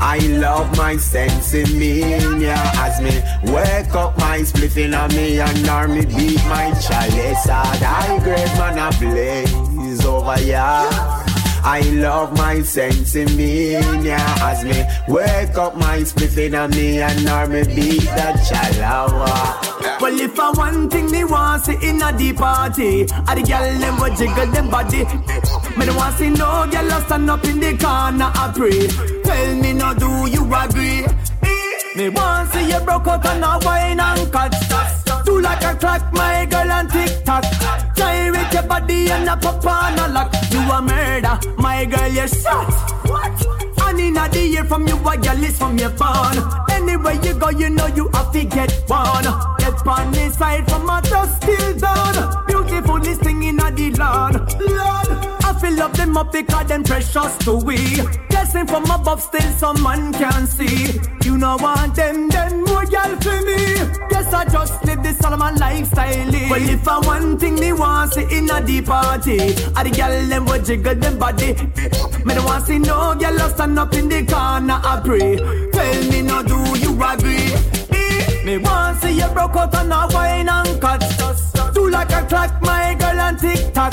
I 0.00 0.18
love 0.38 0.76
my 0.76 0.96
sense 0.96 1.54
in 1.54 1.78
me, 1.78 2.00
yeah. 2.40 2.72
As 2.76 3.00
me 3.00 3.10
wake 3.52 3.94
up 3.94 4.16
my 4.18 4.38
spliffing 4.40 4.98
on 4.98 5.14
me 5.14 5.40
and 5.40 5.68
army 5.68 6.06
beat 6.06 6.42
my 6.46 6.72
chalice. 6.80 7.48
I 7.48 8.20
grade 8.22 8.46
man 8.58 8.78
a 8.78 8.96
blaze 8.98 10.04
over 10.04 10.36
here. 10.36 11.27
I 11.64 11.80
love 11.94 12.36
my 12.36 12.62
sense 12.62 13.14
in 13.14 13.36
me, 13.36 13.72
yeah. 13.72 14.36
As 14.42 14.64
me 14.64 14.84
wake 15.06 15.56
up 15.56 15.76
my 15.76 15.98
spliffing 15.98 16.58
on 16.58 16.70
me 16.70 17.00
and 17.00 17.28
army 17.28 17.64
beat 17.64 18.04
that 18.16 18.36
chalawa. 18.48 20.00
Well, 20.00 20.20
if 20.20 20.38
I 20.38 20.50
one 20.52 20.88
thing 20.88 21.10
me 21.10 21.24
want 21.24 21.64
see 21.64 21.76
in 21.82 22.00
a 22.02 22.16
deep 22.16 22.36
party, 22.36 23.02
a 23.02 23.34
the 23.34 23.42
girl 23.46 23.78
them 23.78 24.00
will 24.00 24.14
jiggle 24.14 24.46
them 24.46 24.70
body. 24.70 25.04
Me 25.76 25.86
don't 25.86 25.96
want 25.96 26.16
see 26.16 26.30
no 26.30 26.66
girl 26.70 27.00
stand 27.02 27.30
up 27.30 27.44
in 27.44 27.60
the 27.60 27.76
corner 27.76 28.32
a 28.34 28.52
pray. 28.52 28.86
Tell 29.22 29.54
me 29.56 29.72
now, 29.72 29.94
do 29.94 30.26
you 30.30 30.44
agree? 30.54 31.04
Me 31.96 32.08
want 32.10 32.50
see 32.52 32.70
you 32.70 32.80
broke 32.80 33.08
out 33.08 33.26
and 33.26 33.44
a 33.44 33.58
wine 33.66 34.00
and 34.00 34.32
cut. 34.32 34.54
Do 35.24 35.40
like 35.40 35.64
a 35.64 35.74
clock, 35.74 36.12
my 36.12 36.46
girl, 36.46 36.70
and 36.70 36.90
tick 36.90 37.24
tock. 37.24 37.44
Gyrate 38.48 38.54
your 38.54 38.62
body 38.62 39.10
and 39.10 39.28
a 39.28 39.36
pop 39.36 39.66
on 39.66 39.98
a 39.98 40.12
lock. 40.12 40.34
You 40.50 40.60
a 40.60 40.80
murder, 40.80 41.38
my 41.58 41.84
girl, 41.84 42.08
you 42.08 42.28
shot. 42.28 42.72
What? 43.06 43.67
And 44.00 44.16
in 44.16 44.30
the 44.30 44.40
year 44.40 44.64
from 44.64 44.86
you, 44.86 44.96
a 44.96 45.16
girl 45.16 45.42
is 45.42 45.58
from 45.58 45.76
your 45.76 45.90
phone. 45.90 46.38
Anywhere 46.70 47.14
you 47.14 47.34
go, 47.34 47.48
you 47.48 47.68
know 47.68 47.86
you 47.88 48.08
have 48.14 48.30
to 48.32 48.44
get 48.44 48.70
one. 48.86 49.24
Get 49.58 49.86
on 49.86 50.12
the 50.12 50.32
side 50.38 50.68
from 50.70 50.88
a 50.88 51.02
dust 51.02 51.42
till 51.42 51.78
down. 51.78 52.46
Beautiful 52.46 53.00
this 53.00 53.18
thing 53.18 53.42
in 53.42 53.56
the 53.56 53.94
lawn. 53.98 54.34
Lord. 54.60 55.08
I 55.42 55.58
fill 55.60 55.82
up 55.82 55.92
them 55.94 56.16
up 56.16 56.30
because 56.30 56.66
them 56.66 56.84
precious 56.84 57.36
to 57.38 57.54
we. 57.54 57.96
Blessing 58.28 58.66
from 58.66 58.84
above, 58.84 59.22
still 59.22 59.50
some 59.58 59.82
man 59.82 60.12
can 60.12 60.46
see. 60.46 61.00
You 61.24 61.36
know 61.36 61.56
want 61.56 61.96
them, 61.96 62.28
then 62.28 62.64
more 62.64 62.84
girl 62.84 63.16
for 63.20 63.42
me. 63.42 63.56
Yes, 64.10 64.32
I 64.32 64.44
just 64.44 64.84
live 64.84 65.02
this 65.02 65.18
Solomon 65.18 65.56
lifestyle. 65.56 66.30
Well, 66.50 66.68
if 66.68 66.86
I 66.86 66.98
one 67.00 67.38
thing 67.38 67.56
me 67.56 67.72
want 67.72 68.12
see 68.12 68.26
in 68.30 68.50
a 68.50 68.64
deep 68.64 68.86
party, 68.86 69.40
I 69.74 69.82
the 69.82 69.90
girl 69.90 70.28
them 70.28 70.44
will 70.44 70.62
jiggle 70.62 70.94
them 70.94 71.18
body. 71.18 71.54
Me 72.24 72.34
don't 72.34 72.44
want 72.44 72.66
see 72.66 72.78
no 72.78 73.14
girl 73.14 73.38
stand 73.48 73.78
up 73.88 73.94
in 73.94 74.08
the 74.08 74.24
corner 74.24 74.80
I 74.82 75.00
pray. 75.04 75.36
Tell 75.72 76.10
me 76.10 76.22
now, 76.22 76.42
do 76.42 76.56
you 76.78 76.92
agree? 77.02 77.54
Me 78.44 78.58
want 78.58 79.00
see 79.00 79.12
you 79.12 79.28
broke 79.28 79.56
out 79.56 79.74
on 79.74 79.92
a 79.92 80.08
wine 80.12 80.48
and 80.48 80.80
cut. 80.80 81.02
Do 81.78 81.88
like 81.90 82.10
a 82.10 82.22
clock, 82.26 82.60
my 82.60 82.96
girl, 82.98 83.20
and 83.26 83.38
tick 83.38 83.72
tock. 83.72 83.92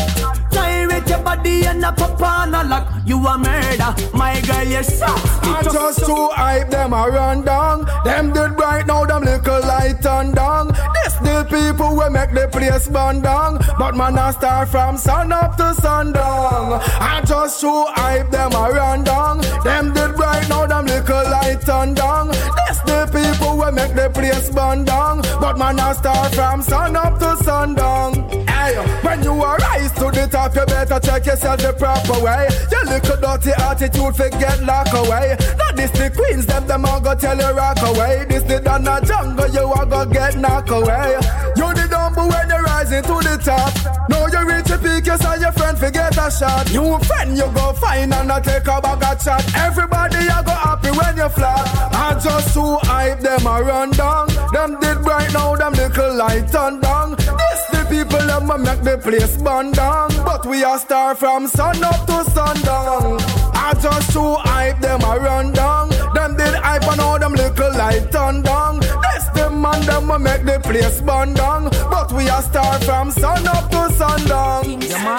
Gyrate 0.52 1.08
your 1.08 1.20
body 1.20 1.68
and 1.68 1.86
a 1.86 1.92
pop 1.92 2.20
on 2.20 2.56
a 2.56 2.64
lock. 2.64 2.92
You 3.06 3.18
a 3.28 3.38
murder, 3.38 3.94
my 4.12 4.42
girl, 4.42 4.64
you 4.64 4.84
shot. 4.84 5.22
I 5.44 5.62
just 5.62 6.00
to 6.00 6.30
hype 6.34 6.72
them 6.72 6.94
a 6.94 7.08
run 7.08 7.46
down. 7.46 7.86
Them 8.04 8.34
did 8.34 8.58
right 8.58 8.88
now, 8.88 9.06
them 9.06 9.22
little 9.22 9.62
light 9.62 10.04
on 10.04 10.32
down. 10.32 10.70
This 10.96 11.14
the 11.26 11.46
people 11.48 11.96
will 11.96 12.10
make 12.10 12.32
the 12.32 12.48
place 12.48 12.88
burn 12.88 13.22
down. 13.22 13.60
But 13.78 13.96
man, 13.96 14.18
I 14.18 14.32
start 14.32 14.70
from 14.70 14.98
sun 14.98 15.32
up 15.32 15.56
to 15.58 15.76
sundown. 15.76 16.82
I 17.00 17.22
just 17.24 17.62
to 17.62 17.86
hype 17.90 18.32
them 18.32 18.54
a 18.54 18.72
run 18.72 19.04
down. 19.04 19.42
Them 19.64 19.94
did 19.94 20.18
right 20.18 20.50
now, 20.50 20.66
them 20.66 20.88
little 20.88 21.30
light 21.30 21.70
on 21.70 21.94
down. 21.94 22.30
This 22.30 22.80
the 22.90 23.08
people 23.14 23.58
will 23.58 23.72
make 23.72 23.94
the 23.94 24.10
place 24.10 24.50
burn 24.50 24.86
down. 24.86 25.22
But 25.46 25.60
man, 25.60 25.80
I 25.80 25.94
start 25.94 26.34
from 26.34 26.64
sun 26.64 26.96
up 26.96 27.20
to 27.20 27.38
sundown. 27.44 28.14
Hey, 28.48 28.74
when 29.06 29.22
you 29.22 29.34
arise 29.44 29.92
to 29.92 30.10
the 30.10 30.28
top, 30.28 30.56
you 30.56 30.66
better 30.66 31.00
check 31.00 31.24
yourself 31.28 31.62
the 31.62 31.72
proper 31.72 32.18
way. 32.18 32.50
Your 32.72 32.84
little 32.86 33.18
dirty 33.22 33.52
attitude, 33.52 34.16
forget 34.16 34.64
lock 34.64 34.92
away. 34.92 35.38
Not 35.56 35.76
this 35.76 35.92
the 35.92 36.10
queens, 36.10 36.48
them 36.48 36.66
them 36.66 36.86
all 36.86 37.00
go 37.00 37.14
tell 37.14 37.38
you 37.38 37.56
rock 37.56 37.78
away. 37.84 38.26
This 38.28 38.42
the 38.42 38.60
Donna 38.60 39.00
jungle, 39.06 39.48
you 39.50 39.72
all 39.72 39.86
go 39.86 40.04
get 40.08 40.36
knock 40.36 40.72
away. 40.72 41.14
You 41.56 41.70
the 41.78 41.85
dumbo 42.16 42.30
when 42.30 42.50
you're 42.50 42.64
rising 42.64 43.04
to 43.04 43.16
the 43.28 43.38
top. 43.44 44.10
Now 44.10 44.28
you 44.28 44.48
reach 44.48 44.66
the 44.66 44.78
peak, 44.78 45.06
you 45.06 45.18
saw 45.18 45.36
your 45.36 45.52
friend 45.52 45.78
forget 45.78 46.18
a 46.18 46.32
shot. 46.32 46.72
New 46.72 46.98
friend 47.00 47.38
you 47.38 47.48
go 47.54 47.74
find 47.74 48.14
and 48.14 48.32
I 48.32 48.40
take 48.40 48.68
a 48.68 48.82
bag 48.82 49.04
of 49.04 49.24
chat. 49.24 49.56
Everybody 49.56 50.18
you 50.18 50.44
go 50.44 50.52
happy 50.52 50.90
when 50.90 51.18
you 51.18 51.30
flat. 51.30 51.94
I 51.94 52.20
just 52.20 52.54
to 52.54 52.78
hype 52.84 53.20
them 53.20 53.46
a 53.46 53.64
run 53.64 53.92
down. 53.92 54.28
Them 54.54 54.80
did 54.80 54.98
right 55.06 55.32
now, 55.34 55.56
them 55.56 55.74
little 55.74 56.16
light 56.16 56.54
on 56.56 56.80
down. 56.80 57.16
This 57.16 57.62
the 57.72 57.86
people 57.90 58.26
them 58.26 58.50
a 58.50 58.58
make 58.58 58.82
the 58.82 58.98
place 58.98 59.38
burn 59.38 59.72
down. 59.72 60.10
But 60.24 60.46
we 60.46 60.64
are 60.64 60.80
star 60.80 61.16
from 61.16 61.48
sun 61.48 61.84
up 61.84 62.06
to 62.08 62.24
sundown. 62.32 63.20
I 63.54 63.74
just 63.82 64.12
to 64.14 64.36
hype 64.36 64.80
them 64.80 65.02
a 65.02 65.20
run 65.20 65.54
down. 65.54 65.95
Them 66.16 66.38
did 66.38 66.56
hype 66.56 66.88
on 66.88 67.00
all 67.02 67.20
them 67.20 67.34
little 67.34 67.72
light 67.74 68.16
on 68.16 68.42
down. 68.42 68.80
This 68.80 69.26
the 69.36 69.50
man 69.50 69.82
them 69.86 70.10
a 70.10 70.18
make 70.18 70.46
the 70.46 70.60
place 70.64 71.02
burn 71.02 71.34
down. 71.34 71.70
But 71.92 72.14
we 72.14 72.30
are 72.30 72.42
star 72.42 72.80
from 72.80 73.12
sun 73.12 73.46
up 73.48 73.70
to 73.72 73.92
sundown. 73.92 74.64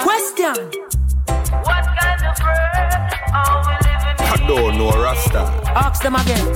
Question. 0.01 0.55
What 1.67 1.85
kind 1.99 2.23
of 2.29 2.35
world 2.41 3.13
are 3.31 3.61
we 3.67 3.73
living 3.85 4.17
in? 4.19 4.33
I 4.33 4.47
don't 4.47 4.77
know 4.79 4.91
Rasta. 5.03 5.43
Ask 5.85 6.01
them 6.01 6.15
again. 6.15 6.47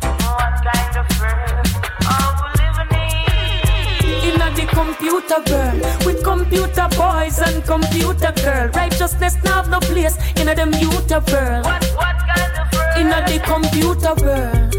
What 0.00 0.54
kind 0.70 0.96
of 1.00 1.06
world 1.20 1.66
are 2.14 2.32
we 2.40 2.48
living 2.62 2.92
in? 2.94 3.30
in 4.28 4.38
the 4.54 4.66
computer 4.70 5.40
world 5.50 6.06
with 6.06 6.22
computer 6.22 6.88
boys 6.96 7.38
and 7.40 7.64
computer 7.64 8.32
girl. 8.44 8.68
Righteousness 8.68 9.36
now 9.42 9.62
have 9.62 9.68
no 9.68 9.80
place 9.80 10.16
in 10.40 10.48
a 10.48 10.54
them 10.54 10.72
youth 10.74 11.10
world. 11.10 11.64
What, 11.64 11.89
In 13.00 13.08
the 13.08 13.40
computer 13.42 14.14
world. 14.22 14.69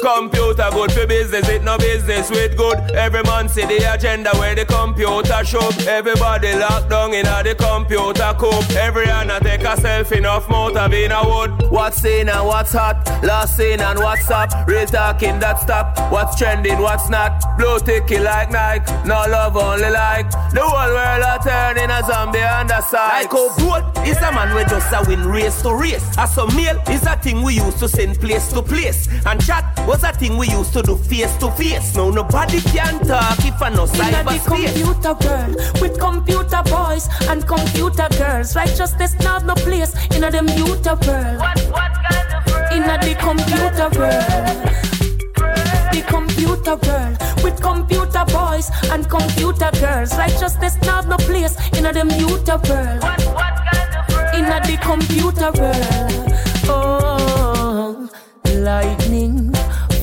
Computer 0.00 0.68
good 0.72 0.92
for 0.92 1.06
business, 1.06 1.48
it 1.48 1.64
no 1.64 1.78
business 1.78 2.30
with 2.30 2.56
good. 2.56 2.78
Every 2.92 3.22
man 3.22 3.48
see 3.48 3.64
the 3.64 3.92
agenda 3.92 4.30
where 4.36 4.54
the 4.54 4.64
computer 4.64 5.44
show. 5.44 5.68
Everybody 5.88 6.54
locked 6.54 6.90
down 6.90 7.14
in 7.14 7.26
a 7.26 7.42
the 7.42 7.54
computer 7.54 8.34
coop. 8.38 8.70
Every 8.76 9.06
hand 9.06 9.30
take 9.42 9.62
a 9.62 9.74
selfie, 9.76 10.18
enough 10.18 10.48
motor 10.48 10.88
being 10.88 11.12
a 11.12 11.22
wood. 11.24 11.70
What's 11.70 12.04
in 12.04 12.28
and 12.28 12.46
what's 12.46 12.72
hot, 12.72 13.06
last 13.24 13.56
seen 13.56 13.80
and 13.80 13.98
what's 13.98 14.30
up. 14.30 14.50
Real 14.68 14.86
talking 14.86 15.38
that 15.40 15.60
stop. 15.60 16.12
What's 16.12 16.36
trending, 16.36 16.78
what's 16.78 17.08
not. 17.08 17.42
Blue 17.58 17.78
ticky 17.80 18.18
like 18.18 18.50
Nike, 18.50 18.92
no 19.06 19.24
love 19.28 19.56
only 19.56 19.90
like. 19.90 20.30
The 20.52 20.60
whole 20.62 20.92
world 20.92 21.24
a 21.24 21.38
turning 21.42 21.90
a 21.90 22.02
zombie 22.06 22.40
on 22.40 22.66
the 22.66 22.80
side. 22.82 23.22
Like 23.22 23.32
how 23.32 23.56
boat 23.56 24.06
is 24.06 24.18
a 24.18 24.32
man 24.32 24.54
we 24.54 24.62
just 24.64 24.92
a 24.92 25.02
win 25.08 25.26
race 25.26 25.62
to 25.62 25.74
race. 25.74 26.06
As 26.18 26.36
a 26.36 26.46
mail 26.54 26.80
is 26.90 27.06
a 27.06 27.16
thing 27.16 27.42
we 27.42 27.54
used 27.54 27.78
to 27.78 27.88
send 27.88 28.20
place 28.20 28.52
to 28.52 28.62
place. 28.62 29.08
And 29.24 29.42
chat 29.44 29.64
was 29.86 30.02
a 30.02 30.12
thing 30.12 30.36
we 30.36 30.48
used 30.48 30.72
to 30.72 30.82
do 30.82 30.96
face 30.96 31.34
to 31.36 31.50
face. 31.52 31.94
Now 31.94 32.10
nobody 32.10 32.60
can 32.60 32.98
talk 33.06 33.38
if 33.44 33.62
I 33.62 33.70
no 33.70 33.84
In 33.84 33.92
the 33.92 33.98
cyberspace. 33.98 34.44
computer 34.44 35.14
world 35.24 35.80
with 35.80 35.98
computer 35.98 36.62
boys 36.64 37.08
and 37.28 37.46
computer 37.46 38.08
girls. 38.18 38.56
Righteousness 38.56 39.14
now 39.20 39.34
have 39.34 39.46
no 39.46 39.54
place 39.54 39.94
in 40.14 40.24
a 40.24 40.30
them 40.30 40.48
youth 40.48 40.84
world. 40.86 41.38
What, 41.38 41.60
what 41.70 41.92
kind 42.04 42.34
of 42.34 42.46
world? 42.52 42.72
In 42.72 42.82
the 42.82 43.14
computer 43.20 43.88
world. 43.98 44.66
The 45.92 46.02
computer 46.08 46.76
world 46.76 47.44
with 47.44 47.60
computer 47.62 48.24
boys 48.26 48.70
and 48.90 49.08
computer 49.08 49.70
girls. 49.80 50.16
Righteousness 50.16 50.76
now 50.82 50.96
have 50.96 51.08
no 51.08 51.16
place 51.18 51.54
in 51.78 51.86
a 51.86 51.92
them 51.92 52.10
youth 52.10 52.48
world. 52.48 53.02
What, 53.02 53.22
what 53.34 53.54
kind 53.70 53.94
of 53.96 54.08
world? 54.14 54.34
In 54.34 54.44
the 54.46 54.78
computer 54.82 55.52
world. 55.52 56.25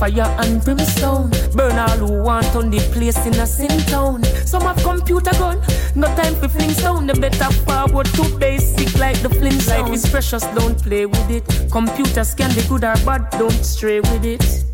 Fire 0.03 0.35
and 0.39 0.61
brimstone 0.65 1.31
Burn 1.55 1.79
all 1.79 1.97
who 1.97 2.23
want 2.23 2.53
on 2.57 2.69
the 2.69 2.79
place 2.91 3.25
in 3.25 3.35
a 3.35 3.47
sin 3.47 3.79
town 3.87 4.21
Some 4.45 4.63
have 4.63 4.75
computer 4.83 5.31
gun 5.39 5.61
No 5.95 6.07
time 6.17 6.35
for 6.35 6.49
fling 6.49 6.71
sound 6.71 7.09
Them 7.09 7.21
better 7.21 7.49
forward 7.63 8.07
to 8.07 8.37
basic 8.37 8.99
like 8.99 9.21
the 9.21 9.29
Flintstones 9.29 9.69
Life 9.69 9.93
is 9.93 10.09
precious, 10.09 10.43
don't 10.47 10.77
play 10.83 11.05
with 11.05 11.29
it 11.31 11.71
Computers 11.71 12.35
can 12.35 12.53
be 12.53 12.63
good 12.67 12.83
or 12.83 12.97
bad, 13.05 13.29
don't 13.39 13.63
stray 13.63 14.01
with 14.01 14.25
it 14.25 14.65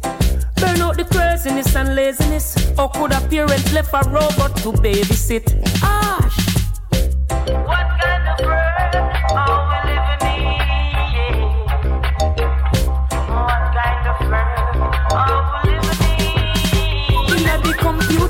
Burn 0.56 0.82
out 0.82 0.98
the 0.98 1.06
craziness 1.06 1.76
and 1.76 1.96
laziness. 1.96 2.58
Or 2.78 2.90
could 2.90 3.14
a 3.14 3.22
parent 3.30 3.72
left 3.72 3.94
a 3.94 4.10
robot 4.10 4.58
to 4.58 4.74
babysit? 4.74 5.46
Ash. 5.82 6.49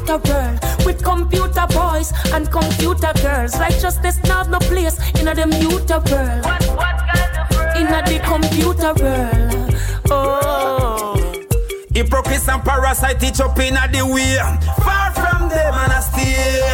Computer 0.09 0.33
world 0.33 0.85
with 0.85 1.03
computer 1.03 1.67
boys 1.69 2.11
and 2.33 2.51
computer 2.51 3.11
girls. 3.21 3.57
Righteousness 3.59 4.19
not 4.23 4.49
no 4.49 4.59
place 4.59 4.97
in 5.19 5.27
a 5.27 5.35
the 5.35 5.43
muter 5.43 5.99
world. 6.11 6.45
What, 6.45 6.63
what 6.75 6.97
kind 7.13 7.37
of 7.37 7.55
world? 7.55 7.77
In 7.77 7.87
a 7.87 8.01
the 8.03 8.19
computer 8.25 8.93
world. 9.03 9.75
Oh. 10.09 11.45
Hypocrites 11.93 12.47
and 12.47 12.63
parasite 12.63 13.21
each 13.23 13.39
up 13.39 13.59
in 13.59 13.77
a 13.77 13.87
the 13.91 14.05
way. 14.05 14.37
Far 14.83 15.11
from 15.13 15.49
them 15.49 15.73
and 15.73 15.93
I 15.93 15.99
stay. 15.99 16.73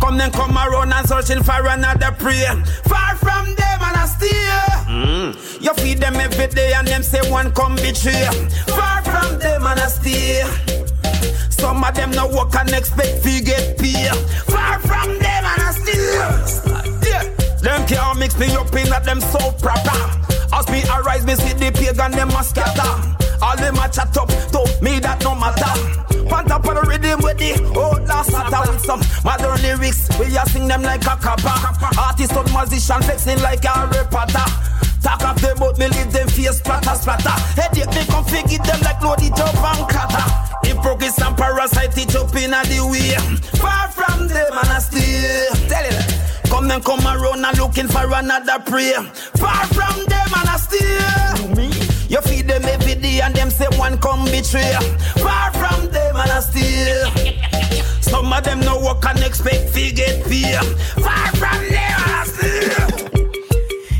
Come 0.00 0.18
then 0.18 0.30
come 0.30 0.56
around 0.56 0.92
and 0.92 1.08
searching 1.08 1.42
for 1.42 1.66
another 1.66 2.12
prey. 2.18 2.44
Far 2.84 3.16
from 3.16 3.46
them 3.54 3.80
and 3.80 3.96
I 3.96 4.06
stay. 4.06 4.48
Mm. 4.92 5.62
You 5.62 5.72
feed 5.74 5.98
them 5.98 6.16
every 6.16 6.48
day 6.48 6.72
and 6.74 6.86
them 6.86 7.02
say 7.02 7.30
one 7.30 7.52
come 7.52 7.76
betray. 7.76 8.28
Far 8.66 9.02
from 9.02 9.38
them 9.38 9.66
and 9.66 9.80
I 9.80 9.86
stay. 9.86 10.85
Some 11.58 11.82
of 11.82 11.94
them 11.94 12.10
no 12.10 12.26
work 12.28 12.54
and 12.54 12.70
expect 12.70 13.22
to 13.24 13.40
get 13.42 13.78
pay. 13.78 14.08
Far 14.46 14.78
from 14.80 15.08
them 15.18 15.44
and 15.44 15.62
I 15.62 15.72
still. 15.72 16.96
Yeah. 17.08 17.22
Them 17.60 17.86
can't 17.86 18.18
mix 18.18 18.38
me 18.38 18.54
up 18.54 18.74
in 18.74 18.88
that 18.90 19.04
them 19.04 19.20
so 19.20 19.52
proper. 19.52 19.98
As 20.52 20.68
me 20.68 20.82
arise, 20.84 21.24
me 21.26 21.34
see 21.34 21.54
the 21.54 21.70
pagan 21.72 22.12
them 22.12 22.30
a 22.30 22.42
scatter. 22.44 23.16
All 23.42 23.56
them 23.56 23.76
a 23.76 23.88
chat 23.88 24.16
up, 24.16 24.28
to 24.28 24.60
me 24.82 24.98
that 25.00 25.22
no 25.22 25.34
matter. 25.34 25.72
Pant 26.28 26.50
up 26.50 26.66
on 26.66 26.74
the 26.74 26.82
rhythm 26.82 27.20
with 27.22 27.38
the 27.38 27.54
old 27.78 28.06
last 28.08 28.30
sata 28.30 28.66
with 28.66 28.80
some 28.84 29.00
modern 29.24 29.60
lyrics. 29.62 30.08
We 30.18 30.36
a 30.36 30.44
sing 30.46 30.66
them 30.66 30.82
like 30.82 31.02
a 31.02 31.16
kappa. 31.16 31.54
Artist 31.98 32.34
or 32.36 32.44
musician 32.44 33.02
flexing 33.02 33.40
like 33.40 33.64
a 33.64 33.68
Harry 33.68 34.04
Potter. 34.10 34.75
Talk 35.06 35.22
of 35.22 35.40
them 35.40 35.56
but 35.60 35.78
me 35.78 35.86
leave 35.86 36.10
them 36.10 36.26
face 36.26 36.58
splatter 36.58 36.96
splatter. 36.96 37.30
Headache 37.54 37.94
me 37.94 38.04
come 38.10 38.24
figure 38.24 38.58
them 38.58 38.80
like 38.80 39.00
loaded 39.00 39.38
up 39.38 39.54
and 39.54 39.88
clatter. 39.88 40.26
Hypocrites 40.66 41.22
and 41.22 41.36
parasite 41.36 41.96
it 41.96 42.16
up 42.16 42.34
in 42.34 42.50
the 42.50 42.80
way. 42.90 43.14
Far 43.60 43.86
from 43.86 44.26
them 44.26 44.50
and 44.50 44.68
I 44.68 44.80
stay. 44.80 45.46
Tell 45.68 45.86
it. 45.86 46.50
Come 46.50 46.66
then 46.66 46.82
come 46.82 47.06
around 47.06 47.44
and 47.44 47.56
looking 47.56 47.86
for 47.86 48.02
another 48.12 48.58
prey. 48.66 48.94
Far 49.38 49.66
from 49.70 49.94
them 50.06 50.28
and 50.38 50.48
I 50.50 50.56
stay. 50.58 51.86
You 52.08 52.20
feed 52.22 52.48
them 52.48 52.64
every 52.64 52.96
day 52.96 53.20
and 53.20 53.32
them 53.32 53.50
say 53.50 53.68
one 53.78 53.98
come 53.98 54.24
betray. 54.24 54.74
Far 55.22 55.52
from 55.52 55.86
them 55.92 56.16
and 56.16 56.30
I 56.32 56.40
stay. 56.40 57.38
Some 58.00 58.32
of 58.32 58.42
them 58.42 58.58
no 58.58 58.80
work 58.80 59.04
and 59.06 59.20
expect 59.20 59.72
to 59.72 59.92
get 59.92 60.26
pay. 60.26 60.56
Far 61.00 61.28
from 61.38 61.62
them 61.62 61.94
and 62.02 62.12
I 62.12 62.24
stay. 62.26 63.15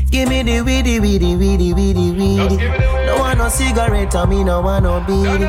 Give 0.09 0.29
me 0.29 0.41
the 0.41 0.61
weedy, 0.61 0.99
weedy, 0.99 1.35
weedy, 1.35 1.73
weedy, 1.73 2.11
weedy. 2.11 2.57
No 3.05 3.17
want 3.19 3.37
no 3.39 3.49
cigarette, 3.49 4.15
I 4.15 4.25
me 4.25 4.43
no 4.43 4.61
want 4.61 4.83
no 4.83 5.01
beady. 5.01 5.45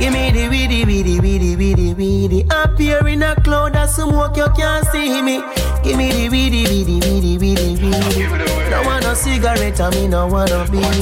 Give 0.00 0.12
me 0.12 0.30
the 0.30 0.48
weedy, 0.48 0.84
weedy, 0.84 1.18
weedy, 1.18 1.56
weedy, 1.56 1.94
weedy. 1.94 2.46
Up 2.50 2.78
here 2.78 3.06
in 3.08 3.22
a 3.22 3.34
cloud 3.36 3.74
of 3.74 3.88
smoke, 3.88 4.36
you 4.36 4.48
can't 4.56 4.86
see 4.88 5.22
me. 5.22 5.42
Give 5.82 5.96
me 5.96 6.12
the 6.12 6.28
weedy, 6.28 6.66
weedy, 6.66 7.00
weedy, 7.00 7.38
weedy, 7.38 7.76
weedy. 7.80 8.70
No 8.70 8.82
want 8.84 9.04
no 9.04 9.14
cigarette, 9.14 9.80
I 9.80 9.90
me 9.90 10.06
no 10.08 10.26
want 10.26 10.50
no 10.50 10.64
beady. 10.66 11.00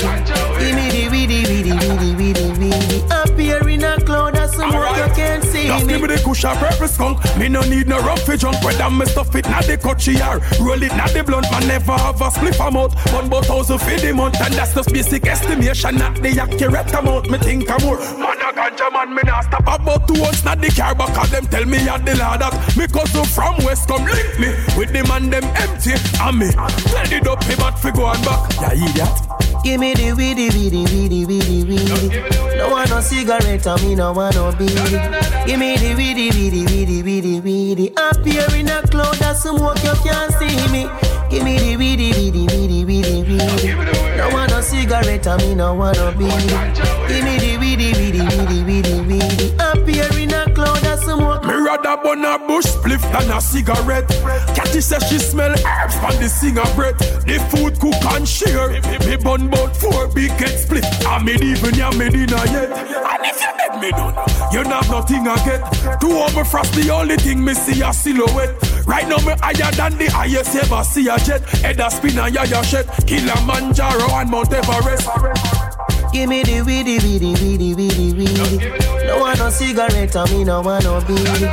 Give 0.61 0.75
me 0.77 0.91
the 0.91 1.09
weedy, 1.11 1.45
weedy, 1.45 1.73
weedy, 1.73 2.15
weedy, 2.15 2.53
weedy. 2.61 3.03
Up 3.11 3.37
here 3.37 3.69
in 3.69 3.83
a 3.83 4.01
cloud 4.03 4.37
of 4.37 4.51
smoke, 4.51 4.97
you 4.97 5.15
can't 5.15 5.43
see 5.45 5.50
Just 5.67 5.89
give 5.89 6.01
me 6.01 6.09
the 6.09 6.23
cushion 6.25 6.57
purple 6.57 6.89
skunk. 6.89 7.37
Me 7.37 7.49
no 7.49 7.61
need 7.63 7.89
no 7.89 7.99
rough 8.01 8.23
fi 8.23 8.37
junk. 8.37 8.63
Whether 8.63 8.91
me 8.91 9.07
stuff 9.07 9.35
it 9.35 9.49
not 9.49 9.65
the 9.65 9.77
cut 9.77 10.01
she. 10.01 10.17
Roll 10.61 10.83
it 10.83 10.95
not 10.97 11.11
the 11.11 11.23
blunt. 11.25 11.51
Man 11.51 11.67
never 11.69 11.93
have 11.93 12.21
a 12.21 12.29
spliff 12.31 12.61
amount. 12.67 12.95
One 13.13 13.29
but 13.29 13.47
thousand 13.47 13.79
for 13.79 13.97
the 13.99 14.13
month. 14.13 14.41
And 14.41 14.55
that's 14.55 14.75
just 14.75 14.93
basic 14.93 15.27
estimation. 15.27 15.97
Not 15.97 16.17
the 16.17 16.39
accurate 16.41 16.93
amount. 16.95 17.31
Me 17.31 17.39
think 17.39 17.71
I'm 17.71 17.83
more. 17.85 17.99
Man 17.99 18.41
a 18.41 18.53
ganja 18.53 18.93
man. 18.93 19.15
Me 19.15 19.23
not 19.25 19.45
stop 19.45 19.63
about 19.63 20.09
two 20.09 20.23
ounce. 20.23 20.45
Not 20.45 20.61
the 20.61 20.71
car. 20.71 20.95
But 20.95 21.15
cause 21.15 21.31
them 21.31 21.47
tell 21.47 21.65
me 21.65 21.79
at 21.89 22.05
the 22.05 22.17
lad 22.17 22.41
that. 22.41 22.77
Me 22.77 22.87
cousin 22.87 23.25
from 23.25 23.57
west 23.65 23.89
come 23.89 24.05
link 24.05 24.39
me. 24.39 24.49
With 24.77 24.93
the 24.93 25.05
man 25.09 25.31
them 25.31 25.45
empty. 25.57 25.93
And 26.21 26.39
me. 26.39 26.51
Tell 26.51 27.07
the 27.07 27.21
dope 27.23 27.47
me 27.49 27.55
but 27.57 27.79
fi 27.79 27.91
go 27.91 28.09
and 28.11 28.25
back. 28.25 28.53
Yeah 28.61 28.73
idiot. 28.75 29.50
Give 29.63 29.79
me 29.79 29.93
the 29.95 30.13
weedy, 30.13 30.49
weedy, 30.51 30.85
weedy, 30.85 31.27
weedy, 31.27 31.65
weedy. 31.65 32.57
No 32.57 32.71
want 32.71 32.91
no 32.91 33.01
cigarette, 33.01 33.67
I 33.67 33.77
me 33.83 33.95
no 33.95 34.13
want 34.13 34.35
no 34.35 34.53
beady. 34.53 34.99
Give 35.47 35.59
me 35.59 35.77
the 35.77 35.95
weedy, 35.95 36.31
weedy, 36.31 36.65
weedy, 36.65 37.03
weedy, 37.03 37.41
weedy. 37.41 37.93
Here 38.25 38.47
in 38.59 38.69
a 38.69 38.83
cloud 38.89 39.21
of 39.23 39.37
smoke, 39.37 39.83
you 39.85 39.95
can't 40.03 40.33
see 40.35 40.57
me. 40.73 40.89
Give 41.31 41.45
me 41.45 41.59
the 41.59 41.77
weedy, 41.77 42.13
weedy, 42.13 42.47
weedy, 42.47 42.85
weedy, 42.85 43.23
weedy. 43.23 44.17
No 44.17 44.31
want 44.33 44.51
no 44.51 44.61
cigarette, 44.61 45.27
I 45.27 45.37
me 45.37 45.55
no 45.55 45.75
want 45.75 45.97
no 45.99 46.11
beady. 46.13 46.49
Give 47.09 47.25
me 47.25 47.39
the 47.39 47.59
weedy, 47.61 47.93
weedy, 47.93 48.21
weedy, 48.21 48.65
weedy. 48.65 48.70
Rather 51.71 52.03
burn 52.03 52.25
a 52.25 52.39
bush 52.47 52.67
spliff 52.67 53.03
than 53.13 53.31
a 53.31 53.41
cigarette. 53.41 54.09
Catty 54.55 54.81
says 54.81 55.03
she 55.09 55.19
smell 55.19 55.53
herbs 55.53 55.97
from 55.99 56.15
the 56.17 56.29
singer 56.29 56.67
breath. 56.75 56.99
The 57.27 57.39
food 57.51 57.79
cook 57.79 57.95
and 58.15 58.27
share. 58.27 58.71
Me, 59.07 59.17
bun 59.17 59.49
bout 59.49 59.77
four 59.77 60.09
big 60.09 60.31
get 60.39 60.51
split. 60.59 60.85
I 61.07 61.23
made 61.23 61.43
even 61.43 61.75
ya 61.75 61.91
dinner 61.91 62.45
yet. 62.55 62.71
And 62.71 63.23
if 63.25 63.41
you 63.43 63.53
make 63.59 63.81
me 63.83 63.91
done, 63.91 64.15
you 64.53 64.65
not 64.65 64.85
have 64.85 64.91
nothing 64.91 65.29
I 65.29 65.37
get. 65.45 66.01
Two 66.01 66.13
over 66.13 66.45
frost, 66.45 66.75
the 66.75 66.91
only 66.91 67.17
thing 67.17 67.45
me 67.45 67.55
see 67.55 67.83
a 67.83 67.93
silhouette. 67.93 68.55
Right 68.87 69.07
now 69.09 69.19
me 69.19 69.35
higher 69.41 69.71
than 69.73 69.99
the 69.99 70.07
highest 70.11 70.57
ever 70.57 70.83
see 70.83 71.09
a 71.09 71.19
jet. 71.19 71.43
Head 71.63 71.81
a 71.81 71.91
spin 71.91 72.19
and 72.19 72.35
ya 72.35 72.45
ya 72.45 72.63
shed. 72.63 72.87
Kilimanjaro 73.07 74.11
and 74.15 74.31
Mount 74.31 74.53
Everest. 74.53 75.09
Give 76.13 76.29
me 76.29 76.43
the 76.43 76.63
weedy, 76.63 76.99
weedy, 76.99 77.35
weedy, 77.35 77.75
weedy, 77.75 78.13
weedy. 78.15 79.00
No 79.11 79.19
want 79.19 79.39
no 79.41 79.51
cigarette, 79.51 80.15
I 80.15 80.25
me 80.31 80.45
no 80.45 80.61
want 80.61 80.85
no 80.85 81.01
beady. 81.01 81.47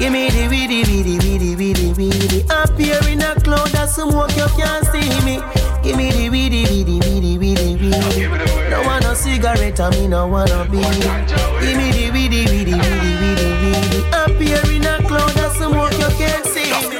Give 0.00 0.12
me 0.12 0.30
the 0.30 0.48
weedy, 0.50 0.82
weedy, 0.82 1.16
weedy, 1.18 1.54
weedy, 1.54 1.92
weedy. 1.92 2.44
Up 2.50 2.76
here 2.76 2.98
in 3.08 3.22
a 3.22 3.36
cloud 3.40 3.72
of 3.72 3.88
smoke, 3.88 4.34
you 4.36 4.48
can't 4.58 4.84
see 4.90 5.08
me. 5.24 5.38
Give 5.84 5.96
me 5.96 6.10
the 6.10 6.28
weedy, 6.28 6.64
weedy, 6.64 6.98
weedy, 7.06 7.38
weedy, 7.38 7.76
weedy. 7.76 8.28
No 8.68 8.82
want 8.82 9.04
no 9.04 9.14
cigarette, 9.14 9.78
I 9.78 9.90
me 9.90 10.08
no 10.08 10.26
want 10.26 10.50
no 10.50 10.64
beady. 10.64 11.00
Give 11.62 11.76
me 11.78 11.92
the 11.92 12.10
weedy, 12.12 12.46
weedy, 12.50 12.74
weedy, 12.74 13.12
weedy, 13.22 13.48
weedy. 13.62 14.00
Up 14.12 14.30
here 14.30 14.74
in 14.74 14.84
a 14.84 14.98
cloud 15.06 15.38
of 15.38 15.56
smoke, 15.56 15.92
you 15.92 16.10
can't 16.18 16.44
see 16.46 16.72
me. 16.90 16.98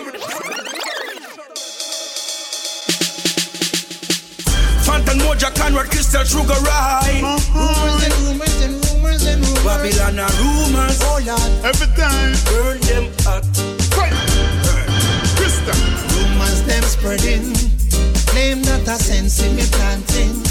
Phantom 4.87 5.19
Moja 5.19 5.51
Conrad 5.59 5.91
Crystal 5.91 6.23
Sugar 6.23 6.61
Rye. 6.63 7.21
Rumors 7.53 8.05
and 8.05 8.15
rumors 8.23 8.63
and 8.63 8.73
rumors 8.75 8.84
and 9.23 9.47
rumors. 9.47 9.65
Babylon 9.65 10.19
are 10.19 10.35
rumors. 10.43 10.99
Oh 11.03 11.19
yeah. 11.23 11.39
Every 11.63 11.87
time. 11.95 12.35
Burn 12.51 12.79
them 12.89 13.07
hot. 13.23 13.45
Krista. 15.39 15.75
Rumors 16.15 16.63
them 16.67 16.83
spreading. 16.83 17.55
Claim 18.27 18.63
that 18.63 18.89
I 18.89 18.97
sense 18.97 19.43
in 19.43 19.55
me 19.57 19.63
planting. 19.71 20.43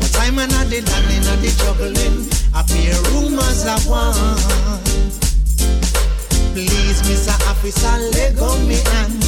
But 0.00 0.12
I'm 0.20 0.38
an 0.38 0.50
the 0.68 0.82
landing 0.82 1.24
and 1.30 1.40
the 1.40 1.50
juggling. 1.62 2.26
I 2.54 2.62
fear 2.66 2.98
rumors 3.14 3.66
are 3.66 3.80
one. 3.86 4.80
Please, 6.52 7.00
Mr. 7.06 7.34
Officer, 7.48 7.96
let 8.18 8.36
go 8.36 8.58
me 8.66 8.78
hand. 8.92 9.22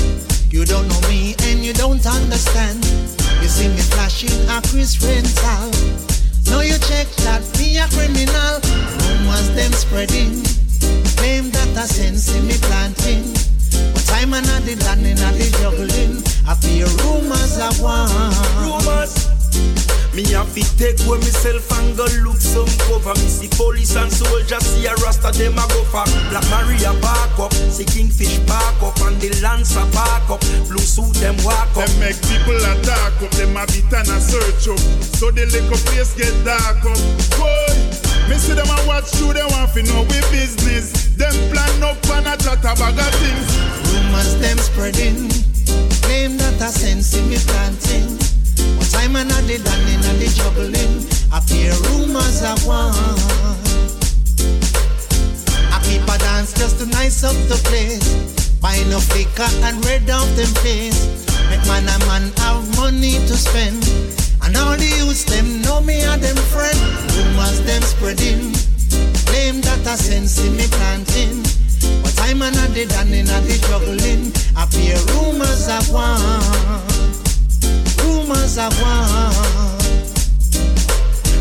You 0.51 0.65
don't 0.65 0.87
know 0.89 1.01
me 1.09 1.35
and 1.45 1.65
you 1.65 1.73
don't 1.73 2.05
understand. 2.05 2.85
You 3.41 3.49
see 3.49 3.69
me 3.69 3.81
flashing 3.95 4.49
a 4.51 4.61
Chris 4.69 5.01
rental. 5.03 6.12
Now 6.53 6.61
you 6.61 6.77
check 6.85 7.09
that 7.25 7.41
me 7.59 7.79
a 7.79 7.89
criminal. 7.89 8.61
Rumors 9.09 9.49
them 9.57 9.73
spreading. 9.73 10.45
Claim 11.17 11.51
that 11.51 11.79
I 11.79 11.87
sense 11.87 12.29
in 12.37 12.47
me 12.47 12.59
planting. 12.69 13.25
But 13.95 14.05
I'm 14.13 14.35
an 14.35 14.45
the 14.45 14.77
landing 14.85 15.19
and 15.19 15.37
the 15.41 15.49
juggling. 15.59 16.23
I 16.47 16.53
fear 16.61 16.85
rumors 17.01 17.57
are 17.59 17.73
one. 17.81 18.37
Rumors. 18.61 19.32
Me 20.13 20.29
have 20.37 20.53
to 20.53 20.61
take 20.77 21.01
away 21.09 21.17
myself 21.25 21.73
and 21.81 21.97
go 21.97 22.05
look 22.21 22.37
some 22.37 22.69
cover. 22.85 23.17
Me 23.17 23.29
see 23.33 23.49
police 23.57 23.97
and 23.97 24.13
soldiers, 24.13 24.61
see 24.61 24.85
a 24.85 24.93
rasta 25.01 25.33
them 25.33 25.57
a 25.57 25.65
go 25.73 25.81
for. 25.89 26.05
Black 26.29 26.45
Maria 26.53 26.93
back 27.01 27.33
up, 27.41 27.53
see 27.73 27.89
Kingfish 27.89 28.37
back 28.45 28.77
up, 28.85 28.93
and 29.09 29.17
the 29.25 29.33
Lancer 29.41 29.81
back 29.97 30.29
up. 30.29 30.45
Blue 30.69 30.85
suit 30.85 31.17
them 31.17 31.33
walk 31.41 31.73
up. 31.81 31.89
Them 31.89 32.13
make 32.13 32.21
people 32.29 32.61
attack 32.61 33.17
up, 33.25 33.33
them 33.41 33.57
a 33.57 33.65
beat 33.73 33.89
and 33.89 34.13
a 34.13 34.21
search 34.21 34.69
up. 34.69 34.81
So 35.17 35.33
the 35.33 35.49
liquor 35.49 35.81
place 35.89 36.13
get 36.13 36.37
dark 36.45 36.85
up. 36.85 37.01
Boy, 37.41 37.73
me 38.29 38.37
see 38.37 38.53
them 38.53 38.69
a 38.69 38.77
watch 38.85 39.09
through, 39.17 39.33
they 39.33 39.49
want 39.49 39.73
to 39.73 39.83
know 39.89 40.05
we 40.13 40.21
business. 40.29 41.17
Them 41.17 41.33
plan 41.49 41.89
up 41.89 41.97
and 42.13 42.29
a 42.29 42.37
chat 42.37 42.61
a 42.61 42.77
bag 42.77 43.01
of 43.01 43.13
things. 43.17 43.49
Rumors 43.89 44.37
them 44.45 44.61
spreading. 44.61 45.33
Claim 46.05 46.37
that 46.37 46.61
I 46.61 46.69
sense 46.69 47.17
in 47.17 47.33
me 47.33 47.41
planting. 47.49 48.32
What 48.79 48.89
time 48.91 49.17
and 49.17 49.33
I 49.33 49.41
did 49.47 49.67
and 49.67 49.89
in 49.89 50.03
and 50.11 50.19
the 50.19 50.29
juggling. 50.35 50.95
I 51.33 51.41
fear 51.41 51.73
rumors 51.91 52.43
I 52.43 52.55
want. 52.67 53.21
I 55.73 55.79
keep 55.85 56.03
a 56.05 56.19
dance 56.19 56.53
just 56.53 56.79
to 56.81 56.87
nice 56.87 57.25
up 57.25 57.37
the 57.49 57.59
place. 57.65 58.33
Buy 58.61 58.79
no 58.91 59.01
flicker 59.01 59.49
and 59.67 59.85
red 59.85 60.09
off 60.11 60.29
them 60.37 60.53
face. 60.63 61.27
Make 61.51 61.67
man 61.67 61.89
and 61.89 62.05
man 62.07 62.31
have 62.39 62.65
money 62.77 63.19
to 63.27 63.35
spend. 63.37 63.83
And 64.43 64.57
all 64.57 64.77
the 64.77 64.87
youths 64.99 65.25
them 65.25 65.63
know 65.63 65.81
me 65.81 66.03
and 66.03 66.23
them 66.23 66.37
friend. 66.37 66.79
Rumors 67.17 67.61
them 67.63 67.83
spreading. 67.83 68.53
Blame 69.27 69.61
that 69.63 69.87
I 69.87 69.97
sense 69.97 70.39
in 70.45 70.57
me 70.57 70.67
planting. 70.69 71.43
But 72.03 72.15
I'm 72.21 72.43
an 72.43 72.55
added 72.55 72.93
and 72.93 73.13
in 73.15 73.27
the 73.27 73.57
juggling. 73.67 74.33
I 74.57 74.67
fear 74.67 74.99
rumors 75.15 75.69
I 75.69 75.81
want. 75.93 77.22
Rumors 78.23 78.57
of 78.57 78.71
one. 78.81 79.35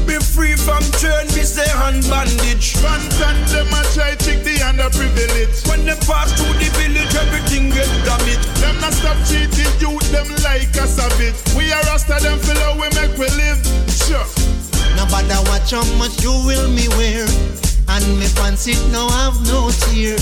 Be 0.07 0.17
free 0.17 0.55
from 0.55 0.81
churn, 0.97 1.27
be 1.27 1.45
say 1.45 1.69
hand 1.77 2.01
bandage. 2.09 2.73
Bantan 2.81 3.37
them 3.53 3.69
a 3.69 3.81
try 3.93 4.15
take 4.15 4.43
the 4.43 4.57
underprivileged. 4.65 5.69
When 5.69 5.85
they 5.85 5.93
pass 6.09 6.33
through 6.33 6.57
the 6.57 6.69
village, 6.81 7.13
everything 7.13 7.69
get 7.69 7.85
damaged. 8.01 8.41
Them 8.57 8.81
not 8.81 8.93
stop 8.93 9.17
cheating 9.29 9.69
you 9.77 9.93
them 10.09 10.25
like 10.41 10.73
a 10.73 10.87
savage. 10.89 11.37
We 11.55 11.71
are 11.71 11.83
rasta 11.85 12.17
them 12.17 12.39
fellow, 12.39 12.73
we 12.73 12.89
make 12.97 13.13
we 13.13 13.29
live. 13.37 13.61
Sure. 13.85 14.25
Nobody 14.97 15.37
watch 15.53 15.69
how 15.69 15.85
much 16.01 16.23
you 16.23 16.33
will 16.33 16.67
me 16.73 16.89
wear. 16.97 17.29
And 17.93 18.05
me 18.17 18.25
pants 18.33 18.65
it 18.65 18.81
now 18.91 19.07
have 19.21 19.37
no 19.45 19.69
tear. 19.85 20.17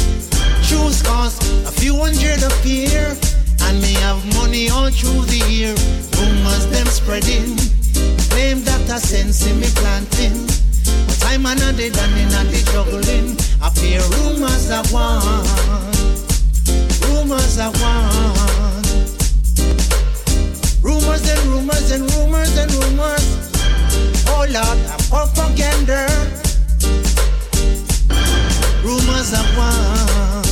Shoes 0.60 1.02
cost 1.04 1.40
a 1.64 1.72
few 1.72 1.96
hundred 1.96 2.44
a 2.44 2.50
pair. 2.60 3.29
And 3.70 3.80
me 3.84 3.94
have 4.02 4.26
money 4.34 4.68
all 4.70 4.90
through 4.90 5.26
the 5.30 5.46
year. 5.48 5.76
Rumors 6.18 6.66
them 6.74 6.88
spreading. 6.88 7.56
Claim 8.32 8.64
that 8.66 8.90
I 8.90 8.98
sense 8.98 9.46
in 9.46 9.60
me 9.60 9.68
planting. 9.76 10.48
But 11.06 11.24
I'm 11.28 11.46
another 11.46 11.88
than 11.88 12.12
in 12.18 12.30
the 12.50 12.62
juggling. 12.74 13.38
I 13.62 13.70
fear 13.70 14.02
rumors 14.18 14.72
are 14.72 14.84
one. 14.90 15.22
Rumors 17.06 17.60
are 17.60 17.72
one. 17.78 18.82
Rumors 20.82 21.30
and 21.30 21.42
rumors 21.46 21.92
and 21.92 22.04
rumors 22.16 22.58
and 22.58 22.72
rumors. 22.74 23.28
Oh 24.34 24.48
Lord, 24.50 24.80
a 24.90 24.98
propaganda. 25.14 26.10
Rumors 28.82 29.32
are 29.32 29.46
one. 29.54 30.49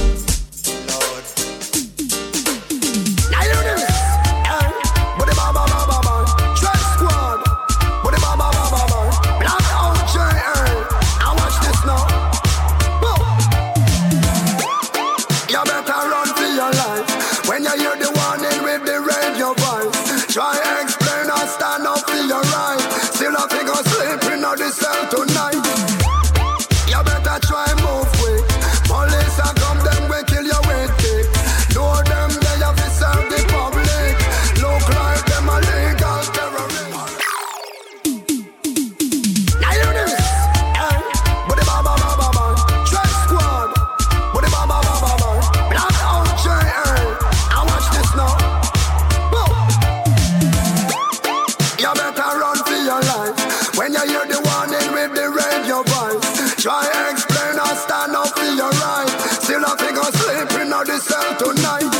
Try 56.68 56.84
explain 57.11 57.57
or 57.59 57.76
stand 57.78 58.13
up 58.13 58.28
for 58.28 58.43
your 58.43 58.68
right. 58.68 59.07
Still 59.39 59.65
I 59.65 59.74
think 59.78 59.97
I'm 59.97 60.11
sleeping 60.11 60.74
on 60.74 60.86
the 60.86 60.97
cell 60.99 61.38
tonight. 61.38 61.97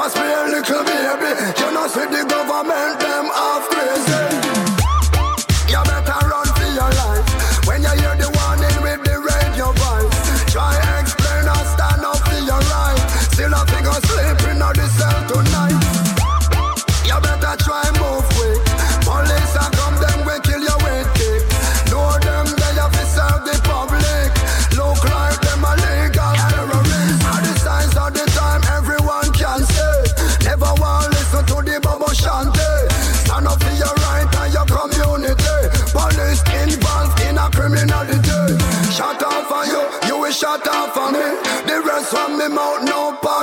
On 0.00 0.06
a 0.06 0.10
pepper 0.10 0.10
spray, 0.10 0.50
little 0.50 0.84
baby. 0.84 1.30
You 1.60 1.72
know 1.72 1.86
see 1.86 2.06
the 2.06 2.24
government 2.28 3.00
them 3.00 3.26
half 3.26 3.69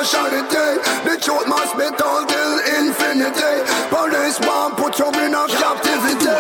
partiality. 0.08 0.80
The 1.04 1.20
truth 1.22 1.48
must 1.48 1.76
be 1.76 1.88
told 2.00 2.30
till 2.30 2.54
infinity. 2.80 3.56
Police 3.90 4.40
won't 4.42 4.78
put 4.78 4.98
you 5.00 5.10
in 5.10 5.34
a 5.34 5.48
captivity. 5.48 6.37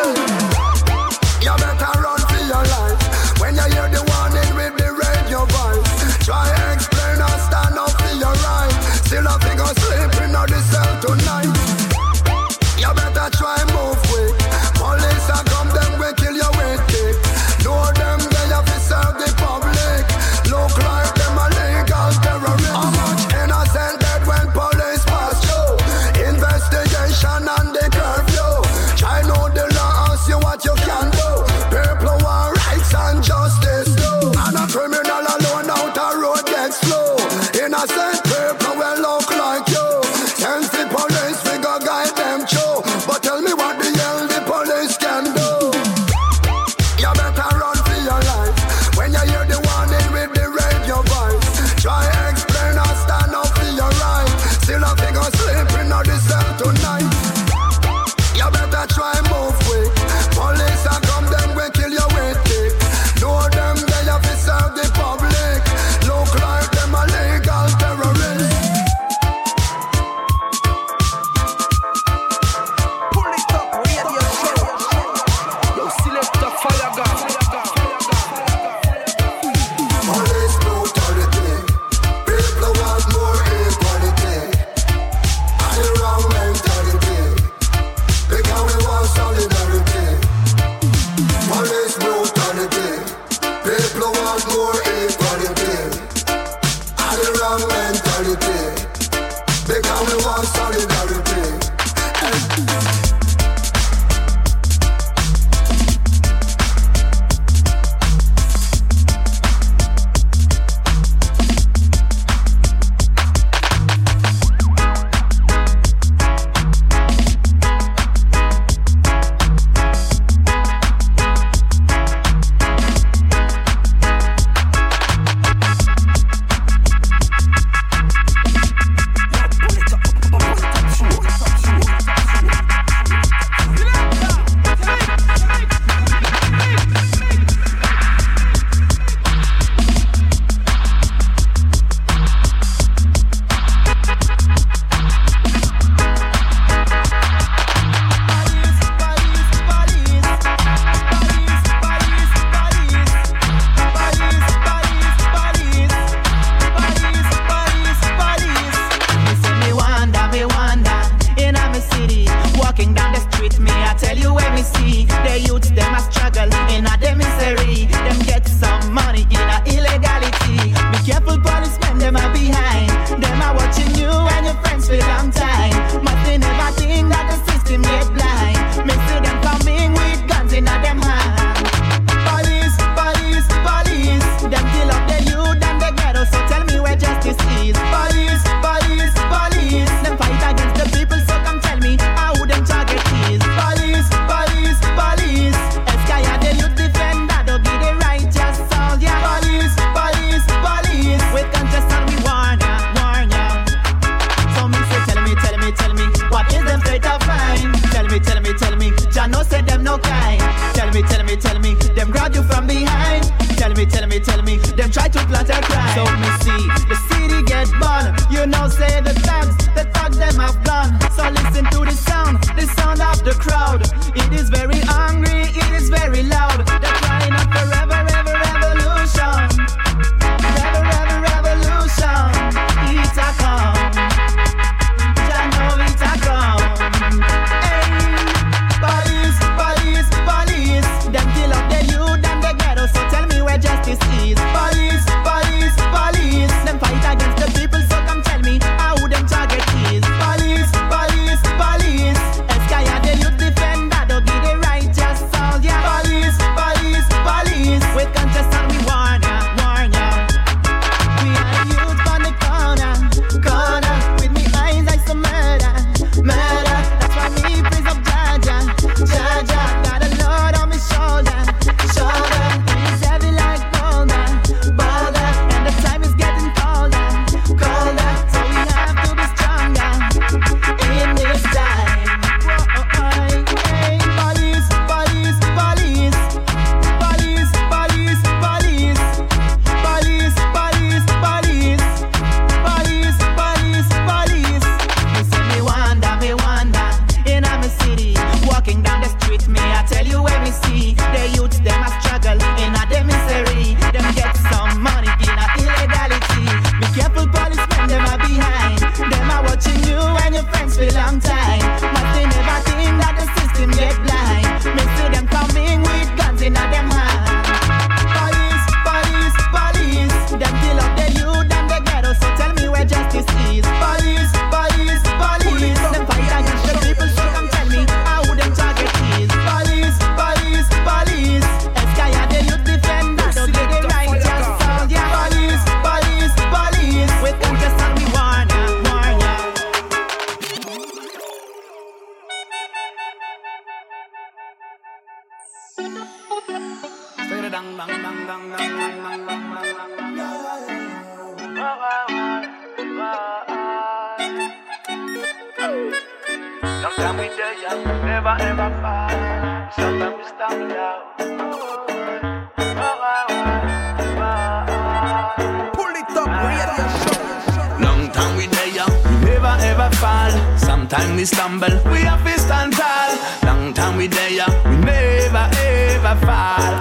Sometimes 370.90 371.18
we 371.18 371.26
stumble, 371.26 371.92
we 371.92 372.00
have 372.00 372.24
to 372.24 372.40
stand 372.40 372.72
tall. 372.72 373.12
Long 373.44 373.74
time 373.74 373.98
we 373.98 374.08
there, 374.08 374.48
we 374.64 374.78
never 374.78 375.50
ever 375.52 376.16
fall. 376.26 376.76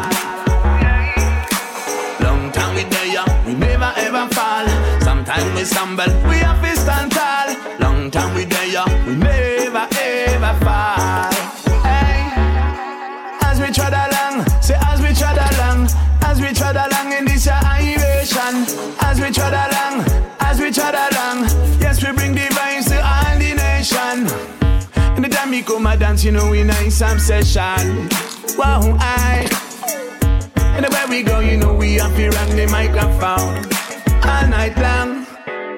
Long 2.22 2.52
time 2.52 2.76
we 2.76 2.84
there, 2.84 3.24
we 3.44 3.54
never 3.54 3.92
ever 3.96 4.28
fall. 4.32 4.68
Sometimes 5.00 5.58
we 5.58 5.64
stumble, 5.64 6.06
we 6.28 6.45
We 25.56 25.62
come 25.62 25.86
a 25.86 25.96
dance, 25.96 26.22
you 26.22 26.32
know 26.32 26.50
we 26.50 26.62
nice 26.64 27.00
obsession. 27.00 28.10
Wow, 28.58 28.94
I. 29.00 29.48
Anywhere 30.76 31.06
we 31.08 31.22
go, 31.22 31.40
you 31.40 31.56
know 31.56 31.72
we 31.72 31.94
have 31.94 32.14
to 32.14 32.28
run 32.28 32.50
the 32.54 32.66
microphone 32.66 33.64
all 34.20 34.46
night 34.48 34.76
long. 34.76 35.24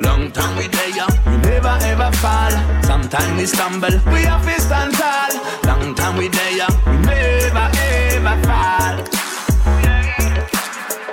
Long 0.03 0.33
time 0.33 0.59
we 0.59 0.67
there, 0.67 0.97
ya. 0.97 1.07
we 1.27 1.37
never 1.47 1.79
ever 1.83 2.11
fall. 2.17 2.51
Sometimes 2.83 3.39
we 3.39 3.47
stumble, 3.47 3.95
we 4.11 4.27
have 4.27 4.45
to 4.45 4.61
stand 4.61 4.95
tall. 4.95 5.31
Long 5.63 5.95
time 5.95 6.17
we 6.17 6.27
there, 6.27 6.67
we 6.85 6.99
never 7.07 7.71
ever 7.79 8.37
fall. 8.51 8.97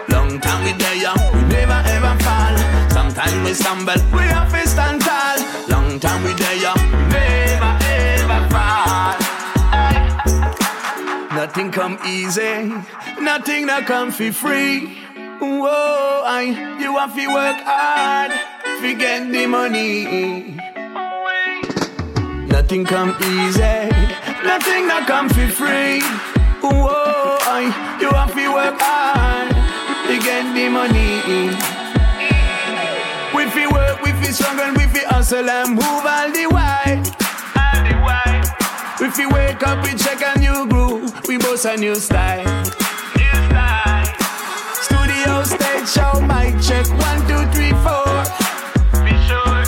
Long 0.10 0.40
time 0.42 0.64
we 0.66 0.74
there, 0.74 1.14
we 1.36 1.42
never 1.54 1.82
ever 1.86 2.18
fall. 2.24 2.58
Sometimes 2.90 3.46
we 3.46 3.54
stumble, 3.54 4.02
we 4.12 4.24
have 4.34 4.52
to 4.52 4.68
stand 4.68 5.02
tall. 5.02 5.38
Long 5.70 6.00
time 6.00 6.24
we 6.24 6.34
there, 6.34 6.74
we 6.74 7.05
Nothing 11.56 11.72
come 11.72 11.98
easy, 12.06 12.68
nothing 13.22 13.66
not 13.68 13.86
come 13.86 14.12
for 14.12 14.30
free. 14.34 14.98
Whoa, 15.40 16.22
I, 16.26 16.42
you 16.82 16.98
have 16.98 17.16
to 17.16 17.28
work 17.28 17.56
hard, 17.64 18.32
forget 18.82 19.32
the 19.32 19.48
money. 19.48 20.58
Nothing 22.48 22.84
come 22.84 23.16
easy, 23.24 23.88
nothing 24.44 24.88
not 24.90 25.08
come 25.08 25.30
for 25.30 25.48
free. 25.48 26.02
Whoa, 26.60 27.38
I, 27.48 27.72
you 28.02 28.10
have 28.10 28.34
to 28.36 28.54
work 28.54 28.76
hard, 28.78 29.56
to 30.08 30.20
get 30.26 30.54
the 30.54 30.68
money. 30.68 31.56
We 33.34 33.50
fi 33.50 33.66
work, 33.72 34.02
we 34.04 34.12
fi 34.12 34.32
struggle, 34.34 34.74
we 34.74 34.88
fi 34.92 35.06
hustle 35.08 35.50
and 35.50 35.70
move 35.70 36.06
all 36.06 36.30
the 36.34 36.48
way. 36.48 36.95
Way. 39.18 39.26
We 39.26 39.34
wake 39.34 39.66
up, 39.66 39.84
we 39.84 39.94
check 39.96 40.22
a 40.22 40.38
new 40.40 40.68
groove, 40.68 41.14
we 41.28 41.38
boast 41.38 41.66
a 41.66 41.78
new 41.78 41.96
style. 41.96 42.44
New 43.16 43.36
style. 43.48 44.06
Studio 44.82 45.44
stage 45.44 45.88
show, 45.88 46.20
mic 46.22 46.60
check 46.62 46.88
one, 47.00 47.22
two, 47.28 47.46
three, 47.54 47.72
four. 47.84 48.06
Be 49.04 49.16
sure. 49.28 49.64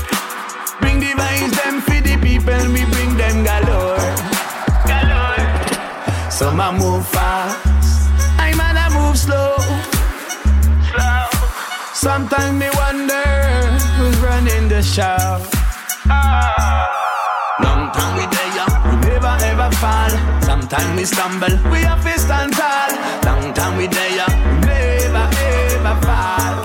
Bring 0.82 1.00
the 1.00 1.14
vibes 1.16 1.56
them 1.64 1.82
for 1.82 2.02
the 2.02 2.18
people, 2.22 2.72
we 2.74 2.84
bring 2.92 3.16
them 3.16 3.44
galore. 3.46 3.98
Galore. 4.86 6.32
Some 6.32 6.60
a 6.60 6.72
move 6.74 7.08
fast, 7.08 8.10
I 8.40 8.54
man 8.56 8.76
a 8.76 8.90
move 8.94 9.18
slow. 9.18 9.56
Slow. 10.92 11.30
Sometimes 11.94 12.60
me 12.60 12.70
wonder 12.76 13.24
who's 13.98 14.18
running 14.18 14.68
the 14.68 14.82
show. 14.82 15.42
Long 16.10 16.87
stumble, 21.08 21.56
we 21.72 21.80
have 21.80 22.04
to 22.04 22.20
stand 22.20 22.54
tall. 22.54 22.92
Long 23.24 23.54
time 23.54 23.78
we 23.78 23.88
there, 23.88 24.28
we 24.44 24.68
never 24.68 25.26
ever 25.48 25.96
fall. 26.04 26.56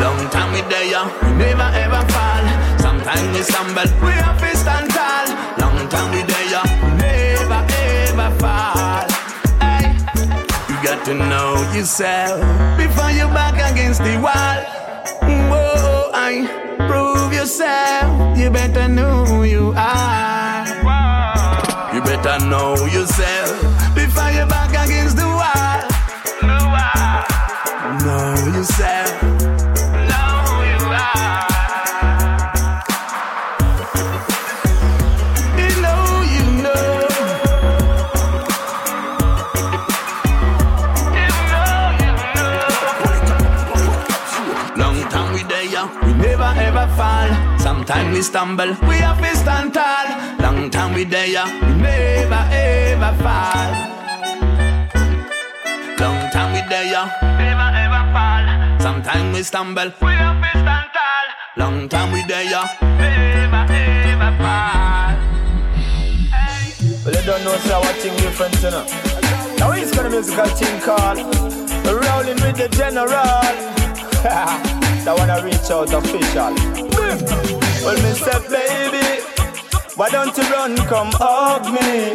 Long 0.00 0.20
time 0.30 0.50
we 0.56 0.62
there, 0.72 1.04
we 1.22 1.30
never 1.36 1.68
ever 1.84 2.02
fall. 2.12 2.44
Sometimes 2.80 3.28
we 3.36 3.42
stumble, 3.42 3.88
we 4.00 4.12
have 4.24 4.40
to 4.40 4.56
stand 4.56 4.90
tall. 4.90 5.26
Long 5.60 5.88
time 5.88 6.10
we 6.16 6.22
there, 6.22 6.64
we 6.82 6.90
never 7.04 7.60
ever 7.84 8.30
fall. 8.40 9.06
Hey. 9.60 9.84
You 10.68 10.76
got 10.82 11.04
to 11.04 11.14
know 11.14 11.50
yourself 11.76 12.40
before 12.78 13.10
you 13.10 13.26
back 13.36 13.56
against 13.70 14.00
the 14.02 14.16
wall. 14.16 14.58
Whoa, 15.50 16.10
I 16.14 16.48
prove 16.88 17.32
yourself. 17.34 18.38
You 18.38 18.48
better 18.50 18.88
know 18.88 19.24
who 19.24 19.44
you 19.44 19.74
are. 19.76 20.43
Know 22.54 22.86
yourself 22.86 23.62
before 23.96 24.30
you 24.30 24.46
back 24.46 24.70
against 24.86 25.16
the 25.16 25.26
wall. 25.26 25.88
Know 28.04 28.56
yourself. 28.56 29.03
Sometimes 47.86 48.16
we 48.16 48.22
stumble, 48.22 48.68
we 48.88 48.96
have 48.96 49.20
to 49.20 49.36
stand 49.36 49.74
tall. 49.74 50.06
Long 50.40 50.70
time 50.70 50.94
we 50.94 51.04
there, 51.04 51.26
yeah. 51.26 51.44
we 51.44 51.82
never 51.82 52.48
ever 52.50 53.12
fall. 53.22 53.72
Long 56.00 56.30
time 56.30 56.54
we 56.54 56.62
there, 56.66 56.86
yeah. 56.86 57.12
never 57.36 57.68
ever 57.84 58.02
fall. 58.14 58.80
Sometimes 58.80 59.36
we 59.36 59.42
stumble, 59.42 59.92
we 60.00 60.12
have 60.12 60.40
to 60.40 60.48
stand 60.48 60.90
tall. 60.96 61.26
Long 61.58 61.86
time 61.90 62.10
we 62.12 62.22
there, 62.22 62.44
yeah. 62.44 62.66
never 62.80 63.70
ever 63.70 64.32
fall. 64.40 65.12
Well, 67.04 67.14
you 67.14 67.26
don't 67.26 67.44
know, 67.44 67.56
so 67.68 67.80
what 67.80 67.96
thing 67.96 68.16
different, 68.16 68.62
you 68.62 68.70
know. 68.70 68.86
Now 69.58 69.72
he's 69.72 69.90
got 69.94 70.06
a 70.06 70.08
musical 70.08 70.46
thing 70.46 70.80
called 70.80 71.18
Rolling 71.84 72.40
with 72.40 72.56
the 72.56 72.68
General. 72.72 73.12
that 74.24 75.14
wanna 75.18 75.44
reach 75.44 75.70
out 75.70 75.92
official. 75.92 77.63
Well, 77.84 78.02
me 78.02 78.12
say, 78.14 78.38
baby, 78.48 79.22
why 79.96 80.08
don't 80.08 80.34
you 80.36 80.44
run, 80.44 80.74
come 80.88 81.10
hug 81.12 81.64
me? 81.70 82.14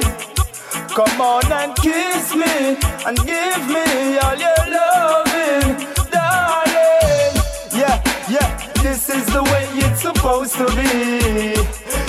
Come 0.96 1.22
on 1.22 1.52
and 1.52 1.76
kiss 1.76 2.34
me 2.34 2.76
and 3.06 3.16
give 3.18 3.68
me 3.68 4.18
all 4.18 4.36
your 4.36 4.64
loving, 4.76 5.78
darling. 6.10 7.34
Yeah, 7.72 8.02
yeah, 8.28 8.50
this 8.82 9.10
is 9.10 9.26
the 9.28 9.44
way 9.44 9.68
it's 9.86 10.02
supposed 10.02 10.56
to 10.56 10.66
be. 10.76 11.54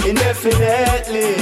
Indefinitely. 0.09 1.40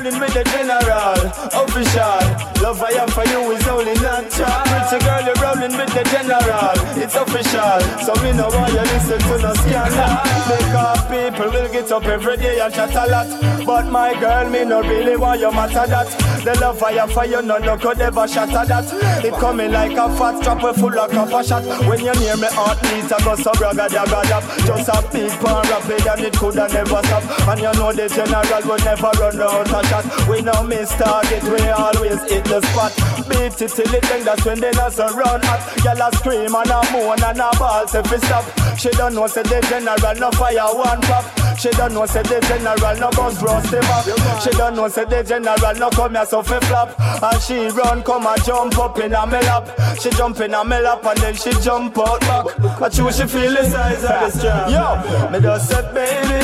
Rolling 0.00 0.20
with 0.20 0.34
the 0.34 0.44
general, 0.44 1.20
official. 1.52 2.50
Love 2.62 2.82
I 2.82 2.92
have 2.92 3.10
for 3.10 3.24
you 3.24 3.52
is 3.52 3.66
only 3.68 3.94
natural. 4.00 4.48
Pretty 4.64 5.04
girl, 5.04 5.22
you're 5.24 5.40
rolling 5.40 5.76
with 5.76 5.92
the 5.92 6.04
general, 6.08 6.76
it's 6.96 7.14
official. 7.14 7.80
So 8.04 8.14
me 8.22 8.32
know 8.32 8.48
why 8.48 8.68
you 8.68 8.80
listen 8.80 9.20
to 9.20 9.36
no 9.40 9.52
scandal. 9.54 10.40
Because 10.48 11.00
people 11.08 11.52
will 11.52 11.72
get 11.72 11.92
up 11.92 12.04
every 12.04 12.36
day 12.36 12.60
and 12.60 12.72
chat 12.72 12.94
a 12.94 13.04
lot. 13.10 13.28
But 13.66 13.90
my 13.90 14.18
girl, 14.18 14.48
me 14.48 14.64
no 14.64 14.80
really 14.82 15.16
want 15.16 15.40
you 15.40 15.52
matter 15.52 15.86
that. 15.86 16.08
The 16.44 16.58
love 16.60 16.82
I 16.82 16.92
have 16.92 17.12
for 17.12 17.26
you, 17.26 17.42
no 17.42 17.58
no 17.58 17.76
could 17.76 18.00
ever 18.00 18.26
shatter 18.26 18.64
that. 18.64 19.24
It 19.24 19.34
coming 19.34 19.72
like 19.72 19.92
a 19.92 20.08
fat 20.16 20.42
trapper 20.42 20.72
full 20.72 20.98
of 20.98 21.10
copper 21.10 21.44
shot. 21.44 21.64
When 21.86 22.00
you 22.00 22.12
near 22.20 22.36
me 22.36 22.48
heart 22.48 22.80
heartbeat, 22.80 23.12
I 23.12 23.24
go 23.24 23.36
so 23.36 23.52
bragga 23.52 23.88
daga 23.88 24.22
dap. 24.28 24.44
Just 24.64 24.88
a 24.88 24.96
big 25.12 25.30
pan 25.40 25.64
rapid 25.68 26.06
and 26.06 26.20
it 26.24 26.36
coulda 26.36 26.68
never 26.72 27.02
stop. 27.04 27.24
And 27.48 27.60
you 27.60 27.72
know 27.76 27.92
the 27.92 28.08
general 28.08 28.62
will 28.64 28.84
never 28.84 29.12
run 29.20 29.40
out 29.40 29.68
a 29.68 29.89
shot. 29.90 30.06
We 30.28 30.40
no 30.40 30.62
miss 30.62 30.94
target, 30.94 31.42
we 31.42 31.60
always 31.68 32.22
hit 32.30 32.44
the 32.44 32.62
spot. 32.70 32.94
Beat 33.28 33.60
it 33.60 33.70
till 33.74 33.94
it 33.94 34.10
end, 34.10 34.24
that's 34.24 34.44
when 34.46 34.60
they 34.60 34.70
not 34.72 34.96
run 34.96 35.42
hot. 35.42 35.60
Gyal 35.82 36.00
a 36.00 36.08
scream 36.16 36.54
and 36.54 36.70
a 36.70 36.80
moan 36.92 37.22
and 37.22 37.42
a 37.42 37.50
ball 37.58 37.84
if 37.84 38.12
it 38.12 38.22
stop. 38.22 38.44
She 38.78 38.90
don't 38.90 39.14
know 39.14 39.26
say 39.26 39.42
the 39.42 39.60
general 39.68 40.14
no 40.16 40.30
fire 40.30 40.70
one 40.72 41.02
pop. 41.02 41.24
She 41.58 41.70
don't 41.70 41.92
know 41.92 42.06
say 42.06 42.22
the 42.22 42.40
general 42.48 42.96
no 42.96 43.10
bus 43.10 43.42
rust 43.42 43.72
him 43.74 43.84
up. 43.84 44.06
She 44.40 44.50
don't 44.50 44.76
know 44.76 44.88
say 44.88 45.04
the 45.04 45.22
general 45.22 45.74
no 45.74 45.90
come 45.90 46.14
here 46.14 46.24
so 46.24 46.42
fi 46.42 46.60
flop. 46.60 46.94
And 46.98 47.42
she 47.42 47.68
run 47.76 48.02
come 48.02 48.26
and 48.26 48.44
jump 48.44 48.78
up 48.78 48.98
in 48.98 49.12
a 49.12 49.26
me 49.26 49.40
lap. 49.42 49.68
She 50.00 50.10
jump 50.10 50.40
in 50.40 50.54
a 50.54 50.64
me 50.64 50.80
lap 50.80 51.04
and 51.04 51.18
then 51.18 51.34
she 51.34 51.50
jump 51.60 51.98
out 51.98 52.20
back. 52.20 52.46
I 52.80 52.88
choose 52.88 53.16
she 53.16 53.26
feel 53.26 53.52
the 53.52 53.64
size 53.68 54.04
of 54.04 54.08
the 54.08 54.30
strap. 54.30 54.70
Yo, 54.70 55.30
me 55.30 55.40
just 55.40 55.68
said 55.68 55.92
baby, 55.92 56.40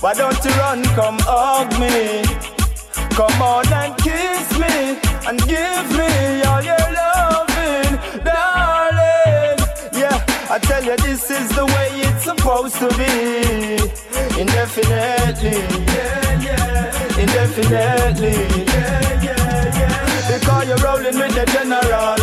why 0.00 0.14
don't 0.14 0.44
you 0.44 0.50
run 0.52 0.82
come 0.96 1.18
hug 1.20 1.70
me? 1.80 2.22
Come 3.16 3.42
on 3.42 3.66
and 3.72 3.96
kiss 3.98 4.58
me 4.58 4.98
and 5.26 5.38
give 5.40 5.86
me 5.98 6.42
all 6.42 6.62
your 6.62 6.86
loving, 6.98 7.98
darling. 8.22 9.58
Yeah, 9.92 10.24
I 10.50 10.58
tell 10.62 10.84
you 10.84 10.96
this 10.98 11.30
is 11.30 11.48
the 11.50 11.66
way 11.66 11.88
it's 12.06 12.24
supposed 12.24 12.76
to 12.76 12.88
be. 12.96 13.10
Indefinitely, 14.40 15.58
yeah, 15.94 16.42
yeah. 16.46 17.22
Indefinitely, 17.22 18.64
yeah, 18.66 19.22
yeah, 19.22 19.37
yeah. 20.42 20.48
Because 20.48 20.68
you're 20.68 20.76
rolling 20.78 21.18
with 21.18 21.34
the 21.34 21.44
general, 21.52 22.14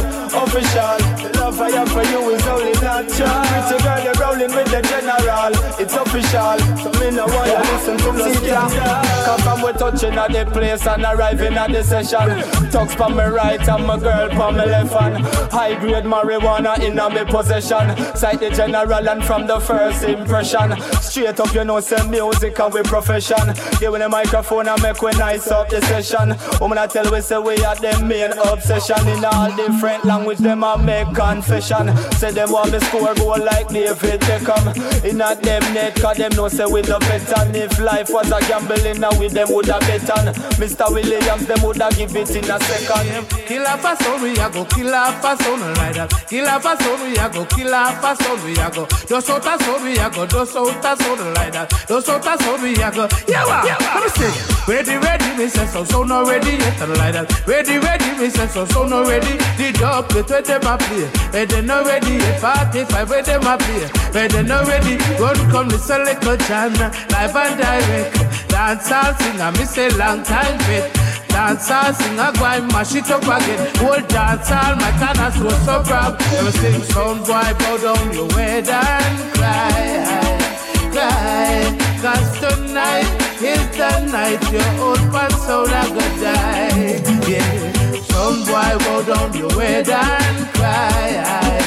official. 0.43 0.97
The 1.21 1.39
love 1.39 1.59
I 1.59 1.71
have 1.71 1.89
for 1.89 2.03
you 2.03 2.29
is 2.29 2.47
only 2.47 2.73
natural. 2.73 3.43
Pretty 3.45 3.83
girl, 3.83 4.03
you're 4.03 4.19
rolling 4.21 4.55
with 4.55 4.71
the 4.71 4.81
general, 4.81 5.53
it's 5.79 5.93
official. 5.93 6.57
So 6.81 6.89
me 6.99 7.11
no 7.15 7.25
want 7.25 7.49
you 7.49 7.57
listen 7.71 7.97
to 7.97 8.11
no 8.13 8.33
scandal. 8.33 9.25
Come 9.25 9.41
from 9.41 9.61
we 9.61 9.71
touching 9.73 10.13
at 10.13 10.31
the 10.31 10.51
place 10.51 10.85
and 10.87 11.03
arriving 11.03 11.53
at 11.53 11.71
the 11.71 11.83
session. 11.83 12.69
Talks 12.71 12.93
from 12.95 13.15
my 13.15 13.27
right 13.27 13.67
and 13.67 13.85
my 13.85 13.97
girl 13.99 14.29
from 14.29 14.57
my 14.57 14.65
left 14.65 14.93
hand. 14.93 15.25
High 15.51 15.75
grade 15.79 16.03
marijuana 16.05 16.79
in 16.79 16.99
a 16.99 17.09
me 17.09 17.25
possession. 17.25 17.95
Sight 18.15 18.39
the 18.39 18.49
general 18.49 19.09
and 19.09 19.23
from 19.23 19.47
the 19.47 19.59
first 19.59 20.03
impression. 20.03 20.79
Straight 21.01 21.39
up, 21.39 21.53
you 21.53 21.63
know, 21.63 21.79
say 21.79 22.07
music 22.09 22.59
and 22.59 22.73
we 22.73 22.81
profession. 22.83 23.53
Give 23.79 23.93
me 23.93 23.99
the 23.99 24.09
microphone 24.09 24.67
and 24.67 24.81
make 24.81 25.01
we 25.01 25.11
nice 25.11 25.47
up 25.51 25.69
the 25.69 25.81
session. 25.81 26.35
Woman, 26.59 26.77
I 26.77 26.87
tell 26.87 27.09
we 27.11 27.21
say 27.21 27.37
we 27.37 27.55
are 27.63 27.75
the 27.75 28.04
main 28.05 28.31
obsession 28.49 29.07
in 29.07 29.25
all 29.25 29.53
different 29.55 30.05
language. 30.05 30.37
Them 30.39 30.63
a 30.63 30.77
make 30.77 31.13
confession. 31.13 31.95
Say 32.19 32.31
them 32.31 32.51
want 32.51 32.71
me 32.71 32.79
score 32.79 33.13
goal 33.15 33.37
like 33.39 33.67
David 33.69 34.21
Beckham. 34.21 34.63
In 35.03 35.21
a 35.21 35.35
them 35.35 35.63
net, 35.73 35.95
cause 35.95 36.17
them 36.17 36.31
know 36.35 36.47
say 36.47 36.65
we 36.65 36.81
the 36.81 36.99
better. 36.99 37.41
If 37.57 37.79
life 37.79 38.09
was 38.09 38.31
a 38.31 38.39
gambling, 38.47 38.99
now 38.99 39.17
with 39.19 39.33
them 39.33 39.47
would 39.51 39.65
have 39.67 39.81
bet 39.81 40.09
on. 40.11 40.33
Mr. 40.61 40.89
Williams, 40.91 41.45
them 41.47 41.61
would 41.63 41.77
have 41.77 41.95
give 41.97 42.15
it 42.15 42.29
in 42.29 42.49
a 42.49 42.59
second. 42.59 43.27
Kill 43.47 43.65
off 43.65 43.85
a 43.85 44.03
soul, 44.03 44.21
we 44.21 44.31
a 44.37 44.49
go 44.49 44.65
kill 44.65 44.93
off 44.93 45.23
a 45.23 45.43
soul 45.43 45.57
like 45.57 45.95
that. 45.95 46.09
Kill 46.29 46.47
off 46.47 46.65
a 46.65 46.83
soul, 46.83 46.97
we 47.03 47.17
a 47.17 47.29
go 47.29 47.45
kill 47.45 47.73
off 47.73 48.03
a 48.03 48.23
soul, 48.23 48.37
we 48.45 48.53
a 48.53 48.69
go. 48.69 48.85
Dos 49.07 49.29
out 49.29 49.45
a 49.45 49.63
soul, 49.63 49.83
we 49.83 49.97
a 49.97 50.09
go. 50.09 50.25
Dos 50.25 50.55
out 50.55 50.85
a 50.85 51.03
soul 51.03 51.17
like 51.33 51.53
that. 51.53 51.69
Dos 51.87 52.09
out 52.09 52.25
a 52.25 52.43
soul, 52.43 52.57
we 52.61 52.73
a 52.75 52.91
go. 52.91 53.07
Yeah, 53.27 53.45
wa. 53.45 53.63
Let 53.65 54.03
me 54.03 54.09
see. 54.09 54.55
Ready, 54.67 54.97
ready, 54.97 55.25
we 55.37 55.47
say 55.47 55.67
so, 55.67 55.83
so 55.83 56.03
not 56.03 56.27
ready 56.27 56.51
yet 56.57 56.79
like 56.97 57.13
that. 57.13 57.47
Ready, 57.47 57.77
ready, 57.85 58.09
we 58.19 58.29
say 58.29 58.47
so, 58.47 58.65
so 58.65 58.87
not 58.87 59.07
ready. 59.07 59.37
The 59.57 59.71
dub 59.77 60.09
plate 60.09 60.29
where 60.29 60.41
them 60.41 60.65
a 60.65 60.77
play. 60.77 61.07
Where 61.31 61.45
they 61.45 61.61
not 61.61 61.85
ready, 61.85 62.19
45 62.19 63.09
where 63.09 63.23
them 63.23 63.45
a 63.45 63.57
play. 63.57 63.87
Where 64.11 64.27
they 64.27 64.43
not 64.43 64.67
ready, 64.67 64.97
run 65.21 65.37
come 65.51 65.67
listen 65.69 66.03
little 66.03 66.37
genre, 66.39 66.91
live 67.11 67.35
and 67.35 67.55
direct. 67.61 68.49
Dance 68.49 68.91
all 68.91 69.13
sing, 69.13 69.39
I 69.41 69.51
miss 69.51 69.77
a 69.77 69.89
long 69.97 70.23
time 70.23 70.57
fit. 70.65 70.91
Dance 71.29 71.69
all 71.69 71.93
sing, 71.93 72.19
I 72.19 72.31
go 72.33 72.45
and 72.45 72.67
mash 72.73 72.95
it 72.95 73.09
up 73.11 73.23
again. 73.23 73.59
Old 73.85 74.07
dance 74.07 74.51
all, 74.51 74.75
my 74.75 74.91
canna 74.99 75.31
so 75.31 75.49
so 75.65 75.83
proud. 75.83 76.19
Never 76.33 76.51
sing 76.51 76.81
sound 76.83 77.21
boy, 77.27 77.51
bow 77.59 77.77
down 77.77 78.13
your 78.13 78.31
head 78.33 78.67
and 78.67 79.17
cry, 79.35 80.89
cry. 80.91 81.75
Cause 82.01 82.39
tonight 82.39 83.24
is 83.41 83.77
the 83.77 84.05
night 84.11 84.41
your 84.51 84.83
old 84.83 84.99
pants 85.11 85.45
sound 85.45 85.69
I 85.69 85.87
go 85.89 86.05
die. 86.21 87.01
Yeah, 87.27 87.91
sound 88.01 88.45
boy, 88.45 88.85
bow 88.85 89.01
down 89.03 89.33
your 89.37 89.51
head 89.59 89.89
and 89.89 90.47
cry, 90.53 91.61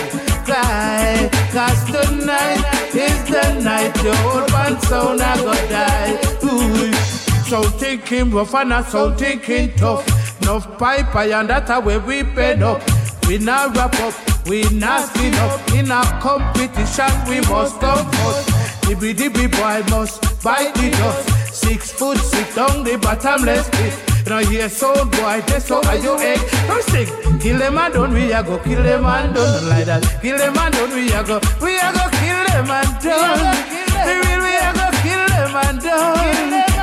cry. 0.45 1.31
Cause 1.53 1.85
tonight 1.87 2.95
is 2.95 3.25
the 3.25 3.61
night 3.63 4.03
your 4.03 4.17
old 4.31 4.49
pants 4.49 4.89
sound 4.89 5.21
I 5.21 5.37
go 5.37 5.55
die. 5.69 6.19
Ooh. 6.45 6.93
So 7.49 7.63
thinking 7.63 8.31
rough 8.31 8.55
and 8.55 8.73
a 8.73 8.83
so 8.85 9.15
thinking 9.15 9.75
tough. 9.77 10.07
Enough 10.43 10.79
pipe 10.79 11.15
and 11.17 11.51
that 11.51 11.71
a 11.71 11.81
way 11.81 11.99
we 11.99 12.23
bed 12.23 12.63
up. 12.63 12.83
We 13.27 13.39
not 13.39 13.77
wrap 13.77 13.95
up, 14.01 14.15
we 14.47 14.63
not 14.71 15.09
spin 15.09 15.35
up. 15.35 15.73
In 15.73 15.91
a 15.91 16.03
competition 16.21 17.13
we 17.29 17.41
must 17.43 17.79
come. 17.81 18.48
Dibby 18.89 19.13
dibby 19.13 19.47
boy 19.53 19.85
must 19.91 20.43
bite 20.43 20.73
the 20.77 20.91
dust. 20.91 21.55
Six 21.55 21.93
foot 21.93 22.17
sit 22.17 22.55
down 22.55 22.85
the 22.85 22.97
bottomless 22.97 23.69
pit. 23.69 23.93
Now 24.27 24.39
hear 24.39 24.67
sound 24.71 25.11
boy, 25.11 25.43
this 25.47 25.67
so 25.67 25.83
are 25.85 25.97
you 25.97 26.17
egg. 26.17 26.41
Now 26.67 26.81
sing, 26.81 27.07
kill 27.39 27.59
them 27.59 27.77
and 27.77 27.93
done, 27.93 28.15
we 28.15 28.33
a 28.33 28.43
go 28.43 28.59
kill 28.59 28.83
them 28.83 29.05
and 29.05 29.35
done 29.35 29.69
like 29.69 29.85
that. 29.85 30.23
Kill 30.23 30.39
them 30.39 30.57
and 30.57 30.75
done, 30.75 30.91
we 30.97 31.13
a 31.13 31.23
go, 31.23 31.39
we 31.61 31.77
a 31.77 31.93
go 31.93 32.05
kill 32.17 32.41
them 32.49 32.71
and 32.71 33.03
done. 33.05 33.57
We 34.09 34.15
will, 34.25 34.41
we 34.41 34.57
a 34.57 34.73
go 34.73 34.89
kill 35.05 35.29
them 35.37 35.57
and 35.57 35.79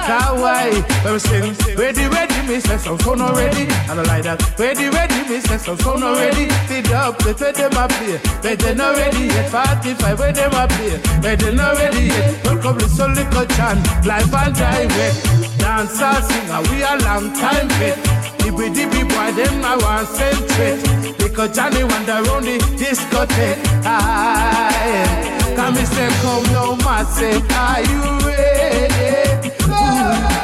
done. 0.07 0.37
Kawaii. 0.37 1.03
When 1.03 1.13
we 1.13 1.19
sing, 1.19 1.75
ready, 1.77 2.05
ready, 2.07 2.47
me 2.47 2.59
say 2.59 2.77
some 2.77 2.97
phone 2.97 3.21
already. 3.21 3.63
And 3.89 3.99
I 3.99 4.03
like 4.03 4.23
that. 4.23 4.41
Ready, 4.59 4.89
ready, 4.89 5.17
me 5.29 5.39
say 5.39 5.57
some 5.57 5.77
phone 5.77 6.03
already. 6.03 6.47
Feed 6.67 6.91
up, 6.91 7.17
the 7.19 7.33
where 7.33 7.53
them 7.53 7.73
a 7.73 7.87
play. 7.87 8.17
Where 8.41 8.55
they 8.55 8.73
not 8.75 8.95
ready 8.97 9.27
yet. 9.27 9.49
45, 9.49 10.19
where 10.19 10.31
them 10.33 10.53
a 10.53 10.67
play. 10.67 10.97
Where 11.21 11.35
they 11.35 11.53
not 11.53 11.77
ready 11.77 12.07
yet. 12.07 12.45
Welcome 12.45 12.77
to 12.79 12.87
so 12.89 13.07
little 13.07 13.45
chant. 13.57 13.79
Life 14.05 14.33
and 14.33 14.55
direct. 14.55 15.17
Dance 15.59 16.01
and 16.01 16.23
singer, 16.25 16.61
we 16.69 16.83
a 16.83 16.93
long 17.05 17.33
time 17.33 17.69
fit. 17.79 17.97
Dibby 18.39 18.69
dibby 18.75 19.01
boy, 19.09 19.31
them 19.33 19.65
I 19.65 19.75
want 19.81 20.07
same 20.07 20.47
centric. 20.49 21.17
Because 21.17 21.55
Johnny 21.55 21.83
wander 21.83 22.21
round 22.29 22.45
the 22.45 22.57
discotheque. 22.77 23.57
Aye. 23.85 25.53
Come 25.55 25.77
and 25.77 25.87
say, 25.87 26.09
come 26.21 26.43
now, 26.53 26.75
massive. 26.85 27.43
Are 27.51 27.81
you 27.81 28.27
ready? 28.27 28.94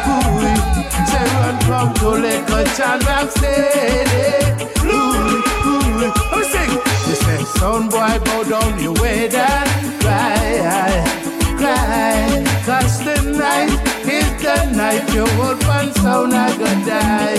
Ooh. 0.07 0.55
Say, 1.09 1.25
run 1.39 1.57
from 1.65 1.93
to 1.95 2.09
let 2.23 2.49
a 2.49 2.63
chant 2.75 3.01
back 3.05 3.29
steady. 3.31 4.29
Sing. 6.51 6.73
They 7.07 7.15
say, 7.23 7.43
son 7.59 7.87
boy, 7.89 8.19
go 8.25 8.43
down 8.43 8.79
your 8.81 8.93
way 9.01 9.29
down. 9.29 9.67
Cry, 10.01 11.03
cry. 11.57 12.43
Cause 12.65 13.03
the 13.05 13.15
night 13.37 13.71
is 14.05 14.29
the 14.41 14.55
night. 14.75 15.13
Your 15.13 15.29
old 15.45 15.61
man 15.67 15.93
sound 15.95 16.33
I 16.33 16.49
gonna 16.57 16.85
die. 16.85 17.37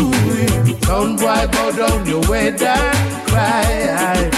Ooh, 0.00 0.82
son 0.86 1.16
boy, 1.16 1.46
go 1.52 1.64
down 1.76 2.06
your 2.06 2.22
way 2.30 2.50
down. 2.56 2.94
Cry, 3.28 4.30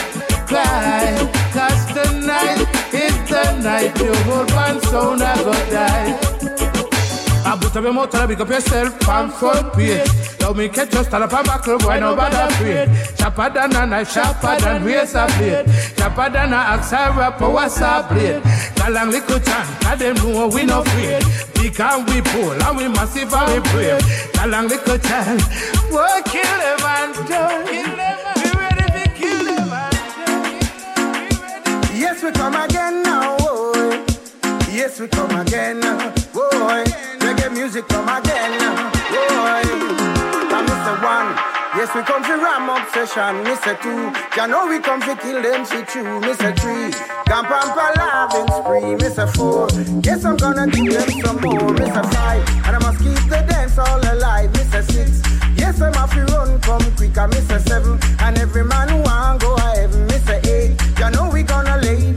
cry. 0.46 1.30
Cause 1.54 1.86
tonight 1.94 2.60
is 2.92 3.16
the 3.30 3.44
night 3.62 3.96
your 4.00 4.16
whole 4.26 4.44
man 4.56 4.80
sound 4.82 5.22
I 5.22 5.36
go 5.44 5.52
die. 5.70 6.39
I 7.50 7.56
put 7.58 7.74
up 7.74 7.82
your 7.82 7.92
motor, 7.92 8.28
pick 8.28 8.38
up 8.38 8.48
yourself, 8.48 9.00
pan 9.00 9.28
front 9.28 9.72
page. 9.72 10.08
Love 10.40 10.56
me 10.56 10.68
catch 10.68 10.94
your 10.94 11.02
stand 11.02 11.24
up 11.24 11.32
and 11.32 11.44
buckle, 11.44 11.78
boy, 11.78 11.98
nobody 11.98 12.36
afraid. 12.36 12.88
Sharper 13.18 13.50
than 13.50 13.74
a 13.74 13.86
knife, 13.86 14.12
sharper 14.12 14.56
than 14.60 14.84
razor 14.84 15.26
blade. 15.36 15.68
Sharper 15.98 16.30
than 16.30 16.52
a 16.52 16.56
axe, 16.56 16.92
I 16.92 17.08
rap, 17.18 17.42
or 17.42 17.50
what's 17.50 17.80
a 17.80 18.06
blade. 18.08 18.40
Galang 18.78 19.10
little 19.10 19.40
chan, 19.40 19.66
cause 19.82 19.98
them 19.98 20.14
know 20.14 20.46
we 20.46 20.62
no 20.64 20.82
afraid. 20.82 21.24
Big 21.54 21.80
and 21.80 22.06
we 22.06 22.22
pull, 22.22 22.52
and 22.52 22.76
we 22.76 22.86
massive 22.86 23.34
and 23.34 23.52
we 23.52 23.58
brave. 23.72 24.00
Galang 24.38 24.68
little 24.68 24.98
chan, 24.98 25.40
we'll 25.90 26.22
kill 26.22 26.44
them 26.44 26.86
and 26.86 27.14
don't 27.26 27.66
kill 27.66 27.96
them. 27.96 28.18
We 28.36 28.50
ready 28.60 28.86
to 28.94 29.10
kill 29.18 29.44
them 29.56 29.72
and 29.74 29.98
Yes, 31.98 32.22
we 32.22 32.30
come 32.30 32.54
again 32.54 33.02
now, 33.02 33.36
boy. 33.38 34.04
Yes, 34.70 35.00
we 35.00 35.08
come 35.08 35.34
again 35.34 35.80
now, 35.80 36.14
boy. 36.32 37.09
Reggae 37.40 37.52
music 37.54 37.88
come 37.88 38.08
again 38.08 38.58
boy. 39.08 39.62
Mr. 40.68 40.94
One. 41.02 41.30
Yes, 41.76 41.94
we 41.94 42.02
come 42.02 42.22
for 42.24 42.36
ram 42.36 42.68
obsession, 42.68 43.44
Mr. 43.46 43.80
Two. 43.80 44.12
Ya 44.36 44.46
know 44.46 44.66
we 44.66 44.80
come 44.80 45.00
for 45.00 45.14
kill 45.16 45.40
them 45.40 45.64
shit 45.64 45.86
true, 45.88 46.20
Mr. 46.20 46.50
Three. 46.58 46.90
Camp 47.26 47.50
and 47.50 47.70
palavin 47.76 48.46
spree, 48.58 48.94
Mr. 49.02 49.26
Four. 49.34 49.68
Yes, 50.02 50.24
I'm 50.24 50.36
gonna 50.36 50.66
give 50.66 50.92
them 50.92 51.10
some 51.24 51.40
more, 51.40 51.70
Mr. 51.80 52.02
Five. 52.12 52.42
And 52.66 52.76
I 52.76 52.78
must 52.78 52.98
keep 52.98 53.22
the 53.30 53.40
dance 53.48 53.78
all 53.78 54.00
alive, 54.00 54.50
Mr. 54.52 54.82
Six. 54.90 55.22
Yes, 55.56 55.80
I'm 55.80 55.94
off 55.94 56.14
run, 56.14 56.60
come 56.60 56.82
quicker, 56.96 57.28
Mr. 57.28 57.60
Seven. 57.66 57.98
And 58.20 58.36
every 58.38 58.64
man 58.64 58.88
who 58.88 59.02
want 59.02 59.40
go 59.40 59.54
ahead, 59.54 59.90
Mr. 60.10 60.44
Eight. 60.46 60.72
Ya 60.98 61.08
know 61.10 61.30
we 61.30 61.42
gonna 61.42 61.76
lay 61.78 62.12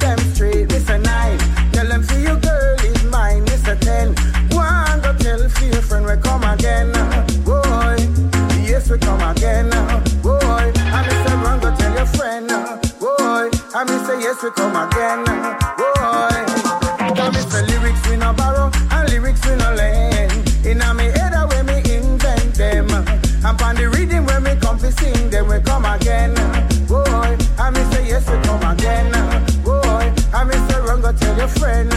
Mr. 14.14 14.22
Yes, 14.22 14.44
we 14.44 14.52
come 14.52 14.76
again, 14.76 15.24
oh, 15.28 15.58
boy. 15.78 17.16
Cause 17.16 17.36
Mr. 17.36 17.68
Lyrics 17.68 18.08
we 18.10 18.16
no 18.18 18.34
borrow 18.34 18.70
and 18.92 19.10
lyrics 19.10 19.44
we 19.48 19.56
no 19.56 19.74
lend. 19.74 20.66
In 20.66 20.82
a 20.82 20.94
me 20.94 21.06
head 21.06 21.34
way 21.50 21.62
me 21.64 21.78
invent 21.96 22.54
them. 22.56 22.90
And 22.92 23.62
on 23.62 23.76
the 23.76 23.90
reading 23.96 24.26
when 24.26 24.44
me 24.44 24.56
come 24.62 24.78
to 24.80 24.92
sing, 24.92 25.30
then 25.30 25.48
we 25.48 25.60
come 25.62 25.86
again, 25.86 26.34
oh, 26.38 26.68
boy. 26.88 27.38
I 27.58 27.70
me 27.72 27.84
say 27.92 28.08
yes, 28.08 28.30
we 28.30 28.38
come 28.44 28.62
again, 28.72 29.12
oh, 29.16 29.82
boy. 29.82 30.14
And 30.34 30.50
me 30.50 30.56
say 30.70 30.80
run 30.82 31.02
go 31.02 31.12
tell 31.12 31.38
your 31.38 31.48
friend, 31.48 31.92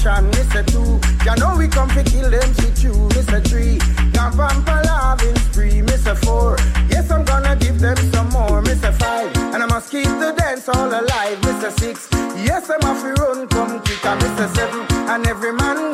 obsession, 0.00 0.30
Mr. 0.32 0.64
Two. 0.66 1.24
Ya 1.24 1.34
know 1.34 1.56
we 1.56 1.68
come 1.68 1.88
for 1.88 2.02
kill 2.02 2.30
them 2.30 2.54
shit 2.54 2.82
you, 2.82 2.92
Mr. 3.14 3.44
Three. 3.46 3.78
Camp 4.12 4.38
and 4.38 4.64
palavin 4.66 5.36
spree, 5.38 5.82
Mr. 5.82 6.16
Four. 6.16 6.56
Yes 6.88 7.10
I'm 7.10 7.24
gonna 7.24 7.56
give 7.56 7.78
them 7.78 7.96
some 8.12 8.28
more, 8.30 8.62
Mr. 8.62 8.92
Five. 8.92 9.34
And 9.54 9.62
I 9.62 9.66
must 9.66 9.90
keep 9.90 10.06
the 10.06 10.34
dance 10.36 10.68
all 10.68 10.88
alive, 10.88 11.38
Mr. 11.40 11.70
Six. 11.70 12.08
Yes 12.36 12.70
I'm 12.70 12.82
off 12.88 13.02
run, 13.02 13.48
come 13.48 13.80
quicker, 13.80 14.16
Mr. 14.16 14.54
Seven. 14.54 14.86
And 15.08 15.26
every 15.26 15.52
man 15.52 15.89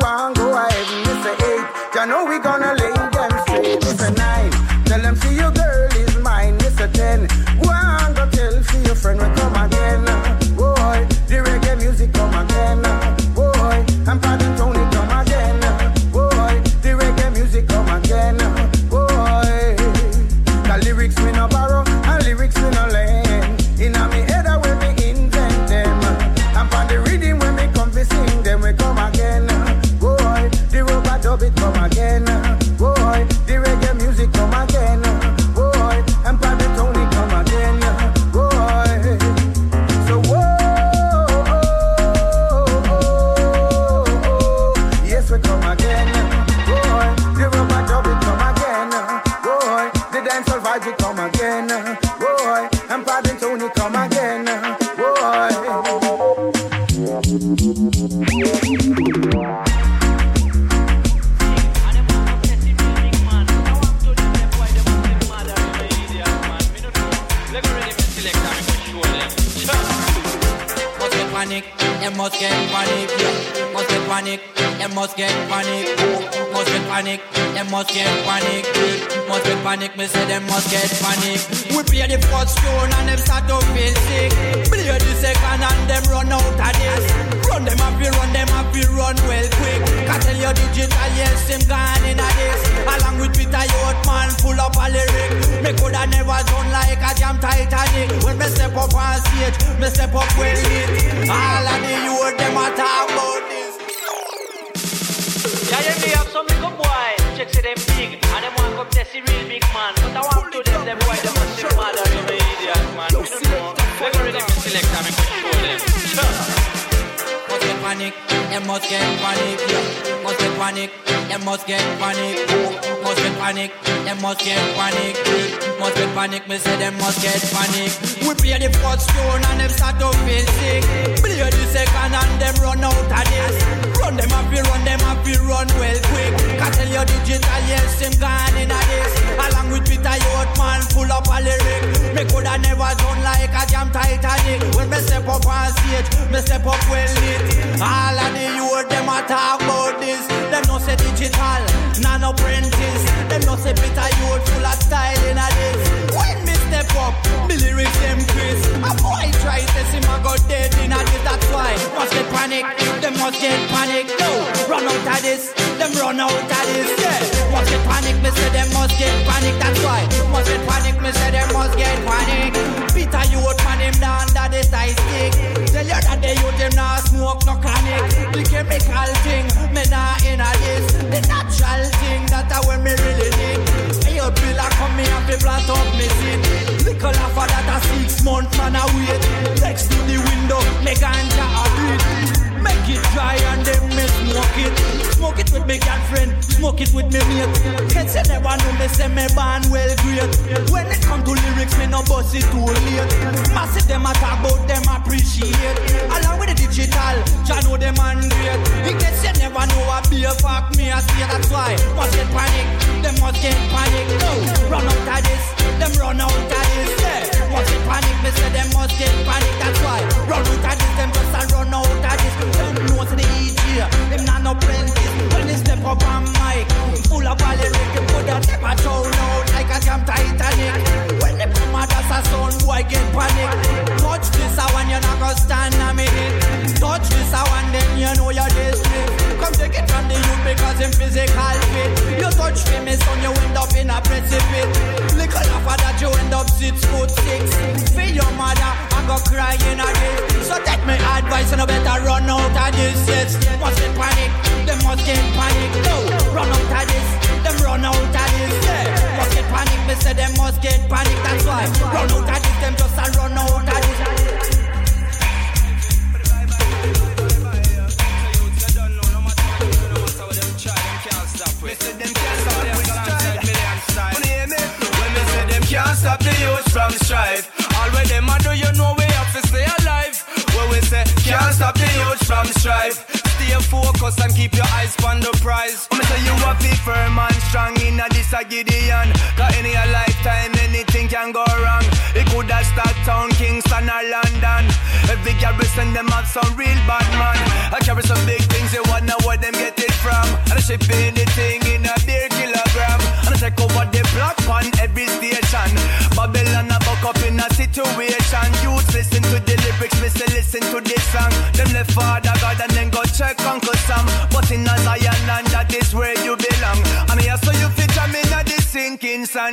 Gideon. 288.49 289.11
Cause 289.35 289.53
in 289.59 289.65
your 289.67 289.87
lifetime, 289.91 290.51
anything 290.63 291.07
can 291.07 291.31
go 291.31 291.43
wrong. 291.63 291.83
It 292.15 292.25
could 292.31 292.49
have 292.49 292.65
started 292.65 292.97
town, 293.03 293.29
Kingston 293.35 293.89
or 293.89 294.03
London. 294.07 294.63
Every 295.11 295.33
garrison, 295.39 295.93
them 295.93 296.07
have 296.07 296.27
some 296.27 296.55
real 296.55 296.79
bad 296.87 297.07
man. 297.19 297.37
I 297.75 297.79
carry 297.83 298.03
some 298.03 298.19
big 298.25 298.41
things, 298.47 298.73
you 298.73 298.83
wonder 298.87 299.15
where 299.25 299.37
them 299.37 299.53
get 299.53 299.77
it 299.79 299.93
from. 299.99 300.25
And 300.49 300.57
I 300.57 300.63
ship 300.63 300.83
anything 300.89 301.59
in 301.67 301.85
a 301.85 301.95
beer 302.07 302.27
kilogram. 302.31 302.99
And 303.27 303.35
I 303.35 303.37
take 303.37 303.59
over 303.59 303.85
the 303.91 304.03
block 304.15 304.39
on 304.47 304.65
every 304.79 305.07
station. 305.07 305.69
Babylon 306.15 306.71
a 306.71 306.79
buck 306.87 307.03
up 307.03 307.19
in 307.27 307.39
a 307.39 307.47
situation. 307.53 308.47
Youth 308.63 308.87
listen 308.95 309.23
to 309.27 309.37
the 309.43 309.55
lyrics, 309.59 309.99
say 310.15 310.27
listen 310.31 310.63
to 310.71 310.79
this 310.81 311.03
song. 311.11 311.31
Them 311.53 311.73
left 311.75 311.91
father 311.91 312.33
God 312.39 312.59
and 312.63 312.71
then 312.71 312.89
go 312.89 313.03
check 313.03 313.39
Uncle 313.45 313.66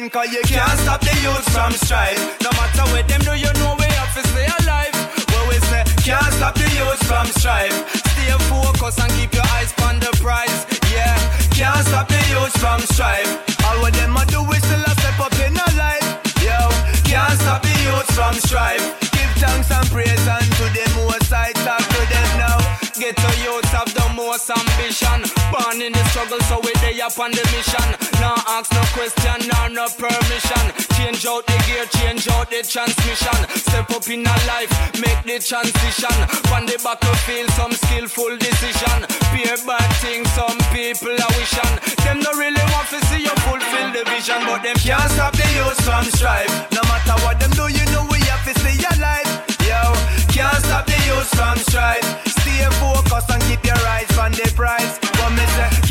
sinking. 0.04 0.10
Cause 0.10 0.32
you 0.32 0.42
can't 0.42 0.78
stop 0.80 1.00
the 1.00 1.14
youth 1.22 1.48
from 1.52 1.72
strife. 1.72 2.18
No 2.42 2.50
matter 2.52 2.84
what 2.92 3.08
them 3.08 3.20
do, 3.20 3.34
you 3.36 3.52
know 3.60 3.76
we 3.78 3.84
have 3.84 4.12
to 4.14 4.28
stay 4.28 4.46
alive. 4.60 4.94
Where 5.30 5.48
we 5.48 5.58
say, 5.68 5.84
can't 6.02 6.32
stop 6.34 6.54
the 6.54 6.68
youth 6.76 7.02
from 7.06 7.26
strife. 7.38 7.74
Stay 8.12 8.30
focused 8.50 9.00
and 9.00 9.12
keep 9.12 9.32
your 9.34 9.46
eyes 9.56 9.72
on 9.82 10.00
the 10.00 10.10
prize. 10.20 10.66
Yeah, 10.92 11.16
can't 11.50 11.86
stop 11.86 12.08
the 12.08 12.20
youth 12.30 12.54
from 12.58 12.80
strife. 12.80 13.30
All 13.64 13.80
what 13.80 13.92
them 13.94 14.16
a 14.16 14.24
do 14.26 14.40
is 14.52 14.62
still 14.62 14.84
a 14.84 14.92
step 15.00 15.18
up 15.20 15.34
in 15.40 15.56
a 15.56 15.68
life. 15.76 16.06
Yo, 16.42 16.58
can't 17.04 17.38
stop 17.40 17.62
the 17.62 17.74
youth 17.86 18.10
from 18.14 18.34
strife. 18.34 18.84
Give 19.12 19.32
thanks 19.40 19.70
and 19.70 19.86
praise 19.90 20.26
unto 20.28 20.64
them 20.74 20.92
most 20.96 21.32
I 21.32 21.52
talk 21.64 21.80
to 21.80 22.00
them 22.12 22.30
now. 22.38 22.58
Get 22.98 23.16
to 23.16 23.30
youth 23.42 23.68
have 23.72 23.92
the 23.94 24.06
most 24.14 24.50
ambition. 24.50 25.33
In 25.74 25.90
the 25.92 26.04
struggle, 26.14 26.38
so 26.46 26.62
we 26.62 26.70
day 26.78 27.02
up 27.02 27.18
on 27.18 27.34
the 27.34 27.42
mission. 27.50 27.82
Now 28.22 28.38
ask 28.46 28.70
no 28.70 28.80
question, 28.94 29.42
nor 29.50 29.66
no 29.74 29.90
permission. 29.98 30.64
Change 30.94 31.26
out 31.26 31.42
the 31.50 31.58
gear, 31.66 31.82
change 31.98 32.30
out 32.30 32.46
the 32.46 32.62
transmission. 32.62 33.38
Step 33.58 33.90
up 33.90 34.06
in 34.06 34.22
a 34.22 34.36
life, 34.46 34.70
make 35.02 35.18
the 35.26 35.42
transition. 35.42 36.14
On 36.54 36.62
the 36.62 36.78
battlefield, 36.78 37.50
some 37.58 37.74
skillful 37.74 38.38
decision. 38.38 39.02
Peer 39.34 39.58
bad 39.66 39.90
things, 39.98 40.30
some 40.38 40.56
people 40.70 41.10
are 41.10 41.34
wishing. 41.34 41.74
Them 42.06 42.22
no 42.22 42.30
really 42.38 42.64
want 42.70 42.86
to 42.94 43.02
see 43.10 43.26
you 43.26 43.34
fulfill 43.42 43.90
the 43.90 44.06
vision, 44.14 44.46
but 44.46 44.62
them 44.62 44.78
can't 44.78 45.10
stop 45.10 45.34
the 45.34 45.48
youth 45.58 45.80
from 45.82 46.06
strife. 46.14 46.54
No 46.70 46.86
matter 46.86 47.18
what 47.26 47.42
them 47.42 47.50
do, 47.50 47.66
you 47.66 47.84
know 47.90 48.06
we 48.14 48.22
have 48.30 48.46
to 48.46 48.54
stay 48.62 48.78
alive. 48.94 49.26
Yo, 49.66 49.82
can't 50.30 50.54
stop 50.62 50.86
the 50.86 50.96
youth 51.02 51.28
from 51.34 51.58
strife. 51.66 52.06
Stay 52.30 52.62
focused 52.78 53.28
and 53.28 53.42
keep 53.50 53.60
your 53.66 53.82
eyes 53.90 54.08
on 54.16 54.30
the 54.38 54.46
prize. 54.54 55.03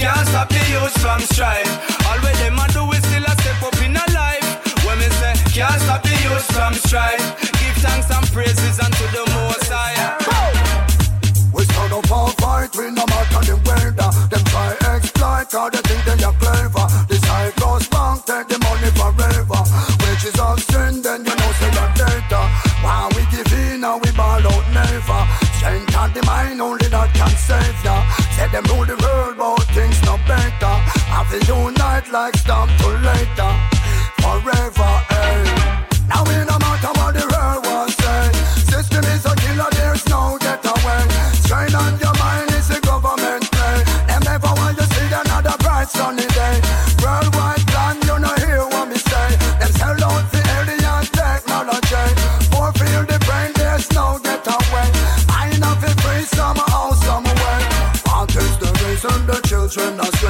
Can't 0.03 0.27
stop 0.27 0.49
the 0.49 0.59
youth 0.67 0.91
from 0.99 1.21
strife. 1.31 1.71
All 2.11 2.19
where 2.19 2.35
them 2.35 2.59
a 2.59 2.67
do 2.75 2.83
is 2.91 2.99
still 3.07 3.23
a 3.23 3.33
step 3.39 3.63
up 3.63 3.79
in 3.79 3.95
a 3.95 4.03
life. 4.11 4.43
When 4.83 4.99
me 4.99 5.07
say 5.07 5.31
can't 5.55 5.79
stop 5.79 6.03
the 6.03 6.11
youth 6.27 6.43
from 6.51 6.73
strife. 6.73 7.23
Give 7.39 7.77
thanks 7.79 8.11
and 8.11 8.27
praises 8.35 8.83
unto 8.83 9.05
the 9.15 9.23
Most 9.31 9.71
High. 9.71 9.95
We 11.55 11.63
stand 11.63 11.93
up 11.93 12.11
and 12.11 12.33
fight, 12.35 12.75
we 12.75 12.91
no 12.91 13.07
matter 13.07 13.47
the 13.47 13.55
weather. 13.63 14.11
Them 14.27 14.43
try 14.51 14.75
exploit, 14.91 15.47
cause 15.47 15.71
they 15.71 15.83
think 15.87 16.03
they 16.03 16.19
are 16.27 16.35
clever. 16.35 16.85
The 17.07 17.15
high 17.23 17.55
goes 17.55 17.87
bank, 17.87 18.27
take 18.27 18.51
the 18.51 18.59
money 18.59 18.91
forever. 18.99 19.61
Wages 20.03 20.35
of 20.35 20.59
sin, 20.67 20.99
then 20.99 21.23
you 21.23 21.31
know 21.31 21.51
say 21.63 21.71
that 21.79 21.95
data. 21.95 22.41
Why 22.83 23.07
we 23.15 23.23
give 23.31 23.47
in 23.55 23.87
and 23.87 24.03
we 24.03 24.11
ball 24.11 24.43
out 24.51 24.67
never. 24.75 25.21
Strength 25.63 25.95
of 25.95 26.11
the 26.11 26.21
mind, 26.27 26.59
only 26.59 26.91
that 26.91 27.07
can 27.15 27.31
save 27.39 27.79
ya. 27.87 28.03
Say 28.35 28.51
them 28.51 28.67
rule 28.67 28.83
the 28.83 28.99
world, 28.99 29.37
boy 29.39 29.62
to 31.33 31.45
unite 31.47 32.11
like 32.11 32.35
stamp 32.37 32.69
to 32.77 32.89
later, 33.01 33.53
forever. 34.21 34.91
Hey. 35.09 35.41
Now 36.07 36.21
we 36.29 36.35
no 36.45 36.57
matter 36.61 36.93
what 36.99 37.13
the 37.17 37.25
world 37.33 37.65
will 37.65 37.89
say, 37.89 38.21
system 38.69 39.03
is 39.05 39.25
a 39.25 39.33
killer. 39.41 39.69
There's 39.71 40.05
no 40.09 40.37
get 40.39 40.61
away. 40.61 41.01
Strain 41.41 41.73
on 41.73 41.97
your 41.97 42.13
mind 42.21 42.51
is 42.53 42.69
a 42.69 42.79
government 42.81 43.49
play. 43.49 43.77
Them 44.05 44.21
never 44.29 44.51
want 44.59 44.77
you 44.77 44.85
see 44.93 45.09
another 45.09 45.57
bright 45.57 45.89
sunny 45.89 46.27
day. 46.37 46.55
Worldwide 47.01 47.65
plan, 47.65 47.97
you 48.05 48.19
no 48.19 48.31
hear 48.45 48.61
what 48.69 48.89
me 48.89 48.97
say. 48.97 49.29
Them 49.57 49.71
sell 49.73 49.97
out 50.05 50.29
the 50.29 50.41
alien 50.57 51.05
technology. 51.17 52.05
Fulfill 52.53 53.03
the 53.09 53.17
brain, 53.25 53.49
there's 53.55 53.89
no 53.97 54.19
get 54.21 54.45
away. 54.45 54.87
I 55.33 55.49
know 55.57 55.73
free 55.81 56.25
somehow, 56.29 56.91
some 56.93 57.23
way. 57.23 57.61
What 58.05 58.29
is 58.35 58.53
the 58.61 58.69
reason 58.85 59.25
the 59.25 59.41
children 59.49 59.99
are? 59.99 60.22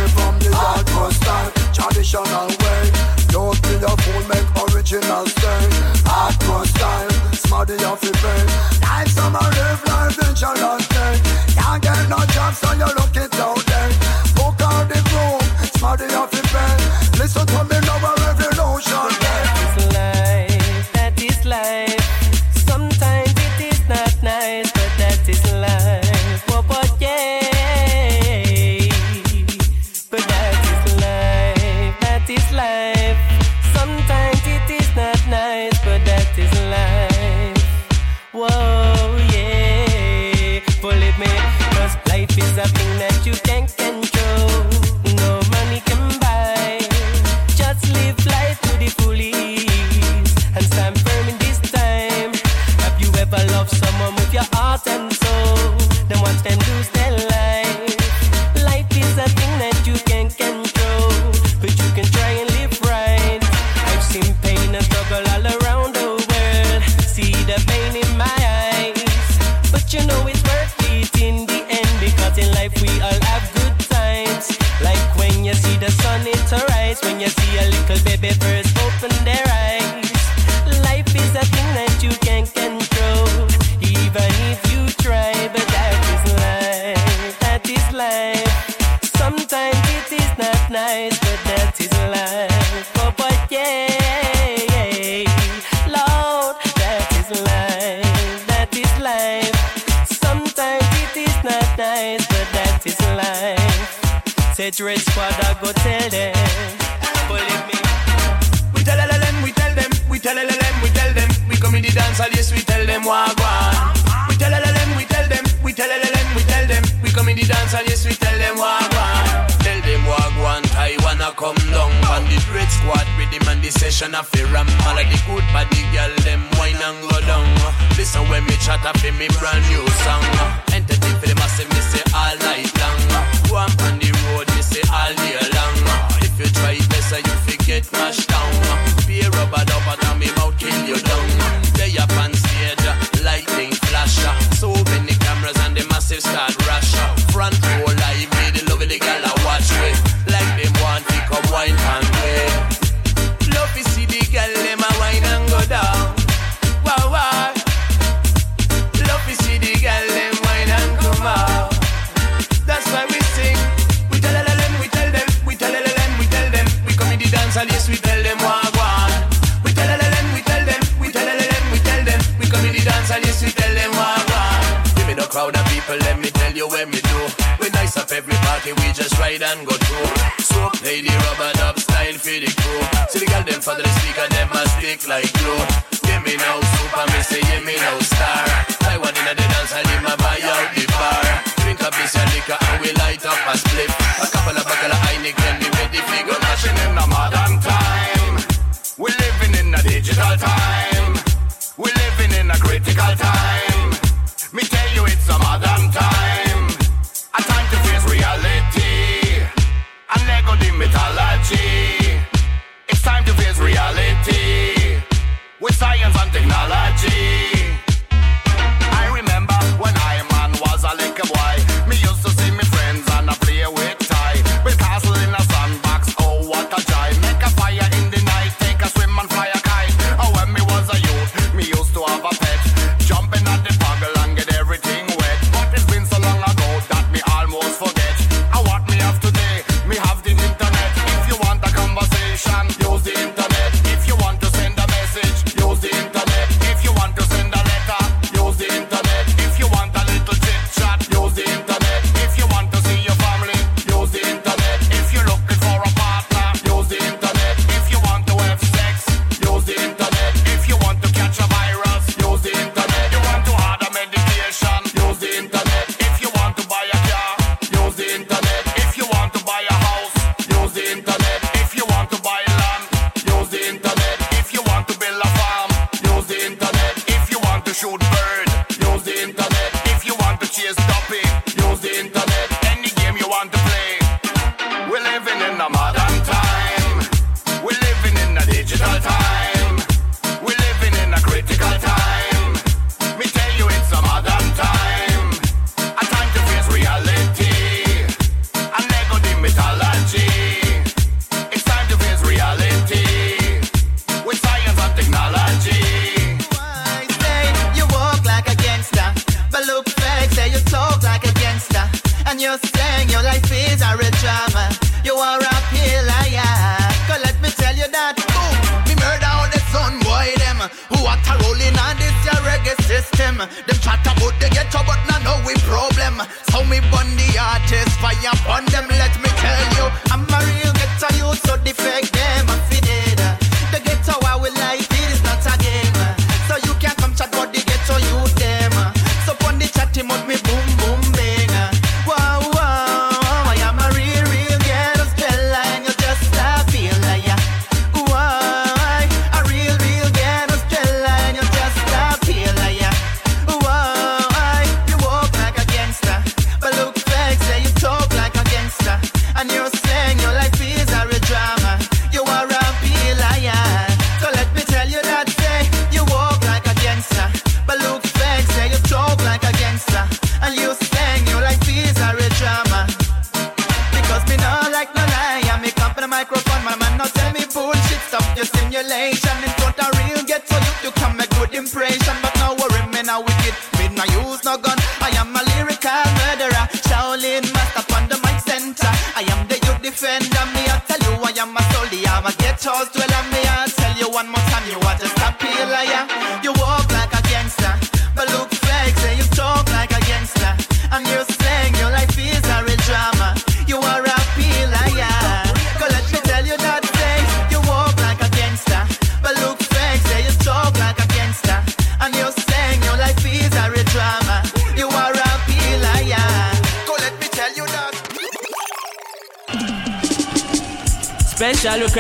traditional 2.04 2.48
way. 2.48 2.92
Don't 3.28 3.62
be 3.64 3.76
a 3.76 3.96
fool, 4.04 4.28
make 4.28 4.76
original 4.76 5.26
stay. 5.26 5.68
Hardcore 6.04 6.66
style, 6.66 7.10
smarty 7.34 7.76
off 7.86 8.02
the 8.02 8.12
brain. 8.22 8.53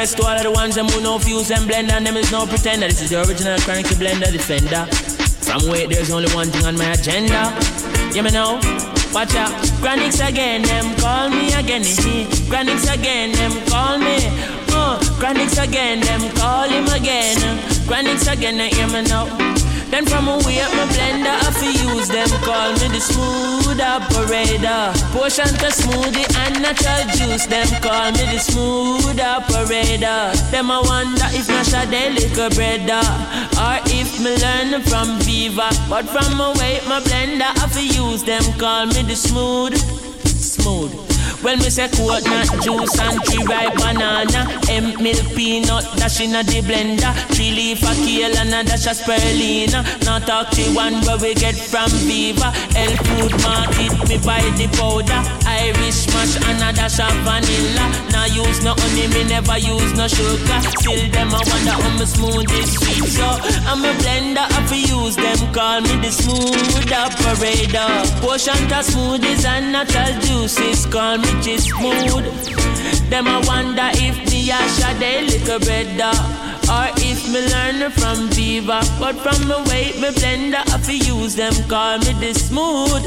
To 0.03 0.21
all 0.23 0.35
of 0.35 0.43
the 0.43 0.51
ones 0.51 0.75
them 0.75 0.85
who 0.87 0.99
know 0.99 1.17
fuse 1.17 1.49
and 1.49 1.65
blend 1.65 1.89
them 1.89 2.17
is 2.17 2.29
no 2.29 2.45
pretender. 2.45 2.87
This 2.87 3.03
is 3.03 3.09
the 3.09 3.21
original 3.23 3.57
Chronic 3.59 3.85
Blender 3.95 4.29
Defender. 4.33 4.83
From 5.47 5.71
wait, 5.71 5.89
there's 5.89 6.11
only 6.11 6.29
one 6.35 6.49
thing 6.49 6.65
on 6.65 6.75
my 6.75 6.91
agenda. 6.91 7.55
You 8.13 8.21
me 8.21 8.31
know? 8.31 8.59
Watch 9.13 9.33
out. 9.35 9.55
Chronics 9.79 10.19
again, 10.19 10.63
them 10.63 10.93
call 10.97 11.29
me 11.29 11.53
again. 11.53 11.83
Chronics 12.49 12.83
again, 12.91 13.31
them 13.31 13.53
call 13.67 13.97
me. 13.97 14.17
Uh, 14.75 14.99
Chronics 15.23 15.57
again, 15.57 16.01
them 16.01 16.29
call 16.35 16.67
him 16.67 16.85
again. 16.87 17.39
Chronics 17.87 18.27
again, 18.27 18.59
eh, 18.59 18.75
you 18.75 18.87
me 18.91 19.03
know? 19.07 19.52
Then 19.93 20.07
from 20.07 20.27
away 20.27 20.59
up 20.59 20.73
my 20.73 20.87
blender, 20.89 21.29
I 21.29 21.51
fi 21.53 21.69
use 21.69 22.07
them 22.07 22.27
call 22.41 22.73
me 22.81 22.87
the 22.89 22.99
smooth 22.99 23.79
operator. 23.79 24.89
Potion 25.13 25.45
to 25.61 25.69
smoothie 25.69 26.25
and 26.41 26.63
natural 26.63 27.05
juice, 27.13 27.45
them 27.45 27.67
call 27.79 28.11
me 28.13 28.25
the 28.33 28.39
smooth 28.39 29.19
operator. 29.19 30.33
Them 30.49 30.71
I 30.71 30.81
wonder 30.81 31.29
if 31.37 31.47
my 31.47 31.61
Sade 31.61 32.15
liquor 32.17 32.49
brother, 32.57 33.05
or 33.61 33.77
if 33.93 34.17
me 34.17 34.33
learn 34.41 34.81
from 34.81 35.19
Viva. 35.19 35.69
But 35.87 36.09
from 36.09 36.41
away 36.41 36.81
my 36.87 36.99
blender, 36.99 37.53
I 37.53 37.67
fi 37.69 37.81
use 37.81 38.23
them 38.23 38.41
call 38.57 38.87
me 38.87 39.03
the 39.03 39.15
smooth, 39.15 39.77
smooth. 40.25 41.02
Well, 41.43 41.57
me 41.57 41.69
say 41.69 41.89
coconut 41.89 42.63
juice 42.63 42.99
and 42.99 43.21
three 43.25 43.43
ripe 43.43 43.75
banana. 43.75 44.47
Hemp 44.65 45.01
milk 45.01 45.35
peanut 45.35 45.83
dash 45.97 46.21
in 46.21 46.35
a 46.35 46.43
the 46.43 46.61
blender. 46.61 47.13
Three 47.35 47.51
leaf 47.51 47.83
of 47.83 47.97
kale 47.97 48.37
and 48.37 48.53
a 48.53 48.63
dash 48.63 48.87
of 48.87 48.95
spirulina. 48.95 49.83
Now 50.05 50.19
talk 50.19 50.51
to 50.51 50.63
one 50.73 51.01
where 51.05 51.17
we 51.17 51.33
get 51.33 51.55
from 51.55 51.89
Viva. 52.07 52.51
Health 52.79 53.07
food 53.07 53.31
market, 53.43 53.91
me 54.07 54.17
buy 54.19 54.41
the 54.55 54.67
powder. 54.77 55.32
Irish 55.63 56.07
mash 56.11 56.35
and 56.43 56.59
a 56.59 56.75
dash 56.75 56.99
of 56.99 57.15
vanilla. 57.23 57.85
Now 58.11 58.25
use 58.25 58.63
no 58.63 58.75
honey, 58.75 59.07
me 59.07 59.23
never 59.23 59.57
use 59.57 59.93
no 59.95 60.07
sugar. 60.07 60.59
Still 60.75 61.07
them 61.11 61.31
I 61.31 61.39
wonder 61.39 61.75
how 61.79 61.97
me 61.97 62.05
smooth 62.05 62.51
is 62.51 62.73
sweet. 62.75 63.07
So 63.15 63.23
I'm 63.71 63.79
a 63.79 63.93
blender, 64.03 64.43
I 64.43 64.59
fi 64.67 64.83
use 64.83 65.15
them. 65.15 65.39
Call 65.53 65.79
me 65.79 65.95
the 66.03 66.11
smooth 66.11 66.91
operator. 66.91 67.87
Potion 68.19 68.59
to 68.67 68.79
smoothies 68.83 69.45
and 69.45 69.71
natural 69.71 70.13
juices. 70.19 70.85
Call 70.85 71.17
me 71.17 71.31
just 71.41 71.69
smooth. 71.69 72.27
Them 73.09 73.27
I 73.27 73.39
wonder 73.47 73.89
if 73.93 74.15
me 74.31 74.51
a 74.51 74.59
Sade 74.67 75.31
liquor 75.31 75.59
better. 75.59 76.11
Or 76.67 76.87
if 76.97 77.23
me 77.31 77.39
learn 77.51 77.91
from 77.91 78.29
Viva 78.29 78.81
But 78.97 79.15
from 79.17 79.49
me 79.49 79.55
way 79.69 79.91
me 79.99 80.09
blender 80.15 80.63
I 80.73 80.77
fi 80.77 80.93
use 80.93 81.35
them 81.35 81.53
call 81.67 81.97
me 81.99 82.13
the 82.23 82.33
smooth 82.33 83.03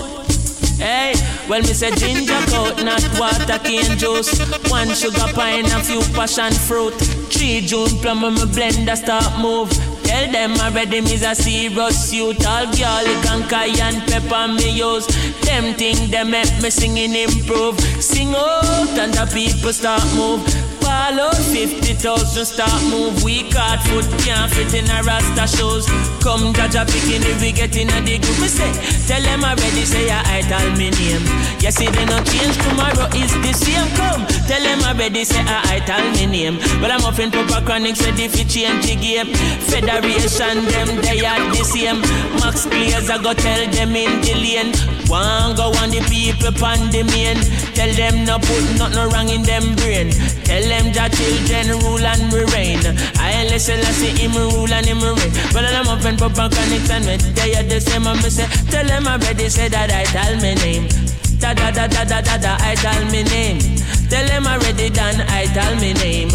Hey, 0.78 1.14
well 1.48 1.60
me 1.60 1.72
say 1.72 1.90
ginger 1.92 2.40
coconut 2.50 3.04
water 3.18 3.58
cane 3.62 3.96
juice. 3.98 4.30
One 4.70 4.88
sugar 4.94 5.32
pine 5.34 5.66
a 5.66 5.80
few 5.82 6.00
passion 6.14 6.52
fruit. 6.52 6.94
Three 7.30 7.60
June 7.60 7.88
plum 8.00 8.24
and 8.24 8.34
me 8.34 8.46
blender 8.46 8.96
start 8.96 9.38
move. 9.40 9.70
Tell 10.02 10.30
them 10.30 10.52
already 10.60 11.00
me's 11.00 11.22
a 11.22 11.34
serious 11.34 12.12
youth 12.12 12.46
All 12.46 12.66
garlic 12.66 13.26
and 13.30 13.44
cayenne 13.50 14.00
pepper 14.06 14.48
me 14.52 14.70
use. 14.70 15.06
Them 15.42 15.74
thing 15.74 16.10
them 16.10 16.30
make 16.30 16.60
me 16.62 16.70
singing 16.70 17.14
improve. 17.14 17.78
Sing 18.02 18.34
out 18.34 18.98
and 18.98 19.14
the 19.14 19.26
people 19.32 19.72
start 19.72 20.02
move 20.14 20.65
Fall 20.96 21.20
out 21.20 21.36
50,000 21.36 22.46
start 22.46 22.82
move. 22.88 23.22
Weak 23.22 23.52
hard 23.52 23.80
foot 23.84 24.08
can't 24.24 24.50
fit 24.50 24.72
in 24.72 24.88
a 24.88 25.02
rasta 25.04 25.44
shoes 25.44 25.84
Come 26.24 26.56
Jaja 26.56 26.88
picking 26.88 27.22
if 27.22 27.38
we 27.40 27.52
get 27.52 27.76
in 27.76 27.92
a 27.92 28.00
dig. 28.00 28.24
Me 28.40 28.48
say, 28.48 28.72
tell 29.06 29.20
them 29.20 29.44
already 29.44 29.84
say 29.84 30.08
I 30.10 30.40
tell 30.48 30.66
me 30.74 30.88
name. 30.96 31.22
You 31.60 31.70
see 31.70 31.86
they 31.86 32.06
no 32.08 32.18
change. 32.24 32.56
Tomorrow 32.64 33.12
is 33.12 33.30
the 33.44 33.52
same. 33.52 33.86
Come, 33.94 34.24
tell 34.48 34.62
them 34.64 34.80
already 34.88 35.24
say 35.24 35.44
I 35.46 35.84
tell 35.84 36.02
me 36.16 36.26
name. 36.26 36.56
Well 36.80 36.90
I'm 36.90 37.04
up 37.04 37.20
in 37.20 37.30
Papa 37.30 37.60
Chronics 37.62 38.00
ready 38.00 38.26
for 38.26 38.48
change 38.48 38.88
the 38.88 38.96
game. 38.96 39.28
Federation 39.68 40.64
them 40.72 40.88
they 41.04 41.20
are 41.22 41.44
the 41.52 41.62
same. 41.62 42.00
Max 42.40 42.66
players 42.66 43.12
I 43.12 43.20
go 43.22 43.34
tell 43.36 43.62
them 43.70 43.94
in 43.94 44.10
the 44.24 44.34
lane. 44.34 44.72
One 45.12 45.54
go 45.54 45.70
on 45.78 45.92
the 45.94 46.02
people 46.10 46.56
pan 46.56 46.90
the 46.90 47.04
main. 47.04 47.38
Tell 47.78 47.92
them 47.94 48.24
no 48.24 48.40
put 48.42 48.64
nothing 48.80 49.06
wrong 49.12 49.28
in 49.28 49.42
them 49.46 49.76
brain. 49.76 50.10
Tell 50.42 50.62
them 50.66 50.85
that 50.92 51.12
children 51.12 51.66
rule 51.82 52.04
and 52.04 52.32
we 52.32 52.42
reign 52.52 52.82
I 53.18 53.44
listen, 53.50 53.80
I 53.80 53.90
see 53.96 54.12
him 54.14 54.32
rule 54.32 54.70
and 54.72 54.86
him 54.86 55.00
reign 55.00 55.32
But 55.52 55.64
I'm 55.66 55.88
up 55.88 56.04
in 56.04 56.16
Papa 56.16 56.50
Chronics 56.52 56.90
and 56.90 57.04
me 57.06 57.16
they 57.34 57.54
are 57.56 57.62
the 57.64 57.80
same 57.80 58.06
and 58.06 58.20
me 58.22 58.30
say 58.30 58.46
Tell 58.70 58.84
them 58.86 59.06
already 59.06 59.48
say 59.48 59.68
that 59.68 59.90
I 59.90 60.04
tell 60.10 60.34
me 60.36 60.54
name 60.60 60.88
Da 61.40 61.52
da 61.52 61.70
da 61.70 61.86
da 61.86 62.04
da 62.04 62.20
da 62.20 62.36
da 62.38 62.56
I 62.60 62.74
tell 62.76 63.04
me 63.12 63.22
name 63.24 63.58
Tell 64.08 64.24
them 64.26 64.46
already 64.46 64.88
done 64.90 65.20
I 65.28 65.46
tell 65.50 65.74
me 65.76 65.92
name 65.94 66.30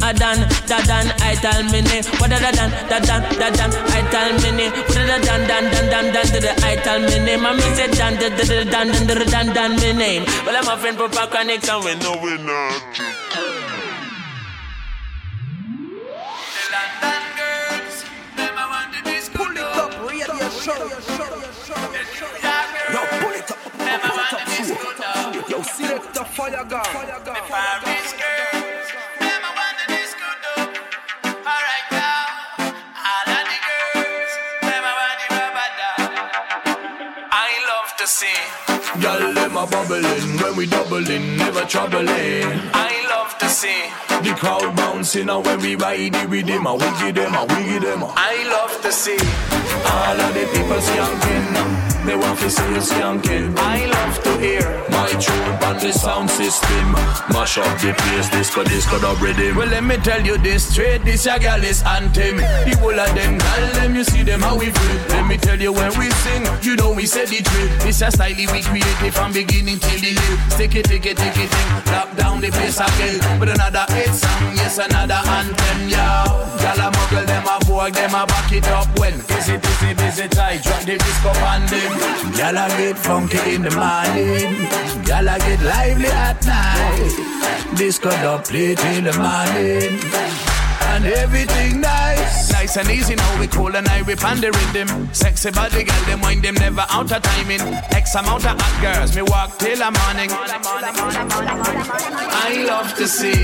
I 0.00 0.12
done 0.12 0.46
da 0.66 0.78
done 0.86 1.10
I 1.20 1.34
tell 1.42 1.62
me 1.64 1.82
name 1.82 2.04
What 2.22 2.30
da 2.30 2.38
da 2.38 2.50
done 2.54 2.70
da 2.88 2.98
done 3.00 3.22
da 3.36 3.48
done 3.50 3.72
I 3.90 4.00
tell 4.10 4.30
me 4.40 4.50
name 4.56 4.72
What 4.72 4.94
da 4.94 5.04
da 5.06 5.18
done 5.24 5.44
done 5.46 5.66
done 5.70 5.88
done 5.90 6.08
done 6.14 6.28
da 6.30 6.40
da 6.40 6.52
I 6.64 6.76
tell 6.76 7.00
me 7.00 7.18
name 7.18 7.44
I 7.44 7.52
me 7.52 7.66
say 7.74 7.90
done 7.90 8.14
da 8.16 8.28
da 8.30 8.44
done 8.64 8.88
done 8.92 9.06
done 9.06 9.26
done 9.26 9.48
done 9.52 9.76
me 9.76 9.92
name 9.92 10.24
Well 10.46 10.56
I'm 10.56 10.68
a 10.68 10.76
friend 10.80 10.96
Papa 10.96 11.28
Chronics 11.30 11.68
and 11.68 11.84
we 11.84 11.94
know 12.00 12.16
we're 12.22 12.38
not 12.38 13.55
show. 20.66 20.74
Yo, 22.92 23.00
pull 23.20 23.34
it 23.38 23.50
up, 23.50 23.58
pull 23.70 23.86
it 23.86 24.32
up, 24.34 24.42
show. 24.50 24.74
Yo, 25.48 25.62
select 25.62 26.12
the 26.12 26.24
fire 26.24 26.64
gun. 26.64 26.82
I 37.38 37.50
love 37.68 37.96
to 37.96 38.06
to 38.06 38.06
see. 38.06 38.38
Girl, 39.00 39.34
them 39.34 39.56
a 39.56 39.66
bubbling 39.66 40.38
when 40.40 40.56
we 40.56 40.66
doubling, 40.66 41.36
never 41.36 41.64
troubling. 41.64 42.46
I 42.72 43.06
love 43.08 43.38
to 43.38 43.48
see. 43.48 44.05
The 44.22 44.34
crowd 44.34 44.74
bouncing 44.76 45.28
and 45.28 45.44
when 45.44 45.60
we 45.60 45.76
ride 45.76 46.12
the 46.12 46.26
rhythm, 46.28 46.64
we 46.64 46.78
give 47.00 47.14
them, 47.14 47.32
we 47.48 47.64
give 47.70 47.82
them. 47.82 48.02
I 48.04 48.44
love 48.50 48.80
to 48.82 48.90
see. 48.92 49.18
All 49.86 50.20
of 50.20 50.34
the 50.34 50.46
people 50.52 50.80
skanking, 50.80 51.95
they 52.06 52.16
want 52.16 52.38
to 52.38 52.48
see 52.48 52.68
you 52.70 52.80
skanking. 52.80 53.54
I 53.58 53.86
love 53.86 54.22
to 54.22 54.38
hear 54.38 54.62
my 54.90 55.08
tune 55.18 55.56
on 55.66 55.76
the 55.82 55.92
sound 55.92 56.30
system. 56.30 56.92
Mash 57.34 57.58
up 57.58 57.66
the 57.80 57.92
place, 57.92 58.30
disco, 58.30 58.62
disco, 58.64 58.98
the 58.98 59.12
rhythm. 59.20 59.56
Well, 59.56 59.68
let 59.68 59.82
me 59.84 59.96
tell 59.96 60.22
you 60.24 60.38
this 60.38 60.72
straight, 60.72 61.04
this 61.04 61.26
a 61.26 61.38
gal 61.38 61.62
is 61.62 61.82
anthem. 61.82 62.36
The 62.38 62.76
whole 62.80 62.98
of 62.98 63.14
them 63.14 63.38
gal, 63.38 63.72
them 63.74 63.94
you 63.94 64.04
see 64.04 64.22
them 64.22 64.40
how 64.40 64.56
we 64.56 64.70
feel. 64.70 64.96
Let 65.08 65.26
me 65.26 65.36
tell 65.36 65.60
you 65.60 65.72
when 65.72 65.92
we 65.98 66.10
sing, 66.10 66.46
you 66.62 66.76
know 66.76 66.92
we 66.92 67.06
say 67.06 67.26
the 67.26 67.42
drill. 67.42 67.68
This 67.82 68.00
a 68.02 68.10
style 68.10 68.34
we 68.36 68.62
created 68.62 69.12
from 69.12 69.32
beginning 69.32 69.78
till 69.78 70.00
the 70.00 70.14
end. 70.14 70.52
Stick 70.52 70.76
it, 70.76 70.84
take 70.86 71.06
it, 71.06 71.16
take 71.16 71.36
it, 71.36 71.50
take 71.50 71.66
it, 71.66 71.86
Lock 71.90 72.16
down 72.16 72.40
the 72.40 72.50
place 72.50 72.78
again. 72.78 73.18
With 73.40 73.50
another 73.50 73.84
hit 73.90 74.14
song, 74.14 74.54
yes, 74.54 74.78
another 74.78 75.20
anthem, 75.26 75.88
yo. 75.88 76.46
Gal 76.62 76.78
a 76.78 76.88
muggle, 76.94 77.26
them 77.26 77.46
a 77.50 77.58
vogue, 77.64 77.92
them 77.92 78.14
a 78.14 78.26
back 78.26 78.52
it 78.52 78.68
up 78.68 78.86
when. 78.98 79.18
Busy, 79.26 79.56
busy, 79.58 79.94
busy, 79.94 80.28
tight, 80.28 80.62
drop 80.62 80.82
the 80.82 80.96
disco 80.96 81.30
on 81.42 81.66
them. 81.66 81.95
Gal 82.36 82.56
a 82.56 82.68
get 82.78 82.98
funky 82.98 83.54
in 83.54 83.62
the 83.62 83.70
morning. 83.70 84.68
Gal 85.04 85.28
a 85.28 85.38
get 85.38 85.62
lively 85.62 86.06
at 86.06 86.44
night. 86.46 87.76
Disco 87.76 88.10
don't 88.10 88.44
play 88.44 88.74
till 88.74 89.02
the 89.02 89.12
morning 89.18 90.45
and 90.96 91.06
everything 91.06 91.80
nice. 91.80 92.50
Nice 92.52 92.76
and 92.76 92.90
easy 92.90 93.14
now 93.14 93.40
we 93.40 93.46
cool 93.46 93.74
and 93.76 93.86
I 93.88 94.00
rip 94.00 94.24
on 94.24 94.40
the 94.40 94.50
rhythm. 94.50 94.88
Sexy 95.12 95.50
body 95.50 95.84
girl, 95.84 96.04
them 96.06 96.20
wind 96.22 96.42
them 96.42 96.54
never 96.54 96.86
out 96.88 97.12
of 97.12 97.22
timing. 97.22 97.60
X 97.92 98.14
amount 98.14 98.46
of 98.46 98.58
hot 98.60 98.76
girls, 98.82 99.14
me 99.14 99.22
walk 99.22 99.58
till 99.58 99.76
the 99.76 99.90
morning. 100.00 100.30
I 102.48 102.64
love 102.66 102.94
to 102.96 103.06
see. 103.06 103.36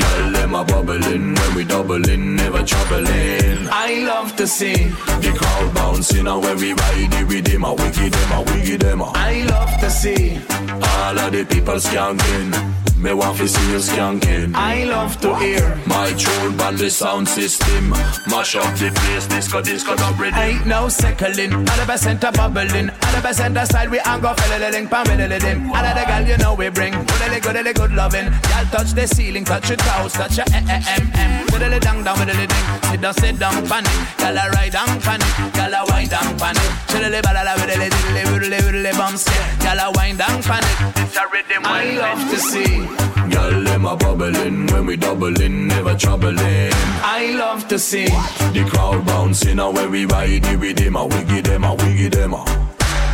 Girl, 0.00 0.30
them 0.32 0.54
a 0.54 0.64
bubbling 0.64 1.34
when 1.34 1.54
we 1.54 1.64
doubling, 1.64 2.36
never 2.36 2.62
troubling. 2.62 3.68
I 3.70 4.04
love 4.06 4.34
to 4.36 4.46
see. 4.46 4.76
The 5.24 5.34
crowd 5.36 5.74
bouncing 5.74 6.26
and 6.26 6.42
when 6.42 6.56
we 6.56 6.72
ride 6.72 7.10
the 7.10 7.24
rhythm, 7.26 7.64
a 7.64 7.74
wiggy 7.74 8.08
them, 8.08 8.32
a 8.32 8.42
wiggy 8.50 8.76
them. 8.76 9.02
I 9.02 9.44
love 9.44 9.80
to 9.80 9.90
see. 9.90 10.38
All 10.50 11.18
of 11.18 11.32
the 11.32 11.44
people 11.44 11.74
skanking. 11.74 12.85
Me 12.98 13.12
want 13.12 13.36
to 13.36 13.46
see 13.46 13.70
you 13.70 13.78
skanking. 13.78 14.54
I 14.54 14.84
love 14.84 15.20
to 15.20 15.36
hear 15.36 15.78
my 15.86 16.12
tune 16.14 16.58
on 16.60 16.76
the 16.76 16.90
sound 16.90 17.28
system. 17.28 17.90
Mash 18.26 18.56
up 18.56 18.74
the 18.78 18.90
place, 18.90 19.26
disco, 19.26 19.60
disco, 19.60 19.94
the 19.94 20.16
rhythm. 20.18 20.38
Ain't 20.38 20.66
no 20.66 20.88
seconding, 20.88 21.52
all 21.52 21.64
the 21.64 21.84
percent 21.86 22.24
a 22.24 22.32
bubbling. 22.32 22.88
All 22.88 23.12
the 23.12 23.20
percent 23.20 23.58
side 23.68 23.90
we 23.90 24.00
and 24.00 24.22
go 24.22 24.32
fiddling, 24.34 24.88
pam 24.88 25.04
fiddling. 25.06 25.68
All 25.68 25.76
of 25.76 25.94
the 25.94 26.04
gal 26.08 26.26
you 26.26 26.38
know 26.38 26.54
we 26.54 26.70
bring, 26.70 26.92
goodly 26.92 27.40
goodly 27.40 27.72
good 27.74 27.92
loving. 27.92 28.30
Gal 28.48 28.64
touch 28.72 28.92
the 28.92 29.06
ceiling, 29.06 29.44
touch 29.44 29.68
your 29.68 29.76
toes, 29.76 30.14
touch 30.14 30.38
your 30.38 30.46
eh 30.52 30.64
eh 30.66 30.96
em 30.96 31.06
em. 31.14 31.46
Fiddly 31.48 31.78
down 31.80 32.02
down, 32.02 32.16
fiddly 32.16 32.48
ding. 32.48 32.90
Sit 32.90 33.00
down, 33.02 33.14
sit 33.14 33.38
down, 33.38 33.66
panic. 33.68 33.92
Gal 34.16 34.36
a 34.36 34.50
ride 34.56 34.74
and 34.74 35.02
panic, 35.02 35.52
gal 35.52 35.74
a 35.74 35.84
wind 35.92 36.12
and 36.12 36.38
panic. 36.40 36.70
Chillily 36.88 37.20
balala, 37.20 37.54
fiddly 37.60 37.90
diddly, 37.92 38.22
fiddly 38.24 38.58
fiddly 38.58 38.92
bumps. 38.96 39.28
Gal 39.60 39.78
a 39.84 39.92
wind 39.92 40.20
and 40.20 40.42
panic. 40.42 40.96
It's 40.96 41.16
a 41.16 41.28
rhythm 41.28 41.62
I 41.64 41.92
love 42.00 42.30
to 42.30 42.38
see. 42.38 42.95
Girl, 43.36 43.60
them 43.64 43.84
a 43.84 43.94
bubbling 43.96 44.66
when 44.68 44.86
we 44.86 44.96
doubling, 44.96 45.68
never 45.68 45.94
troubling. 45.94 46.72
I 47.18 47.36
love 47.38 47.68
to 47.68 47.78
see 47.78 48.06
the 48.06 48.66
crowd 48.66 49.04
bouncing 49.04 49.58
and 49.58 49.74
when 49.76 49.90
we 49.90 50.06
ride 50.06 50.42
the 50.42 50.56
rhythm, 50.56 50.96
a 50.96 51.06
wiggy 51.06 51.42
them, 51.42 51.64
a 51.64 51.74
wiggy 51.74 52.08
them. 52.08 52.32
A. 52.32 52.65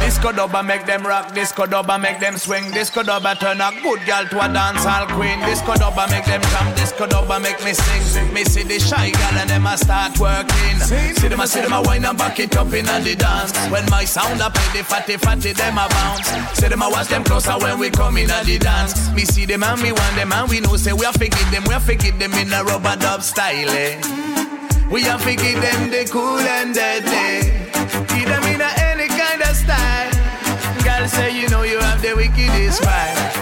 Disco 0.03 0.33
dubba 0.33 0.67
make 0.67 0.85
them 0.85 1.07
rock, 1.07 1.33
disco 1.33 1.65
dubba 1.65 2.01
make 2.01 2.19
them 2.19 2.37
swing, 2.37 2.71
disco 2.73 3.03
dubba 3.03 3.39
turn 3.39 3.61
a 3.61 3.71
good 3.83 4.05
girl 4.05 4.27
to 4.27 4.39
a 4.39 4.49
dancehall 4.49 5.07
queen. 5.15 5.39
Disco 5.47 5.75
dubba 5.75 6.11
make 6.11 6.25
them 6.25 6.43
jump, 6.43 6.75
disco 6.75 7.07
dubba 7.07 7.41
make 7.41 7.63
me 7.65 7.73
sing. 7.73 8.35
Me 8.35 8.43
see 8.45 8.65
the 8.65 8.79
shy 8.79 9.11
girl 9.11 9.39
and 9.39 9.49
them 9.49 9.67
a 9.67 9.79
start 9.79 10.19
working. 10.19 10.79
See 11.15 11.29
them 11.29 11.41
a 11.41 11.47
see 11.47 11.61
them 11.61 11.73
a 11.73 11.83
wine 11.83 12.05
and 12.05 12.19
back 12.19 12.39
it 12.41 12.57
up 12.57 12.73
in 12.73 12.85
the 12.85 13.15
dance. 13.17 13.57
When 13.71 13.89
my 13.91 14.05
sound 14.05 14.41
a 14.41 14.51
play, 14.51 14.81
the 14.81 14.85
fatty 14.85 15.17
fatty 15.17 15.53
them 15.53 15.79
a 15.79 15.89
bounce. 15.89 16.29
See 16.59 16.69
them 16.69 16.83
a 16.83 16.91
watch 16.91 17.09
them 17.09 17.23
closer 17.23 17.57
when 17.59 17.79
we 17.79 17.89
come 17.91 18.17
in 18.17 18.27
the 18.27 18.59
dance. 18.59 19.11
Me 19.13 19.25
see 19.25 19.47
them 19.47 19.63
and 19.63 19.81
me 19.81 19.93
want 19.93 20.17
them 20.17 20.33
and 20.33 20.51
we 20.51 20.61
know 20.61 20.77
say 20.77 20.93
we 20.93 21.07
are 21.07 21.13
forgive 21.13 21.51
them, 21.53 21.63
we 21.69 21.75
are 21.75 21.81
forgive 21.81 22.19
them 22.19 22.33
in 22.35 22.53
a 22.53 22.65
rubber 22.65 22.97
dub 22.97 23.23
style. 23.23 23.71
Eh? 23.71 24.01
We 24.91 25.07
are 25.09 25.19
forgive 25.19 25.63
them 25.63 25.91
the 25.91 26.09
cool 26.11 26.39
and 26.39 26.75
deadly. 26.75 27.52
Say 31.07 31.37
you 31.39 31.49
know 31.49 31.63
you 31.63 31.79
have 31.81 32.01
the 32.01 32.15
wickedest 32.15 32.81
vibe. 32.83 33.42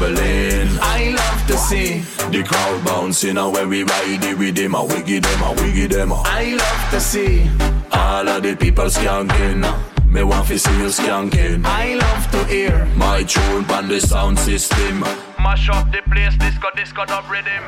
Never 0.00 0.14
troubling. 0.14 0.78
I 0.80 1.10
love 1.10 1.46
to 1.46 1.56
see 1.56 2.00
the 2.30 2.44
crowd 2.44 2.84
bouncing 2.84 3.36
and 3.36 3.52
when 3.52 3.68
we 3.68 3.82
ride 3.82 4.20
the 4.20 4.50
them, 4.50 4.74
a 4.74 4.84
wiggy 4.84 5.18
them, 5.20 5.42
a 5.42 5.52
wiggy 5.62 5.86
them. 5.86 6.12
I 6.12 6.54
love 6.54 6.90
to 6.90 7.00
see 7.00 7.48
all 7.92 8.28
of 8.28 8.42
the 8.42 8.56
people 8.56 8.84
skanking. 8.86 9.64
Me 10.06 10.22
want 10.22 10.48
to 10.48 10.58
see 10.58 10.78
you 10.78 10.86
skanking. 10.86 11.64
I 11.64 11.94
love 11.94 12.30
to 12.30 12.44
hear 12.46 12.86
my 12.96 13.22
tune 13.24 13.64
on 13.70 13.88
the 13.88 14.00
sound 14.00 14.38
system. 14.38 15.00
Mash 15.38 15.68
up 15.68 15.90
the 15.92 16.02
place, 16.10 16.36
disco, 16.36 16.68
disco, 16.74 17.04
dub 17.04 17.30
rhythm. 17.30 17.62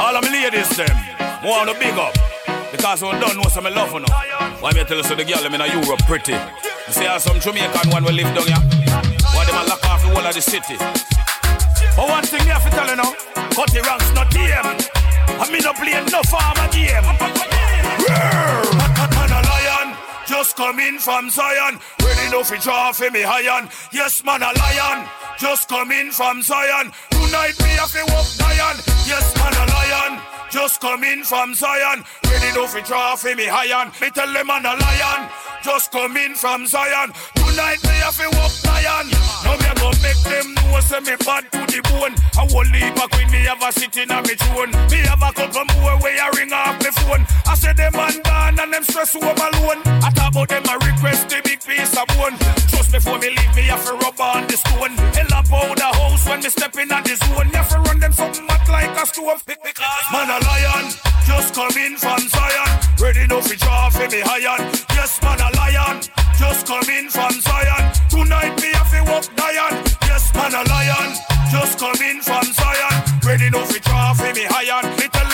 All 0.00 0.16
of 0.16 0.24
me 0.24 0.30
ladies 0.30 0.78
eh, 0.78 0.86
them, 0.86 1.44
want 1.44 1.70
to 1.70 1.78
big 1.78 1.94
up. 1.94 2.14
Because 2.72 3.02
we 3.02 3.10
don't 3.12 3.36
know 3.36 3.48
some 3.48 3.64
love 3.64 3.90
for 3.90 4.00
now. 4.00 4.06
Why 4.60 4.72
me 4.72 4.82
tell 4.84 4.96
you 4.96 5.04
so 5.04 5.14
the 5.14 5.24
girl 5.24 5.42
them 5.42 5.54
in 5.54 5.60
a 5.60 5.66
Europe 5.66 6.00
pretty. 6.06 6.32
You 6.32 6.92
see 6.92 7.04
how 7.04 7.18
some 7.18 7.38
Jamaican 7.38 7.90
one 7.90 8.04
will 8.04 8.12
live 8.12 8.34
down 8.34 8.46
here. 8.46 9.03
Them 9.54 9.66
a 9.66 9.68
lock 9.68 9.86
off 9.86 10.02
the 10.02 10.08
whole 10.08 10.26
of 10.26 10.34
the 10.34 10.42
city. 10.42 10.74
But 11.94 12.08
one 12.10 12.24
thing 12.24 12.42
me 12.42 12.50
have 12.50 12.64
to 12.64 12.70
tell 12.70 12.88
you 12.90 12.96
now, 12.96 13.14
cut 13.54 13.70
the 13.70 13.82
ranks 13.86 14.10
not 14.10 14.28
game. 14.34 14.66
I 15.38 15.46
mean 15.46 15.62
not 15.62 15.76
playing 15.76 16.10
no 16.10 16.22
farmer 16.26 16.66
game. 16.74 17.06
Man 19.14 19.30
a 19.30 19.40
lion, 19.46 19.96
just 20.26 20.56
coming 20.56 20.98
from 20.98 21.30
Zion. 21.30 21.78
Ready 22.02 22.30
no 22.32 22.42
fi 22.42 22.58
draw 22.58 22.90
for 22.90 23.10
me 23.12 23.22
iron. 23.22 23.68
Yes 23.92 24.24
man 24.24 24.42
a 24.42 24.50
lion, 24.58 25.06
just 25.38 25.68
coming 25.68 26.10
from 26.10 26.42
Zion. 26.42 26.90
Tonight 27.10 27.54
me 27.62 27.70
have 27.78 27.92
to 27.94 28.02
walk 28.10 28.26
lion. 28.42 28.76
Yes 29.06 29.36
man 29.36 29.52
a 29.52 29.64
lion. 29.72 30.20
Just 30.50 30.80
coming 30.80 31.24
from 31.24 31.52
Zion, 31.52 32.04
ready 32.30 32.52
to 32.54 32.68
fi 32.68 32.80
draw 32.80 33.16
for 33.16 33.34
me 33.34 33.48
iron. 33.48 33.90
Me 34.00 34.08
tell 34.10 34.32
them 34.32 34.50
I'm 34.50 34.64
a 34.64 34.76
lion. 34.78 35.28
Just 35.62 35.90
come 35.90 36.16
in 36.16 36.34
from 36.34 36.66
Zion. 36.66 37.12
Tonight 37.34 37.82
me 37.82 37.96
have 38.00 38.16
to 38.16 38.28
walk 38.38 38.54
lion. 38.64 39.10
Now 39.44 39.56
me 39.60 39.66
a 39.66 39.74
go 39.74 39.90
make 40.00 40.22
them 40.24 40.54
know 40.54 40.80
say 40.80 41.00
me 41.00 41.16
bad 41.20 41.50
to 41.52 41.60
the 41.68 41.80
bone. 41.90 42.14
I 42.38 42.46
won't 42.48 42.70
leave 42.72 42.94
back 42.94 43.12
when 43.12 43.30
me 43.30 43.44
have 43.44 43.62
a 43.62 43.72
sitting 43.72 44.10
on 44.10 44.22
me 44.22 44.36
throne. 44.40 44.70
Me 44.88 44.98
have 45.10 45.20
a 45.20 45.32
couple 45.32 45.64
more 45.80 46.00
way 46.00 46.16
I 46.18 46.30
ring 46.38 46.52
off 46.52 46.78
me 46.80 46.90
phone. 47.02 47.26
I 47.46 47.54
say 47.56 47.72
them 47.72 47.92
man 47.92 48.22
gone 48.22 48.58
and 48.60 48.72
them 48.72 48.84
stress 48.84 49.16
over 49.16 49.28
alone. 49.28 49.82
I 50.00 50.10
talk 50.14 50.32
about 50.32 50.48
them 50.48 50.64
a 50.64 50.78
request 50.86 51.28
the 51.28 51.42
big 51.44 51.60
piece 51.60 51.92
of 51.98 52.08
bone. 52.16 52.38
Trust 52.70 52.92
me 52.92 52.98
before 53.02 53.18
me 53.18 53.30
leave 53.30 53.54
me 53.56 53.62
have 53.74 53.84
to 53.84 53.94
rub 53.98 54.20
on 54.20 54.46
the 54.46 54.56
stone. 54.56 54.94
Hell 55.18 55.34
up 55.34 55.52
out 55.52 55.76
the 55.76 55.90
house 55.98 56.26
when 56.28 56.40
me 56.40 56.48
step 56.48 56.78
in 56.78 56.92
at 56.92 57.04
the 57.04 57.16
zone. 57.16 57.50
Me 57.50 57.58
have 57.58 57.72
run 57.86 57.98
them 57.98 58.12
something 58.12 58.46
hot 58.46 58.64
like 58.94 59.04
a 59.04 59.06
stove. 59.06 59.42
Because 59.46 60.04
man 60.12 60.30
a 60.30 60.38
lion, 60.44 60.92
just 61.26 61.54
coming 61.54 61.96
from 61.96 62.20
Zion. 62.28 62.70
Ready 63.00 63.26
no 63.26 63.40
fi 63.40 63.56
draw 63.56 63.90
for 63.90 64.08
me 64.08 64.22
iron. 64.22 64.70
Yes 64.94 65.20
man 65.22 65.40
a 65.40 65.50
lion, 65.56 66.02
just 66.38 66.66
coming 66.66 67.08
from 67.08 67.32
Zion. 67.40 67.92
Tonight 68.08 68.60
me 68.60 68.72
have 68.72 68.90
to 68.90 69.02
walk 69.10 69.26
lion. 69.38 69.84
Yes 70.06 70.32
come 71.78 72.02
in 72.02 72.20
from 72.20 72.44
Zion. 72.44 72.94
Ready 73.24 73.50
now 73.50 73.64
for 73.64 73.78
draw 73.80 74.14
for 74.14 74.32
me 74.32 74.46
iron. 74.46 74.84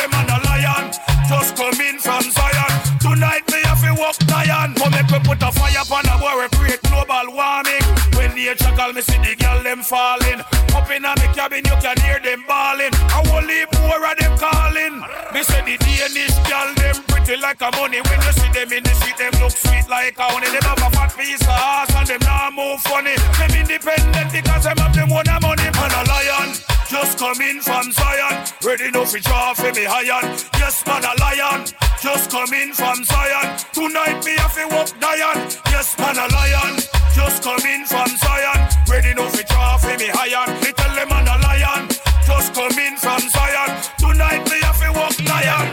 Them 0.00 0.10
I'm 0.12 0.28
a 0.28 0.38
lion. 0.46 0.92
Just 1.28 1.56
come 1.56 1.80
in 1.80 1.98
from 1.98 2.22
Zion. 2.30 2.98
Tonight 3.00 3.49
to 3.90 4.00
walk 4.00 4.16
lion. 4.30 4.74
Come 4.74 4.92
make 4.92 5.10
me 5.10 5.18
put 5.20 5.42
a 5.42 5.50
fire 5.52 5.82
upon 5.82 6.06
a 6.06 6.14
boy, 6.18 6.34
we 6.38 6.46
create 6.56 6.82
global 6.82 7.34
warming. 7.34 7.84
When 8.14 8.34
nature 8.34 8.72
call 8.76 8.92
me, 8.92 9.02
see 9.02 9.18
the 9.18 9.34
girl 9.36 9.62
them 9.62 9.82
falling. 9.82 10.40
Up 10.74 10.90
in 10.90 11.04
a 11.04 11.12
me 11.18 11.26
cabin, 11.34 11.64
you 11.64 11.76
can 11.82 11.98
hear 12.00 12.20
them 12.20 12.44
bawling. 12.46 12.94
I 13.10 13.22
won't 13.26 13.46
leave 13.46 13.70
more 13.80 13.98
of 13.98 14.16
them 14.18 14.34
calling. 14.38 15.02
Me 15.34 15.42
say 15.42 15.62
the 15.66 15.76
Danish 15.78 16.36
girl 16.46 16.70
them 16.74 16.96
pretty 17.08 17.36
like 17.40 17.60
a 17.60 17.70
money. 17.76 18.00
When 18.06 18.20
you 18.22 18.32
see 18.32 18.50
them 18.54 18.70
in 18.72 18.82
the 18.84 18.94
street, 19.00 19.18
them 19.18 19.34
look 19.42 19.52
sweet 19.52 19.88
like 19.88 20.18
a 20.18 20.26
honey. 20.30 20.50
Them 20.50 20.62
have 20.62 20.82
a 20.86 20.90
fat 20.94 21.10
piece 21.18 21.42
of 21.42 21.50
ass 21.50 21.90
and 21.94 22.06
them 22.06 22.22
not 22.22 22.54
move 22.54 22.80
funny. 22.86 23.16
Them 23.38 23.52
independent 23.58 24.30
because 24.32 24.64
them 24.64 24.78
have 24.78 24.94
them 24.94 25.12
own 25.12 25.28
money. 25.42 25.68
Man 25.74 25.92
a 25.94 26.02
lion. 26.06 26.48
Just 26.90 27.18
come 27.18 27.40
in 27.40 27.60
from 27.60 27.92
Zion, 27.92 28.44
ready 28.64 28.90
no 28.90 29.04
for 29.06 29.20
draw 29.20 29.54
for 29.54 29.72
me 29.72 29.86
iron. 29.86 30.26
Yes, 30.58 30.84
man 30.86 31.04
a 31.04 31.14
lion. 31.22 31.79
Just 32.00 32.30
come 32.30 32.52
in 32.54 32.72
from 32.72 33.04
Zion. 33.04 33.58
Tonight 33.74 34.24
me 34.24 34.34
have 34.38 34.54
to 34.54 34.66
walk 34.74 34.88
Dion. 35.00 35.36
Yes, 35.68 35.98
man 35.98 36.16
a 36.16 36.26
lion. 36.32 36.76
Just 37.14 37.42
come 37.42 37.60
in 37.66 37.84
from 37.84 38.08
Zion, 38.08 38.68
ready 38.88 39.12
no 39.12 39.28
draw 39.30 39.76
for 39.76 39.96
me 39.98 40.08
tell 40.08 40.94
them 40.94 41.08
man 41.10 41.28
a 41.28 41.36
lion. 41.44 41.88
Just 42.26 42.54
come 42.54 42.78
in 42.78 42.96
from 42.96 43.20
Zion. 43.20 43.82
Tonight 43.98 44.48
me 44.48 44.60
have 44.62 44.80
to 44.80 44.92
walk 44.96 45.20
lion. 45.28 45.66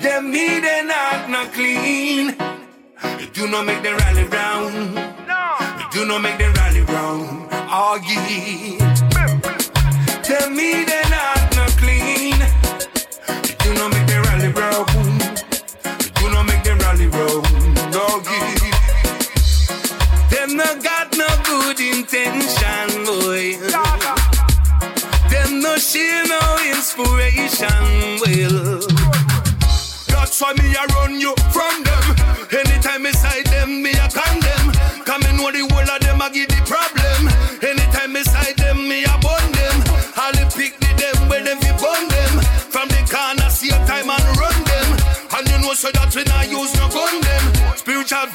Them 0.00 0.30
me 0.30 0.60
they 0.60 0.82
not 0.86 1.28
not 1.28 1.52
clean. 1.52 2.34
Do 3.34 3.48
not 3.48 3.66
make 3.66 3.82
them 3.82 3.96
rally 3.98 4.24
round. 4.24 4.96
You 5.78 5.86
do 5.92 6.06
not 6.06 6.22
make 6.22 6.38
them 6.38 6.54
rally 6.54 6.80
round. 6.80 7.50
Yeah. 7.52 8.78
Them 10.26 10.56
me 10.56 10.84
they 10.84 11.02
not 11.10 11.54
not 11.54 11.70
clean. 11.76 12.71
Do 13.62 13.74
not 13.74 13.92
make 13.92 14.06
them 14.06 14.22
rally 14.24 14.48
round. 14.48 14.88
You 16.20 16.28
do 16.28 16.34
not 16.34 16.46
make 16.46 16.62
them 16.64 16.78
rally. 16.78 17.08
Oh 17.14 18.22
yeah. 18.26 18.54
Them 20.30 20.56
no 20.56 20.66
got 20.82 21.16
no 21.16 21.28
good 21.44 21.78
intention, 21.80 23.04
boy. 23.04 23.56
Them 25.30 25.60
no 25.60 25.76
share 25.76 26.24
no 26.26 26.58
inspiration, 26.74 28.18
well. 28.22 28.80
That's 30.08 30.40
why 30.40 30.52
me 30.54 30.74
I 30.76 30.86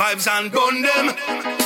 vibes 0.08 0.28
and 0.28 0.52
them. 0.52 0.82
Them 0.84 1.57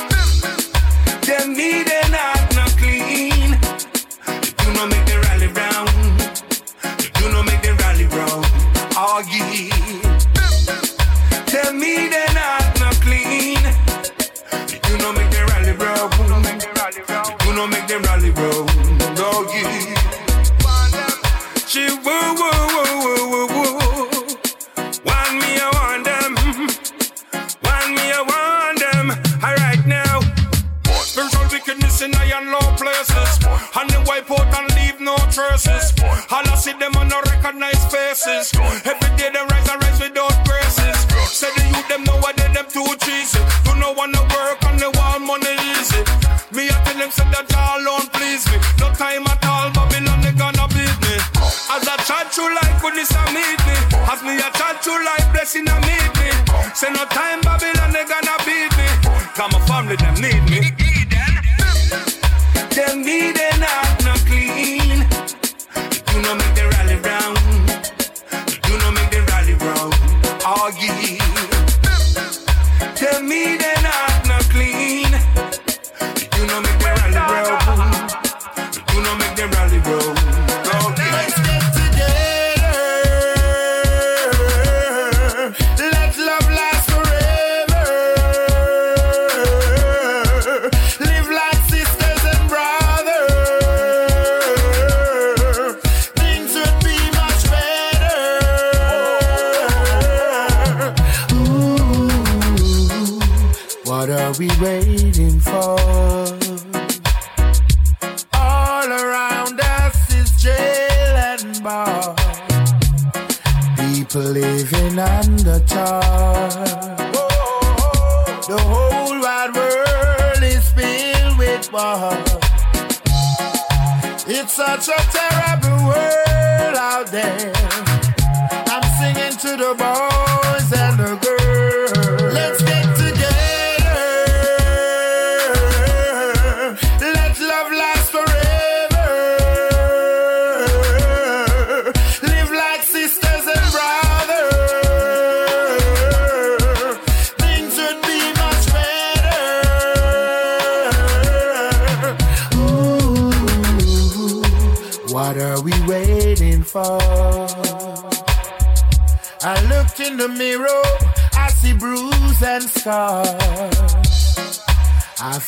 blessing 55.42 55.68
I 55.68 55.81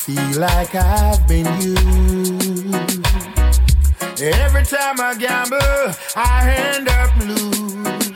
feel 0.05 0.39
like 0.39 0.75
I've 0.75 1.27
been 1.27 1.47
used. 1.63 2.75
Every 4.21 4.65
time 4.65 5.01
I 5.01 5.15
gamble, 5.19 5.95
I 6.15 6.55
end 6.75 6.89
up 6.91 7.17
lose. 7.21 8.13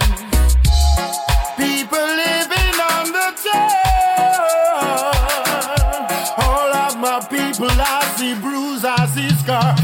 People 1.56 2.06
living 2.26 2.80
on 2.92 3.10
the 3.16 3.32
top. 3.46 4.76
All 6.44 6.70
of 6.74 6.98
my 6.98 7.20
people, 7.30 7.70
I 7.70 8.04
see 8.18 8.34
bruise, 8.34 8.84
I 8.84 9.06
see 9.06 9.30
scar. 9.42 9.74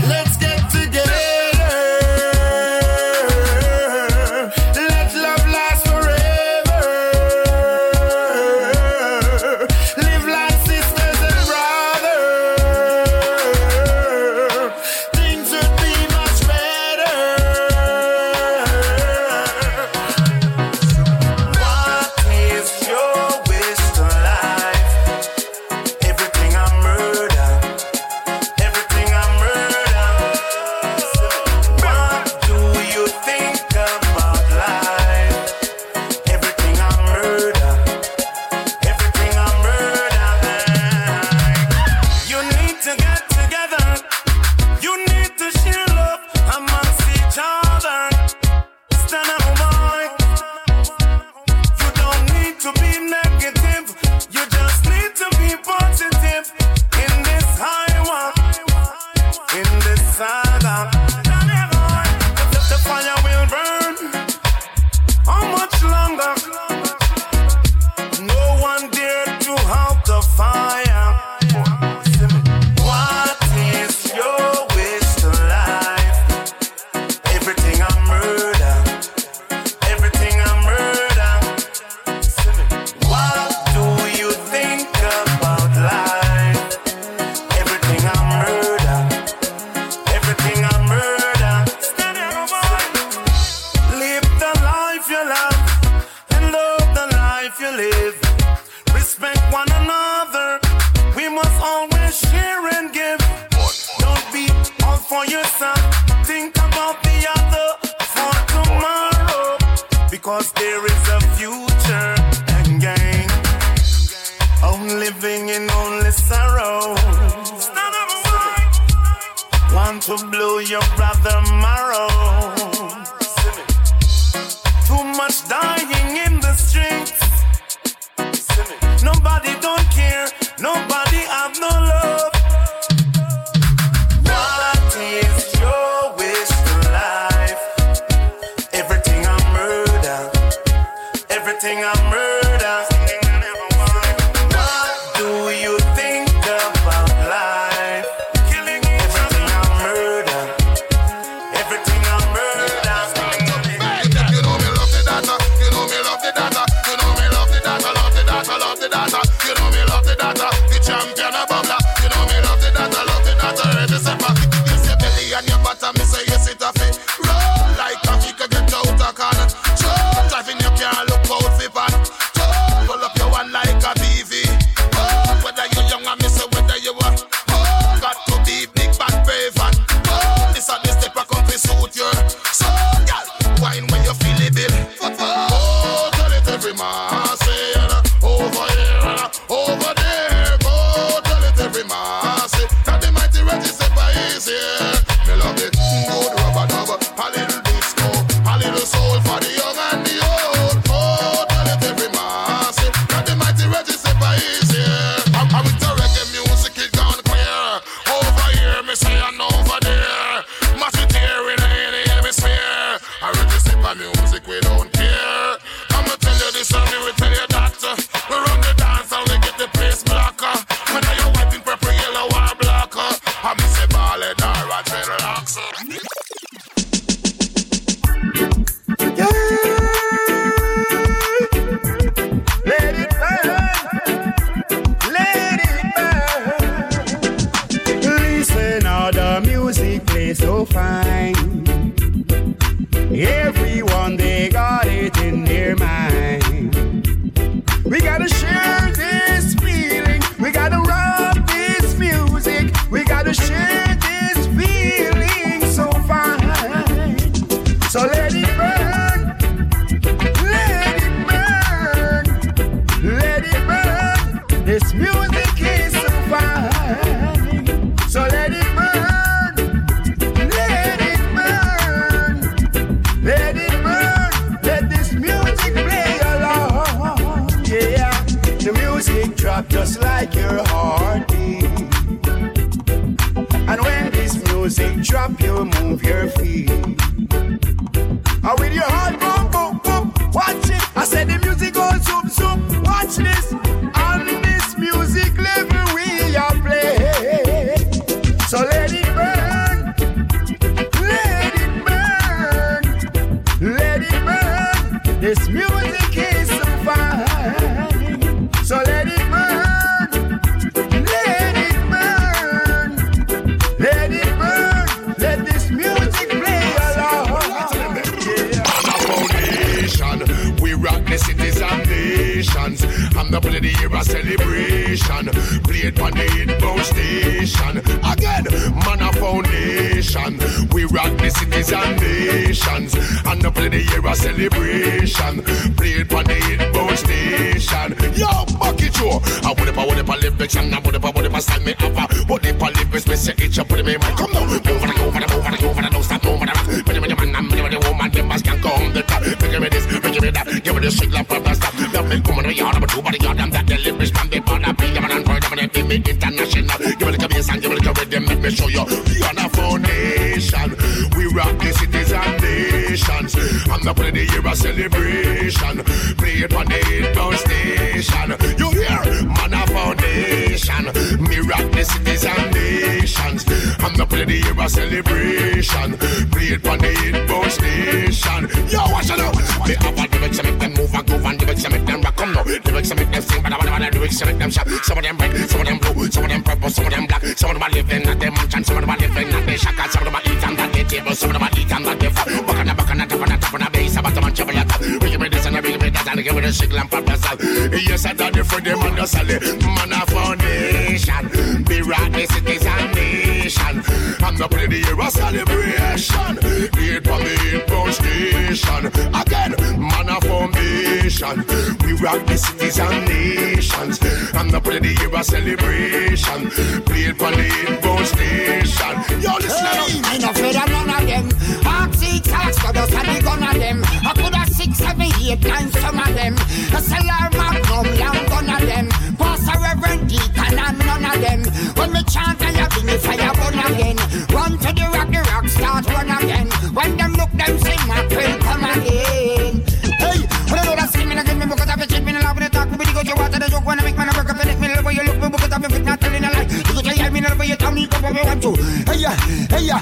Want 448.22 448.42
to. 448.42 448.52
Hey 448.86 448.98
yeah, 448.98 449.16
hey 449.50 449.64
yeah. 449.66 449.80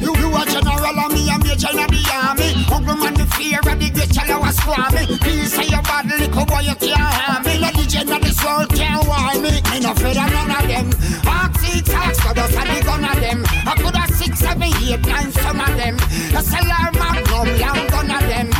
You, 0.00 0.16
you 0.16 0.28
a 0.32 0.42
general 0.46 0.98
and 0.98 1.12
me 1.12 1.28
a 1.28 1.36
major 1.38 1.68
in 1.76 1.84
the 1.84 2.00
army. 2.08 2.64
Uncle 2.72 2.96
man 2.96 3.14
the 3.14 3.26
fear 3.36 3.60
of 3.60 3.78
the 3.78 3.90
great 3.90 4.14
shallow 4.14 4.40
a 4.40 4.50
squammy 4.52 5.20
Please 5.20 5.52
say 5.52 5.68
your 5.68 5.82
bad 5.82 6.06
little 6.06 6.46
boy 6.46 6.60
you 6.60 6.74
can't 6.76 7.00
harm 7.00 7.44
me. 7.44 7.58
Let 7.58 7.74
the 7.74 7.84
of 7.84 8.22
this 8.22 8.40
world 8.44 8.68
can't 8.72 9.06
warn 9.06 9.42
me. 9.42 9.60
Me 9.70 9.80
no 9.80 9.92
afraid 9.92 10.16
of 10.16 10.30
none 10.32 10.50
of 10.50 10.64
them. 10.68 10.88
Ox 11.26 11.60
six, 11.60 11.90
ox 11.92 12.20
for 12.20 12.38
us 12.38 12.54
and 12.56 12.68
the 12.70 12.92
of 12.94 13.20
them. 13.20 13.44
I 13.66 13.74
could 13.76 13.96
have 13.96 14.10
six, 14.10 14.38
seven, 14.38 14.62
eight, 14.62 15.04
nine, 15.04 15.32
some 15.32 15.60
of 15.60 15.76
them. 15.76 15.96
A 16.32 16.40
cellar 16.40 16.88
magnum, 16.96 17.48
long 17.60 17.86
gun 17.88 18.10
of 18.10 18.24
them 18.28 18.59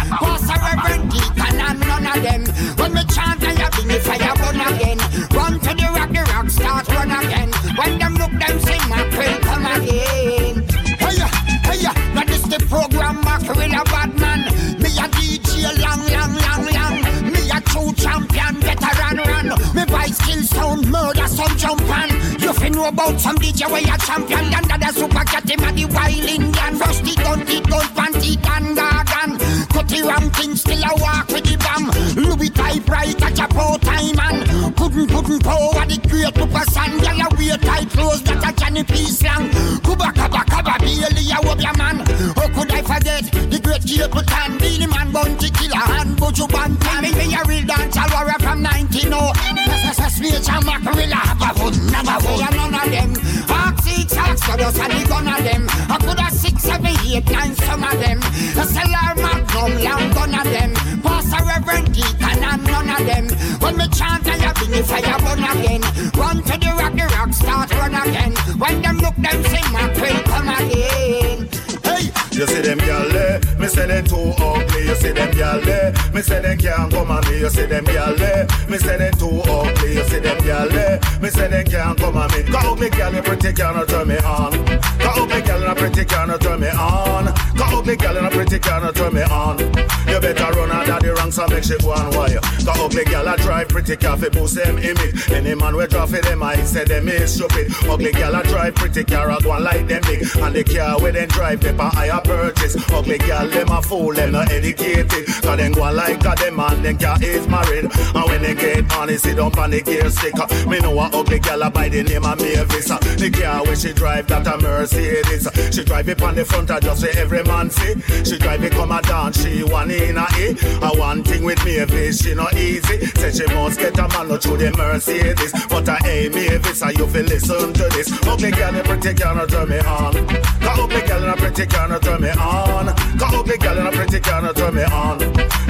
Me 20.10 20.16
voice 20.16 20.26
kill 20.26 20.42
sound, 20.42 20.90
murder 20.90 21.26
some 21.28 21.56
jump 21.56 21.82
on 21.82 22.10
You 22.40 22.52
fin 22.54 22.72
know 22.72 22.88
about 22.88 23.20
some 23.20 23.36
DJ 23.36 23.70
where 23.70 23.82
a 23.82 23.98
champion. 23.98 24.52
Under 24.54 24.78
the 24.78 24.92
super 24.92 25.24
cat 25.24 25.48
him 25.48 25.62
a 25.62 25.70
the 25.70 25.84
wild 25.86 26.24
Indian. 26.26 26.78
Rush 26.78 26.98
the 26.98 27.14
gun, 27.14 27.38
the 27.46 27.60
gun, 27.70 27.86
panty, 27.94 28.34
and 28.34 28.76
gargan. 28.76 29.38
Cut 29.70 29.86
the 29.88 30.02
ram 30.02 30.30
thing, 30.30 30.56
still 30.56 30.82
a 30.82 30.90
walk 30.98 31.28
with 31.28 31.44
the 31.44 31.56
bam. 31.62 31.86
Louis 32.18 32.50
type 32.50 32.88
right, 32.88 33.16
catch 33.16 33.38
a 33.38 33.46
pro 33.46 33.78
time 33.78 34.16
man 34.16 34.74
Couldn't, 34.74 35.08
couldn't 35.08 35.42
power 35.44 35.86
the 35.86 35.98
great 36.08 36.34
Papa 36.34 36.70
San 36.70 36.98
Girl 36.98 37.20
a 37.22 37.28
wear 37.38 37.56
tight 37.58 37.90
clothes, 37.90 38.22
that 38.22 38.42
a 38.42 38.84
P 38.84 39.06
slang. 39.06 39.46
Kuba, 39.86 40.10
kaba, 40.10 40.42
kaba, 40.50 40.74
Bailey, 40.80 41.30
a 41.30 41.38
your 41.38 41.76
man. 41.78 42.02
How 42.34 42.50
could 42.50 42.72
I 42.72 42.82
forget 42.82 43.30
the 43.30 43.60
great 43.62 43.86
Capleton 43.86 44.58
Beenie 44.58 44.86
Man, 44.86 45.12
Bounty 45.12 45.50
Killer, 45.50 45.86
and 46.02 46.18
Buju 46.18 46.48
Banton 46.50 47.02
Me 47.14 47.34
a 47.34 47.44
real 47.46 47.66
dancer 47.66 48.02
warrior 48.10 48.38
from 48.40 48.62
19 48.62 49.12
oh 49.14 49.69
That's 50.10 50.20
nature, 50.20 50.60
mackerel, 50.66 51.12
have 51.12 51.40
a 51.40 51.54
foot, 51.54 51.76
never 51.92 52.18
would 52.26 52.42
And 52.42 52.56
none 52.56 52.74
of 52.74 52.90
them. 52.90 53.10
Ox 53.48 53.84
six, 53.84 54.16
ox 54.16 54.42
for 54.42 54.60
us 54.60 54.78
and 54.78 54.92
the 54.92 55.08
gun 55.08 55.28
of 55.28 55.44
them. 55.44 55.66
I 55.70 55.98
could 55.98 56.18
have 56.18 56.32
six, 56.32 56.62
seven, 56.62 56.94
eight, 57.06 57.30
nine, 57.30 57.54
some 57.54 57.84
of 57.84 57.92
them. 58.00 58.18
A 58.18 58.64
cellar 58.66 59.14
magnum, 59.14 59.72
long 59.84 60.10
gun 60.10 60.34
of 60.34 60.44
them. 60.50 60.74
Pastor 61.02 61.44
Reverend 61.46 61.94
Deacon 61.94 62.42
and 62.42 62.64
none 62.64 62.90
of 62.90 63.06
them. 63.06 63.26
When 63.60 63.76
me 63.76 63.86
chant 63.94 64.26
and 64.26 64.42
you 64.42 64.52
bring 64.54 64.70
the 64.70 64.82
fire 64.82 65.18
burn 65.22 65.44
again. 65.46 65.82
Run 66.18 66.42
to 66.42 66.58
the 66.58 66.74
rock, 66.74 66.94
the 66.94 67.06
rock 67.14 67.32
start 67.32 67.70
run 67.74 67.94
again. 67.94 68.34
When 68.58 68.82
them 68.82 68.98
look, 68.98 69.14
them 69.14 69.44
say 69.44 69.62
mackerel 69.70 70.22
come 70.26 70.48
again. 70.48 71.48
Hey, 71.86 72.10
You 72.32 72.46
see 72.46 72.62
them 72.62 72.78
gyal 72.80 73.12
there, 73.12 73.40
say 73.70 73.86
them 73.86 74.04
too 74.04 74.34
ugly. 74.38 74.88
You 74.88 74.94
see 74.96 75.12
them 75.12 75.30
gyal 75.30 75.64
there, 75.64 75.92
me 76.12 76.22
say 76.22 76.42
them 76.42 76.58
can't 76.58 76.92
come 76.92 77.10
at 77.10 77.26
me. 77.28 77.38
You 77.38 77.48
see 77.50 77.66
them 77.66 77.84
gyal 77.84 78.16
there, 78.18 78.46
me 78.68 78.78
say 78.78 78.98
them 78.98 79.12
too 79.14 79.42
ugly. 79.46 79.94
You 79.94 80.04
see 80.04 80.18
them 80.18 80.38
gyal 80.38 80.68
there, 80.70 81.00
me 81.22 81.28
say 81.30 81.48
them 81.48 81.64
can't 81.64 81.98
come 81.98 82.16
at 82.16 82.32
me. 82.32 82.42
Got 82.50 82.66
ugly 82.66 82.90
gyal, 82.90 83.14
you 83.14 83.22
pretty 83.22 83.52
can't 83.52 83.88
turn 83.88 84.08
me 84.08 84.18
on. 84.18 84.52
Got 84.98 85.18
ugly 85.18 85.40
gyal, 85.42 85.62
and 85.62 85.72
a 85.72 85.74
pretty 85.74 86.04
can't 86.04 86.42
turn 86.42 86.60
me 86.60 86.68
on. 86.68 87.24
Got 87.56 87.72
ugly 87.72 87.96
gyal, 87.96 88.16
and 88.18 88.26
a 88.26 88.30
pretty 88.30 88.58
can't 88.58 88.96
turn 88.96 89.14
me 89.14 89.22
on. 89.22 89.58
You 89.58 90.20
better 90.20 90.50
run 90.58 90.70
out 90.72 90.89
the 91.30 91.36
ranks 91.36 91.38
and 91.38 91.50
make 91.52 91.64
shit 91.64 91.82
go 91.82 91.92
on 91.92 92.10
wire. 92.16 92.40
Got 92.64 92.78
ugly 92.78 93.04
gyal, 93.04 93.26
I 93.26 93.36
drive 93.36 93.68
pretty 93.68 93.96
car 93.96 94.16
fi 94.16 94.28
boost 94.28 94.54
them 94.54 94.78
image. 94.78 95.30
Any 95.30 95.54
man 95.54 95.76
we 95.76 95.86
draw 95.86 96.06
for 96.06 96.20
them, 96.20 96.42
I 96.42 96.56
say 96.62 96.84
them 96.84 97.08
is 97.08 97.34
stupid. 97.34 97.72
Ugly 97.88 98.12
gyal, 98.12 98.34
I 98.34 98.42
drive 98.42 98.74
pretty 98.74 99.04
car, 99.04 99.30
I 99.30 99.38
go 99.40 99.52
and 99.52 99.64
like 99.64 99.86
them 99.86 100.02
big. 100.02 100.26
And 100.36 100.54
the 100.54 100.64
car 100.64 101.00
where 101.00 101.12
them 101.12 101.28
drive, 101.28 101.60
they 101.60 101.72
pa 101.72 101.90
higher 101.90 102.20
purchase. 102.22 102.76
Ugly 102.90 103.18
girl, 103.18 103.48
them 103.48 103.68
a 103.70 103.82
fool, 103.82 104.14
them 104.14 104.32
not 104.32 104.50
educated. 104.50 105.26
Cause 105.26 105.56
them 105.56 105.72
go 105.72 105.92
like 105.92 106.24
a 106.24 106.34
them 106.36 106.60
and 106.60 106.84
them 106.84 106.98
car 106.98 107.16
is 107.22 107.46
married. 107.48 107.84
And 107.84 108.24
when 108.28 108.42
they 108.42 108.54
get 108.54 108.92
on, 108.96 109.08
they 109.08 109.40
up 109.40 109.58
on 109.58 109.70
the 109.70 109.82
gear 109.82 110.10
sticker. 110.10 110.46
Me 110.68 110.78
know 110.80 110.98
a 110.98 111.10
ugly 111.12 111.38
girl 111.38 111.70
by 111.70 111.88
the 111.88 112.02
name 112.02 112.24
of 112.24 112.38
Mavis. 112.38 112.88
The 112.88 113.30
car 113.30 113.62
where 113.64 113.76
she 113.76 113.92
drive, 113.92 114.26
that 114.28 114.46
a 114.46 114.56
Mercedes. 114.58 115.48
She 115.74 115.84
drive 115.84 116.08
it 116.08 116.22
on 116.22 116.34
the 116.34 116.44
front, 116.44 116.70
I 116.70 116.80
just 116.80 117.00
say 117.00 117.10
every 117.16 117.42
man 117.44 117.70
see. 117.70 118.00
She 118.24 118.38
drive 118.38 118.64
it 118.64 118.72
come 118.72 118.92
a 118.92 119.02
dance, 119.02 119.42
she 119.42 119.62
one 119.62 119.90
in 119.90 120.16
a 120.16 120.26
E. 120.38 120.56
A 120.82 120.98
one 120.98 121.19
thing 121.22 121.44
with 121.44 121.64
Mavis, 121.64 122.22
she 122.22 122.34
not 122.34 122.54
easy. 122.54 123.06
Say 123.20 123.32
she 123.32 123.46
must 123.54 123.78
get 123.78 123.98
a 123.98 124.08
man 124.08 124.38
through 124.38 124.58
the 124.58 124.72
Mercedes. 124.76 125.52
But 125.68 125.88
I 125.88 125.96
hey 126.02 126.28
Mavis, 126.28 126.82
I 126.82 126.90
you 126.90 127.06
feel 127.06 127.24
listen 127.24 127.72
to 127.72 127.88
this. 127.90 128.10
Ugly 128.26 128.50
girl, 128.52 128.74
you 128.74 128.82
pretty 128.82 129.12
girl, 129.14 129.46
turn 129.46 129.68
me 129.68 129.78
on. 129.80 130.12
Got 130.60 130.78
ugly 130.78 131.00
girl 131.06 131.22
and 131.24 131.32
a 131.32 131.36
pretty 131.36 131.66
girl, 131.66 132.00
turn 132.00 132.20
me 132.22 132.30
on. 132.30 132.86
Got 133.18 133.34
ugly 133.34 133.56
girl 133.58 133.78
and 133.78 133.88
a 133.88 133.92
pretty 133.92 134.20
girl, 134.20 134.54
turn 134.54 134.74
me 134.74 134.84
on. 134.84 135.20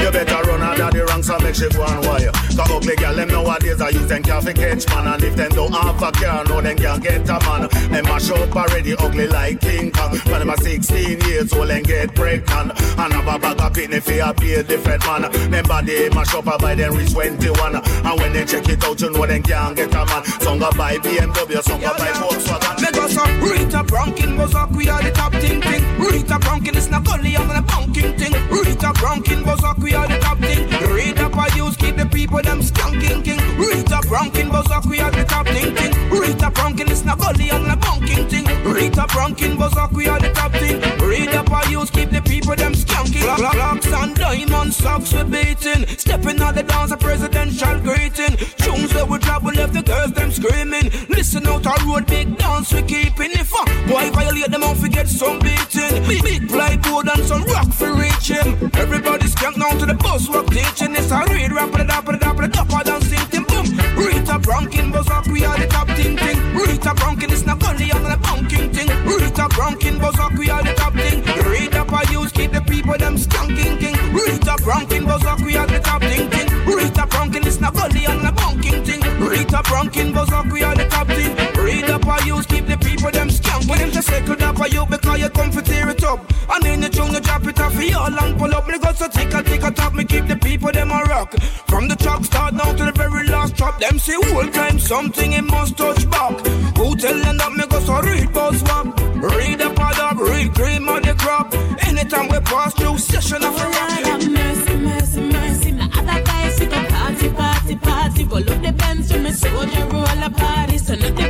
You 0.00 0.10
better 0.10 0.42
run 0.48 0.80
of 0.80 0.92
the 0.92 1.04
ranks 1.06 1.28
and 1.28 1.42
make 1.42 1.54
she 1.54 1.68
go 1.68 1.84
and 1.84 2.04
wire. 2.06 2.32
Got 2.56 2.70
ugly 2.70 2.96
girl, 2.96 3.14
them 3.14 3.28
nowadays 3.28 3.80
them 4.10 4.22
car 4.22 4.42
for 4.42 4.52
catch 4.52 4.86
man. 4.88 5.06
And 5.06 5.22
if 5.24 5.36
them 5.36 5.50
don't 5.52 5.72
have 5.72 6.02
a 6.02 6.12
car, 6.12 6.44
no, 6.44 6.60
them 6.60 6.76
can't 6.76 7.02
get 7.02 7.28
a 7.28 7.38
man. 7.46 7.68
Them 7.90 8.04
mash 8.04 8.30
up 8.30 8.54
already 8.54 8.94
ugly 8.94 9.26
like 9.28 9.60
King 9.60 9.90
Kong. 9.92 10.18
When 10.26 10.48
a 10.48 10.56
16 10.56 11.20
years 11.20 11.52
old 11.52 11.70
and 11.70 11.86
get 11.86 12.14
pregnant. 12.14 12.72
And 12.98 13.12
have 13.12 13.28
a 13.28 13.38
bag 13.38 13.60
of 13.60 13.72
penny 13.72 14.00
for 14.00 14.12
a 14.12 14.30
a 14.30 14.62
different 14.62 15.06
man. 15.06 15.22
Them 15.48 15.64
body 15.64 16.08
mash 16.10 16.34
up 16.34 16.44
by 16.44 16.74
them 16.74 16.94
reach 16.94 17.12
21. 17.12 17.76
And 17.76 18.20
when 18.20 18.32
they 18.32 18.44
check 18.44 18.68
it 18.68 18.84
out, 18.84 19.00
you 19.00 19.10
know 19.10 19.26
them 19.26 19.42
can't 19.42 19.76
get 19.76 19.94
a 19.94 20.04
man. 20.04 20.24
Some 20.40 20.58
go 20.58 20.70
buy 20.72 20.96
BMW, 20.98 21.62
some 21.62 21.80
go 21.80 21.92
buy 21.96 22.12
Volkswagen. 22.20 22.80
Me 22.82 22.90
go 22.92 23.08
so 23.08 23.24
Rita 23.40 23.84
Bronkin 23.84 24.36
goes 24.36 24.54
up, 24.54 24.70
we 24.72 24.88
are 24.88 25.02
the 25.02 25.10
top 25.10 25.32
thing 25.32 25.60
thing. 25.60 25.82
Rita 25.98 26.38
Bronkin 26.38 26.76
is 26.76 26.90
not 26.90 27.08
only 27.12 27.36
I'm 27.36 27.48
the 27.48 27.62
bunking 27.62 28.10
Rita 28.50 28.92
Bronkin, 28.94 29.42
Bozak, 29.44 29.78
we 29.78 29.94
are 29.94 30.08
the 30.08 30.18
top 30.18 30.38
thing. 30.38 30.79
Rita 31.00 31.30
Payus, 31.30 31.78
keep 31.78 31.96
the 31.96 32.04
people 32.04 32.42
them 32.42 32.60
skunking 32.60 33.24
king. 33.24 33.40
Rita 33.56 34.00
Bronkin, 34.04 34.50
Bozak, 34.50 34.84
we 34.84 35.00
are 35.00 35.10
the 35.10 35.24
top 35.24 35.46
thing 35.46 35.74
thing. 35.74 35.92
Rita 36.10 36.50
Bronkin, 36.50 36.90
it's 36.90 37.04
not 37.06 37.18
gully 37.18 37.48
and 37.48 37.64
the 37.64 37.76
bunking 37.76 38.28
thing. 38.28 38.44
Rita 38.70 39.06
Bronkin, 39.08 39.56
Bozak, 39.56 39.92
we 39.92 40.08
are 40.08 40.20
the 40.20 40.30
top 40.32 40.52
thing. 40.52 40.76
Rita 41.00 41.42
Payus, 41.44 41.90
keep 41.90 42.10
the 42.10 42.20
people 42.20 42.54
them 42.54 42.74
skunking. 42.74 43.24
Locks 43.24 43.86
and 43.86 44.14
diamond 44.14 44.74
socks 44.74 45.14
we 45.14 45.24
beating. 45.24 45.86
Stepping 45.96 46.38
out 46.42 46.54
the 46.54 46.64
dance, 46.64 46.90
a 46.90 46.98
presidential 46.98 47.80
greeting. 47.80 48.36
Tunes 48.60 48.92
that 48.92 49.08
we 49.08 49.16
drop, 49.20 49.42
we 49.42 49.52
left 49.52 49.72
the 49.72 49.82
girls 49.82 50.12
them 50.12 50.30
screaming. 50.30 50.90
Listen 51.08 51.46
out 51.46 51.66
our 51.66 51.80
road, 51.86 52.06
big 52.08 52.36
dance 52.36 52.74
we 52.74 52.82
keeping. 52.82 53.30
If 53.32 53.52
a 53.52 53.64
boy 53.88 54.10
violate 54.10 54.50
them, 54.50 54.64
off 54.64 54.82
we 54.82 54.90
get 54.90 55.08
some 55.08 55.38
beating. 55.38 56.04
Big, 56.06 56.22
big 56.22 56.48
plywood 56.48 57.08
and 57.08 57.24
some 57.24 57.44
rock 57.44 57.72
for 57.72 57.90
reaching. 57.94 58.48
Everybody's 58.74 59.34
skank 59.34 59.58
down 59.58 59.78
to 59.78 59.86
the 59.86 59.94
bus 59.94 60.28
work 60.28 60.46
teaching. 60.50 60.89
It's 60.96 61.10
a 61.10 61.24
read 61.32 61.52
rap, 61.52 61.72
dap, 61.72 62.04
the 62.04 62.16
dap, 62.16 62.36
the 62.36 62.48
dapper 62.48 62.84
than 62.84 63.00
sing 63.02 63.44
boom. 63.44 63.66
Rita 63.96 64.38
Bronkin, 64.38 64.92
buzz 64.92 65.08
up, 65.10 65.26
we 65.28 65.44
are 65.44 65.58
the 65.58 65.66
top 65.66 65.88
thing 65.88 66.16
thing. 66.16 66.38
Rita 66.54 66.90
Bronkin, 66.94 67.30
it's 67.30 67.44
not 67.44 67.58
gully 67.58 67.92
on 67.92 68.02
the 68.02 68.16
bunking 68.16 68.72
thing. 68.72 68.88
Rita 69.04 69.48
Bronkin, 69.54 70.00
buzz 70.00 70.18
up, 70.18 70.32
we 70.38 70.50
are 70.50 70.62
the 70.62 70.74
top 70.74 70.94
thing. 70.94 71.22
Rita 71.50 71.84
Payus, 71.84 72.32
keep 72.32 72.52
the 72.52 72.60
people 72.62 72.96
them 72.96 73.16
skunking 73.16 73.78
king. 73.78 73.96
Rita 74.12 74.56
Bronkin, 74.64 75.06
buzz 75.06 75.24
up, 75.24 75.40
we 75.40 75.56
are 75.56 75.66
the 75.66 75.80
top 75.80 76.02
thing 76.02 76.30
thing. 76.30 76.48
Rita 76.66 77.06
Bronkin, 77.06 77.46
it's 77.46 77.60
not 77.60 77.74
gully 77.74 78.06
on 78.06 78.22
the 78.22 78.32
bunking 78.32 78.84
thing. 78.84 79.00
Rita 79.20 79.62
Bronkin, 79.64 80.14
buzz 80.14 80.32
up, 80.32 80.46
we 80.46 80.62
are 80.62 80.74
the 80.74 80.86
top 80.88 81.06
thing. 81.08 81.36
Rita 81.62 81.98
Payus, 81.98 82.46
keep 82.46 82.66
the 82.66 82.76
people 82.78 83.10
them 83.10 83.28
skunking. 83.28 83.68
When 83.68 83.78
them 83.78 83.90
just 83.90 84.08
circle 84.08 84.42
up 84.42 84.56
for 84.56 84.68
you 84.68 84.86
because 84.86 85.20
you 85.20 85.28
come 85.30 85.52
for 85.52 85.62
tear 85.62 85.88
it 85.90 86.02
up. 86.04 86.20
And 86.52 86.64
then 86.64 86.82
you 86.82 86.88
tune 86.88 87.12
you 87.12 87.20
drop 87.20 87.46
it 87.46 87.60
off 87.60 87.74
for 87.74 87.82
y'all 87.82 88.10
pull 88.38 88.54
up. 88.54 88.66
Me 88.66 88.78
go 88.78 88.92
so 88.92 89.08
tick 89.08 89.32
a 89.32 89.42
tick 89.42 89.62
a 89.62 89.70
top, 89.70 89.94
me 89.94 90.04
keep 90.04 90.26
the 90.26 90.36
people 90.36 90.72
them 90.72 90.90
a 90.90 91.02
rock. 91.04 91.32
From 91.68 91.88
the 91.88 91.96
truck 91.96 92.24
start 92.24 92.56
down 92.56 92.76
to 92.76 92.84
the 92.84 92.92
very 92.92 93.26
last 93.28 93.54
drop. 93.54 93.78
Them 93.78 93.98
say 93.98 94.14
whole 94.14 94.50
time 94.50 94.78
something 94.78 95.32
it 95.32 95.42
must 95.44 95.76
touch 95.76 96.10
back. 96.10 96.34
Who 96.76 96.96
tell 96.96 97.18
them 97.18 97.36
that 97.36 97.52
me 97.52 97.66
go 97.66 97.80
so 97.80 98.00
read 98.00 98.32
buzz 98.32 98.62
walk? 98.64 98.86
Read 99.14 99.58
the 99.60 99.70
pod 99.76 99.98
up, 100.00 100.16
read 100.18 100.54
cream 100.54 100.88
on 100.88 101.02
the 101.02 101.14
crop. 101.14 101.54
Anytime 101.86 102.28
we 102.28 102.40
pass 102.40 102.74
through 102.74 102.98
session 102.98 103.44
of 103.44 103.54
a 103.54 103.66
rock. 103.68 104.22
Mercy, 104.28 104.76
mercy, 104.76 105.20
mercy. 105.20 105.72
My 105.72 105.84
other 105.98 106.22
guys 106.24 106.56
sit 106.56 106.72
up 106.72 106.88
party, 106.88 107.28
party, 107.30 107.76
party. 107.76 108.24
Roll 108.24 108.50
up 108.50 108.62
the 108.62 108.72
bands 108.72 109.08
to 109.10 109.18
me 109.18 109.32
soldier 109.32 109.86
roll 109.86 110.22
a 110.24 110.30
party. 110.30 110.78
So 110.78 110.94
not 110.96 111.29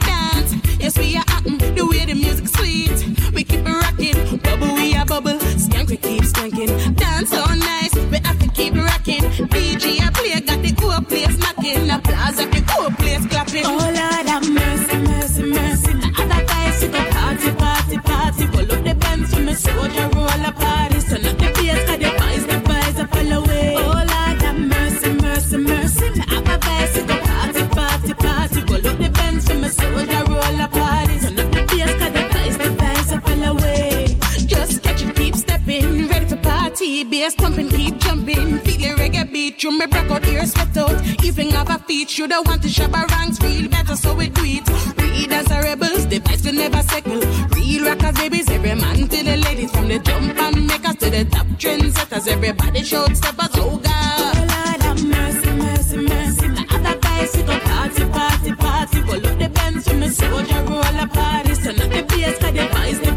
dance, 0.00 0.54
you 39.70 39.78
me 39.78 39.86
break 39.86 40.10
out 40.10 40.26
ear 40.28 40.46
sweat 40.46 40.76
out. 40.76 41.24
Even 41.24 41.50
have 41.50 41.70
a 41.70 41.78
feet, 41.84 42.18
you 42.18 42.26
don't 42.26 42.46
want 42.46 42.62
to 42.62 42.68
shop 42.68 42.92
ranks, 42.92 43.38
feel 43.38 43.68
better, 43.68 43.96
so 43.96 44.14
we 44.14 44.28
do 44.28 44.42
it. 44.44 44.66
Read 44.98 45.32
as 45.32 45.50
a 45.50 45.60
rebels, 45.62 46.06
the 46.06 46.20
vibes 46.20 46.44
will 46.44 46.54
never 46.54 46.82
settle. 46.82 47.20
Real 47.54 47.84
rockers, 47.84 48.18
babies, 48.18 48.48
every 48.50 48.74
man 48.74 48.96
to 48.96 49.22
the 49.22 49.36
ladies, 49.36 49.70
from 49.70 49.88
the 49.88 49.98
jump 49.98 50.36
and 50.38 50.66
makers 50.66 50.96
to 50.96 51.10
the 51.10 51.24
top 51.24 51.46
trendsetters. 51.60 52.26
Everybody 52.28 52.82
shout 52.82 53.16
steppers, 53.16 53.50
oh 53.54 53.76
God. 53.78 53.92
Oh 53.92 54.46
Lord, 54.52 54.82
have 54.82 55.04
mercy, 55.04 55.50
mercy, 55.50 55.96
mercy. 55.98 56.48
The 56.48 56.64
other 56.74 56.98
up 57.48 57.62
party, 57.62 58.04
party, 58.06 58.52
party. 58.54 59.02
Pull 59.02 59.26
up 59.26 59.38
the 59.38 59.48
bands 59.50 59.88
from 59.88 60.00
the 60.00 60.10
soldier 60.10 60.62
roll 60.64 61.00
a 61.04 61.06
party. 61.06 61.54
So 61.54 61.72
not 61.72 61.90
the 61.90 62.02
bass, 62.08 62.38
cause 62.38 62.54
the 62.54 62.66
vibes, 62.72 63.07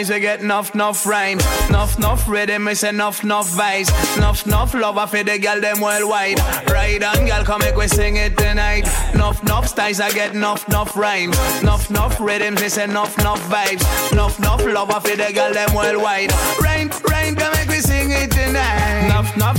Nuff 0.00 0.08
we 0.08 0.20
get 0.20 0.42
nuff, 0.42 0.74
nuff 0.74 1.04
rhymes. 1.04 1.44
Nuff, 1.68 1.98
nuff 1.98 2.26
rhythm, 2.26 2.64
we 2.64 2.74
say 2.74 2.90
nuff, 2.90 3.22
nuff 3.22 3.50
vibes. 3.50 3.90
Nuff, 4.18 4.46
nuff 4.46 4.72
lover 4.72 5.06
for 5.06 5.22
the 5.22 5.38
girl 5.38 5.60
them 5.60 5.78
worldwide. 5.78 6.40
Ride 6.70 7.02
on, 7.04 7.26
girl, 7.26 7.44
come 7.44 7.60
make 7.60 7.76
we 7.76 7.86
sing 7.86 8.16
it 8.16 8.34
tonight. 8.38 8.86
Nuff, 9.14 9.44
nuff 9.44 9.68
styles, 9.68 10.00
I 10.00 10.10
get 10.12 10.34
nuff, 10.34 10.66
nuff 10.70 10.96
rhymes. 10.96 11.36
Nuff, 11.62 11.90
nuff 11.90 12.18
rhythms, 12.18 12.62
we 12.62 12.70
say 12.70 12.86
nuff, 12.86 13.18
nuff 13.18 13.40
vibes. 13.50 13.84
Nuff, 14.16 14.40
nuff 14.40 14.64
lover 14.64 15.00
for 15.00 15.14
the 15.14 15.32
girl 15.34 15.52
them 15.52 15.74
worldwide. 15.74 16.32
Rain, 16.62 16.88
rain, 17.10 17.36
come 17.36 17.59
sing 18.10 18.22
it 18.22 18.30
tonight. 18.30 18.70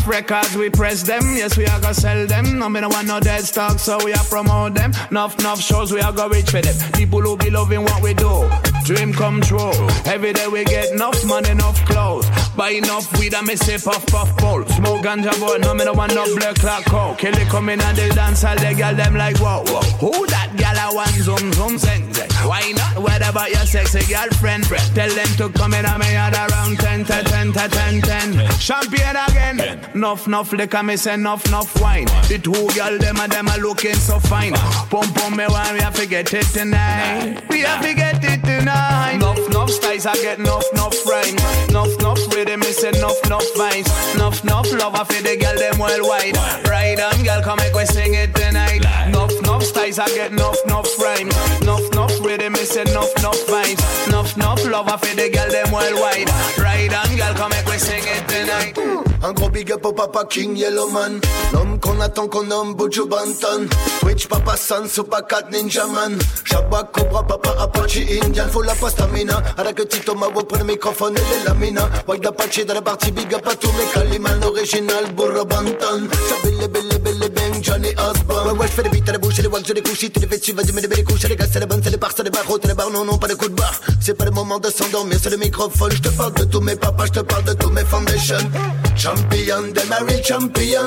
Records, 0.08 0.56
we 0.56 0.70
press 0.70 1.04
them. 1.04 1.22
Yes, 1.36 1.58
we 1.58 1.66
are 1.68 1.80
gonna 1.80 1.94
sell 1.94 2.26
them. 2.26 2.60
No, 2.60 2.70
me 2.70 2.82
no 2.82 2.90
want 2.90 3.08
no 3.08 3.20
dead 3.20 3.44
stock, 3.44 3.80
so 3.80 4.04
we 4.04 4.14
are 4.14 4.24
promote 4.26 4.74
them. 4.74 4.92
Nuff, 5.12 5.38
nuff 5.40 5.62
shows, 5.62 5.92
we 5.92 6.02
are 6.02 6.12
gonna 6.12 6.34
reach 6.34 6.50
for 6.50 6.62
them. 6.62 6.76
People 6.94 7.22
who 7.22 7.38
be 7.38 7.50
loving 7.50 7.84
what 7.84 8.02
we 8.02 8.14
do. 8.14 8.50
Dream 8.84 9.14
come 9.14 9.42
true. 9.42 9.72
Every 10.06 10.34
day 10.34 10.48
we 10.48 10.64
get 10.66 10.92
enough 10.92 11.24
money, 11.26 11.50
enough 11.50 11.78
clothes. 11.86 12.26
Buy 12.56 12.72
enough 12.72 13.18
weed 13.18 13.34
and 13.34 13.48
me 13.48 13.56
say 13.56 13.78
puff 13.78 14.06
puff 14.08 14.36
pull. 14.38 14.66
Smoke 14.66 15.04
ganja 15.04 15.38
boy, 15.40 15.58
no 15.58 15.74
me 15.74 15.86
no 15.86 15.94
want 15.94 16.14
no 16.14 16.26
black 16.36 16.56
clock 16.56 16.86
coke. 16.86 17.18
Kill 17.18 17.36
it 17.36 17.48
coming 17.48 17.80
and 17.80 17.98
they 17.98 18.10
dance 18.10 18.44
all 18.44 18.56
the 18.56 18.74
girl 18.74 18.96
them 18.96 19.16
like 19.16 19.38
whoa 19.38 19.64
whoa. 19.68 19.82
Who 20.00 20.28
that 20.28 20.54
gal 20.58 20.78
I 20.78 20.94
want 20.94 21.12
zoom 21.12 21.54
zoom 21.54 21.78
sing 21.78 22.14
sing. 22.14 22.30
Why 22.48 22.74
not? 22.76 23.02
What 23.02 23.28
about 23.28 23.50
your 23.50 23.66
sexy 23.66 24.02
girlfriend? 24.12 24.66
Tell 24.66 25.10
them 25.10 25.28
to 25.38 25.50
come 25.58 25.74
in 25.74 25.86
and 25.86 26.00
me 26.00 26.16
at 26.16 26.34
around 26.34 26.78
10 26.80 27.06
to 27.06 27.24
10 27.24 27.54
to 27.54 27.68
10 27.70 28.02
10. 28.02 28.50
Champagne 28.60 29.16
again. 29.16 29.80
Nuff 29.94 30.28
nuff 30.28 30.52
liquor 30.52 30.84
me 30.84 30.98
say 30.98 31.16
nuff 31.16 31.50
nuff 31.50 31.80
wine. 31.82 32.06
The 32.28 32.40
two 32.42 32.52
girl 32.76 32.98
them 32.98 33.18
and 33.18 33.32
them 33.32 33.48
are 33.48 33.60
looking 33.60 33.96
so 33.96 34.20
fine. 34.20 34.54
Pum 34.90 35.08
pum 35.14 35.38
me 35.38 35.46
wine 35.48 35.74
we 35.76 35.80
have 35.80 35.96
to 35.96 36.06
get 36.06 36.34
it 36.34 36.46
tonight. 36.48 37.44
We 37.50 37.62
have 37.62 37.82
to 37.84 37.94
get 37.94 38.24
it 38.24 38.44
tonight. 38.44 39.41
Nuff 39.62 39.70
styles 39.70 40.06
I 40.08 40.16
get 40.16 40.40
nuff 40.40 40.66
nuff 40.74 40.96
rhymes. 41.06 41.42
Nuff 41.72 41.94
nuff 42.00 42.20
rhythm 42.34 42.62
me 42.62 42.74
enough, 42.90 43.20
nuff 43.30 43.46
vibes. 43.56 43.90
Nuff 44.18 44.44
nuff 44.44 44.72
lover 44.74 45.06
for 45.06 45.22
the 45.22 45.38
girl 45.38 45.56
them 45.56 45.78
worldwide. 45.78 46.36
Ride 46.68 47.00
on 47.00 47.24
girl 47.24 47.42
come 47.44 47.58
make 47.58 47.76
we 47.76 47.86
sing 47.86 48.16
it 48.16 48.34
tonight. 48.34 48.82
Nuff 49.12 49.34
nuff 49.44 49.64
styles 49.64 50.00
I 50.00 50.08
get 50.16 50.32
nuff 50.34 50.58
nuff 50.66 50.90
rhymes. 51.00 51.36
Enough, 51.62 51.94
nuff 51.94 52.14
rhythm 52.26 52.56
say 52.56 52.86
nuff 52.86 53.12
nuff 53.22 53.38
vibes. 53.46 53.84
Nuff 54.10 54.36
nuff 54.36 54.66
lover 54.66 54.98
for 54.98 55.16
the 55.16 55.30
girl 55.30 55.50
them 55.52 55.72
worldwide. 55.72 56.30
Ride 56.58 56.94
on 56.94 57.16
girl 57.16 57.34
come 57.36 57.52
make 57.52 57.68
we 57.68 57.78
sing 57.78 58.04
it 58.04 58.28
tonight. 58.28 59.11
Un 59.24 59.34
gros 59.34 59.50
big 59.50 59.72
up 59.72 59.86
au 59.86 59.92
papa 59.94 60.26
King 60.28 60.56
Yellowman 60.56 61.20
L'homme 61.54 61.80
qu'on 61.80 62.00
attend 62.02 62.28
qu'on 62.28 62.44
nomme 62.44 62.74
Buju 62.76 63.06
Banton. 63.06 63.68
Twitch 64.00 64.28
papa 64.28 64.56
San 64.58 64.88
Super 64.88 65.26
Cat 65.28 65.44
Ninja 65.52 65.86
Man. 65.86 66.18
Shabba 66.44 66.90
Cobra 66.92 67.22
papa 67.24 67.56
Apache 67.60 68.00
Indian. 68.24 68.48
Faut 68.50 68.64
la 68.64 68.74
pastamina 68.74 69.42
Avec 69.58 69.88
Tito 69.88 70.16
Mavo 70.16 70.42
pour 70.44 70.58
le 70.58 70.64
microphone 70.64 71.16
et 71.16 71.20
les 71.20 71.46
lamina. 71.46 71.88
White 72.08 72.26
Apache 72.26 72.66
dans 72.66 72.74
la 72.74 72.82
partie 72.82 73.12
big 73.12 73.34
up 73.36 73.48
à 73.48 73.56
tous 73.56 73.72
mes 73.74 73.86
calimans. 73.94 74.40
L'original 74.42 75.12
Burro 75.16 75.46
Banton. 75.46 76.08
Ça 76.30 76.36
bille 76.44 76.68
bille 76.68 77.30
bang 77.30 77.64
Johnny 77.64 77.90
Osborne. 77.90 78.48
Ouais 78.52 78.60
ouais 78.60 78.68
j'fais 78.68 78.84
des 78.84 78.90
beats 78.90 79.12
et 79.40 79.42
les 79.44 79.50
que 79.50 79.68
je 79.68 79.74
les 79.74 79.82
couche, 79.82 80.00
tu 80.00 80.20
les 80.20 80.28
fais 80.28 80.38
dessus, 80.38 80.54
vas-y, 80.54 80.72
mets 80.74 80.82
des 80.82 81.04
couches, 81.04 81.24
les 81.24 81.36
gars, 81.36 81.46
c'est 81.52 81.60
les 81.60 81.66
bonnes, 81.66 81.82
c'est 81.84 81.90
les 81.90 81.98
bars, 81.98 82.12
c'est 82.16 82.24
les 82.24 82.30
barreaux, 82.30 82.58
c'est 82.62 82.68
les 82.68 82.74
bars, 82.74 82.90
non, 82.90 83.06
non, 83.06 83.18
pas 83.18 83.28
de 83.28 83.36
coup 83.36 83.48
de 83.48 83.56
barre. 83.56 83.80
C'est 84.00 84.18
pas 84.18 84.26
le 84.26 84.32
moment 84.32 84.60
de 84.60 84.70
s'endormir, 84.70 85.18
c'est 85.22 85.30
le 85.30 85.38
microphone, 85.38 85.92
je 85.94 86.02
te 86.02 86.10
parle 86.10 86.34
de 86.34 86.44
tous 86.46 86.62
mes 86.62 86.76
papas, 86.76 87.06
je 87.06 87.12
te 87.12 87.20
parle 87.22 87.44
de 87.46 87.54
tous 87.54 87.70
mes 87.70 87.86
foundations. 87.86 88.50
Champion, 88.96 89.62
des 89.74 89.86
Mary 89.86 90.24
champion. 90.24 90.86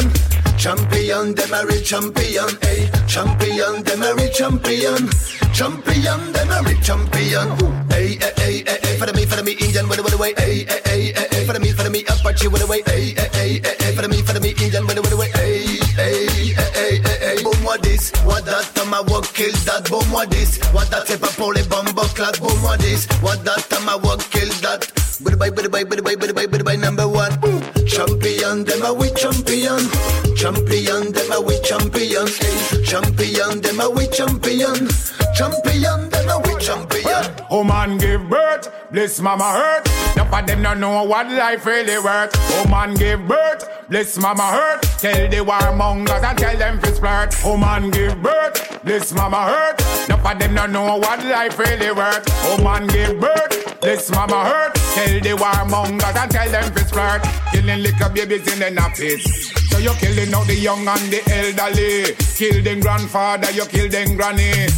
Champion, 0.56 1.32
des 1.32 1.46
Mary 1.50 1.84
champion, 1.84 2.46
hey. 2.62 2.88
Champion, 3.06 3.80
des 3.82 3.96
Mary 3.96 4.30
champion. 4.32 5.08
Champion, 5.52 6.18
des 6.32 6.44
Mary 6.48 6.76
champion. 6.82 7.48
Hey, 7.90 8.18
hey, 8.20 8.32
hey, 8.36 8.64
hey, 8.66 8.78
hey, 8.82 8.96
follow 8.98 9.12
me, 9.14 9.26
follow 9.26 9.42
me, 9.42 9.52
Indian, 9.52 9.88
with 9.88 9.98
the 9.98 10.16
way, 10.16 10.34
hey, 10.36 10.66
hey, 10.84 11.12
hey, 11.12 11.26
hey, 11.30 11.44
follow 11.46 11.60
me, 11.60 11.70
follow 11.72 11.90
me, 11.90 12.04
Apache, 12.08 12.48
with 12.48 12.60
the 12.60 12.66
way, 12.66 12.82
hey, 12.86 13.14
hey, 13.16 13.28
hey, 13.32 13.60
hey, 13.80 13.94
follow 13.94 14.08
me, 14.08 14.22
follow 14.22 14.40
me, 14.40 14.50
Indian, 14.60 14.86
with 14.86 14.93
10 18.12 18.26
Wada 18.26 18.60
Tama 18.74 19.02
walk 19.09 19.24
kill 19.32 19.52
that 19.64 19.89
boom 19.89 20.10
what 20.12 20.28
this. 20.31 20.59
Beau 20.59 20.72
moi 20.72 20.74
10 20.74 20.74
Wada 20.74 21.05
c'est 21.06 21.20
pas 21.20 21.28
pour 21.28 21.52
les 21.52 21.62
What 21.62 22.40
beau 22.40 22.55
moi 22.60 22.76
10 22.76 23.09
Wada 23.22 23.55
Tama 23.68 23.97
walk 24.02 24.20
kill 24.31 24.48
that. 24.62 24.90
Goodbye 25.22 25.51
goodbye 25.51 25.85
goodbye 25.85 26.16
goodbye 26.16 26.47
goodbye 26.47 26.76
number 26.76 27.06
one. 27.09 27.32
Eh, 27.94 27.96
champion, 27.96 28.64
them 28.64 28.82
a 28.82 28.92
we 28.92 29.08
champion, 29.10 29.78
champion, 30.34 31.12
them 31.12 31.32
a 31.32 31.40
we 31.40 31.60
champion, 31.60 32.26
hey, 32.26 32.82
champion, 32.82 33.60
them 33.60 33.80
a 33.80 33.88
we 33.88 34.08
champion, 34.08 34.88
champion, 35.34 36.08
them 36.10 36.28
a 36.28 36.38
we 36.44 36.58
champion. 36.60 37.24
Oh 37.50 37.62
man 37.62 37.98
give 37.98 38.28
birth, 38.28 38.68
bliss 38.90 39.20
mama 39.20 39.44
hurt. 39.44 39.88
None 40.16 40.26
of 40.26 40.46
them 40.46 40.62
don't 40.62 40.80
know 40.80 41.04
what 41.04 41.28
life 41.30 41.66
really 41.66 41.98
worth. 41.98 42.32
Oh 42.34 42.66
man 42.68 42.94
give 42.94 43.28
birth, 43.28 43.88
bliss 43.88 44.18
mama 44.18 44.42
hurt. 44.42 44.82
Tell 44.98 45.28
the 45.28 45.36
warmongers 45.36 46.22
and 46.24 46.38
tell 46.38 46.56
them 46.56 46.80
to 46.80 46.88
splurt. 46.88 47.40
Oh 47.44 47.56
man 47.56 47.90
give 47.90 48.20
birth, 48.20 48.82
bliss 48.82 49.12
mama 49.14 49.44
hurt. 49.44 50.08
None 50.08 50.18
of 50.18 50.38
them 50.40 50.54
don't 50.54 50.72
know 50.72 50.96
what 50.96 51.24
life 51.24 51.58
really 51.58 51.92
worth. 51.92 52.24
Oh 52.44 52.60
man 52.62 52.88
give 52.88 53.20
birth, 53.20 53.80
bliss 53.80 54.10
mama 54.10 54.44
hurt. 54.44 54.74
Tell 54.94 55.20
the 55.20 55.36
warmongers 55.36 56.16
and 56.16 56.30
tell 56.30 56.50
them 56.50 56.74
to 56.74 56.80
splurt. 56.80 57.53
Killing 57.64 57.82
little 57.82 58.10
babies 58.10 58.52
in 58.52 58.58
the 58.58 58.78
nappies. 58.78 59.24
So 59.72 59.78
you're 59.78 59.94
killing 59.94 60.34
out 60.34 60.46
the 60.46 60.54
young 60.54 60.84
and 60.86 61.08
the 61.08 61.24
elderly. 61.32 62.12
Kill 62.36 62.62
them 62.62 62.80
grandfather, 62.80 63.50
you 63.52 63.64
kill 63.64 63.88
them 63.88 64.16
granny. 64.16 64.68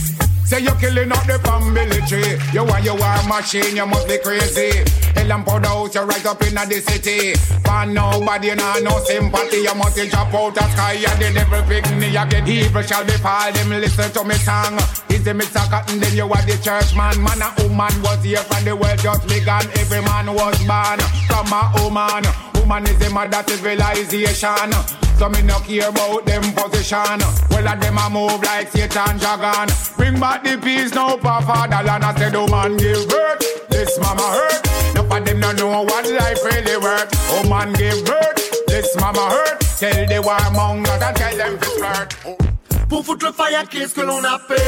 Say 0.47 0.63
you're 0.63 0.79
killing 0.79 1.11
up 1.11 1.27
the 1.27 1.43
family 1.43 1.99
tree. 2.07 2.39
You 2.55 2.63
want 2.63 2.85
you 2.87 2.95
are 2.95 3.27
machine, 3.27 3.75
you 3.75 3.87
must 3.87 4.07
be 4.07 4.23
crazy. 4.23 4.87
Hell 5.19 5.33
and 5.33 5.45
powder 5.45 5.67
house, 5.67 5.97
you 5.97 6.03
right 6.03 6.27
up 6.27 6.41
in 6.47 6.55
the 6.55 6.79
city. 6.79 7.35
For 7.67 7.91
nobody 7.91 8.55
nah 8.55 8.79
no 8.79 9.03
sympathy, 9.03 9.67
you 9.67 9.75
must 9.75 9.99
drop 10.07 10.31
out 10.31 10.55
the 10.55 10.63
sky. 10.71 11.03
And 11.11 11.19
the 11.19 11.35
devil 11.35 11.67
pick 11.67 11.91
me, 11.91 12.15
you 12.15 12.27
get 12.31 12.47
evil 12.47 12.83
shall 12.83 13.03
befall 13.03 13.51
them. 13.51 13.71
Listen 13.83 14.15
to 14.15 14.23
me 14.23 14.39
song. 14.39 14.79
Is 15.11 15.27
the 15.27 15.35
Mr. 15.35 15.67
Cotton, 15.67 15.99
then 15.99 16.15
you 16.15 16.31
are 16.31 16.47
the 16.47 16.55
church 16.63 16.95
man. 16.95 17.19
Man 17.19 17.43
a 17.43 17.51
woman 17.67 17.91
was 18.07 18.23
here 18.23 18.47
from 18.47 18.63
the 18.63 18.77
world 18.79 19.03
just 19.03 19.27
began. 19.27 19.67
Every 19.75 20.03
man 20.07 20.31
was 20.31 20.55
born 20.63 21.03
from 21.27 21.51
a 21.51 21.75
woman. 21.83 22.56
Woman 22.67 22.83
is 22.89 22.99
the 22.99 23.09
mother 23.11 23.45
civilization. 23.47 24.73
So 25.19 25.29
me 25.29 25.41
no 25.43 25.61
care 25.61 25.89
about 25.89 26.27
them 26.27 26.43
position. 26.53 27.23
Well, 27.49 27.63
a 27.63 27.79
them 27.79 27.97
a 27.97 28.11
move 28.11 28.43
like 28.43 28.73
Satan 28.73 29.19
dragon. 29.19 29.73
Bring 29.97 30.19
back 30.19 30.43
the 30.43 30.59
peace 30.59 30.93
now, 30.93 31.17
for 31.17 31.41
fatherland. 31.47 32.03
I 32.03 32.13
said, 32.19 32.35
oh 32.35 32.49
man, 32.49 32.77
give 32.77 33.09
birth. 33.09 33.69
This 33.69 33.97
mama 34.01 34.21
hurt. 34.21 34.67
None 34.97 35.13
of 35.13 35.25
them 35.25 35.39
no 35.39 35.53
know 35.53 35.83
what 35.83 36.11
life 36.11 36.43
really 36.43 36.77
worth. 36.83 37.09
Oh 37.31 37.49
man, 37.49 37.73
give 37.75 38.05
birth. 38.05 38.67
This 38.67 38.97
mama 38.97 39.31
hurt. 39.31 39.61
Tell 39.79 40.05
the 40.05 40.21
warmongers 40.27 41.07
and 41.07 41.17
tell 41.17 41.37
them 41.37 41.59
to 41.61 41.67
flirt. 41.71 42.46
Pour 42.89 43.05
foutre 43.05 43.27
le 43.27 43.33
fire, 43.33 43.69
qu'est-ce 43.69 43.95
que 43.95 44.01
l'on 44.01 44.23
appelle? 44.23 44.59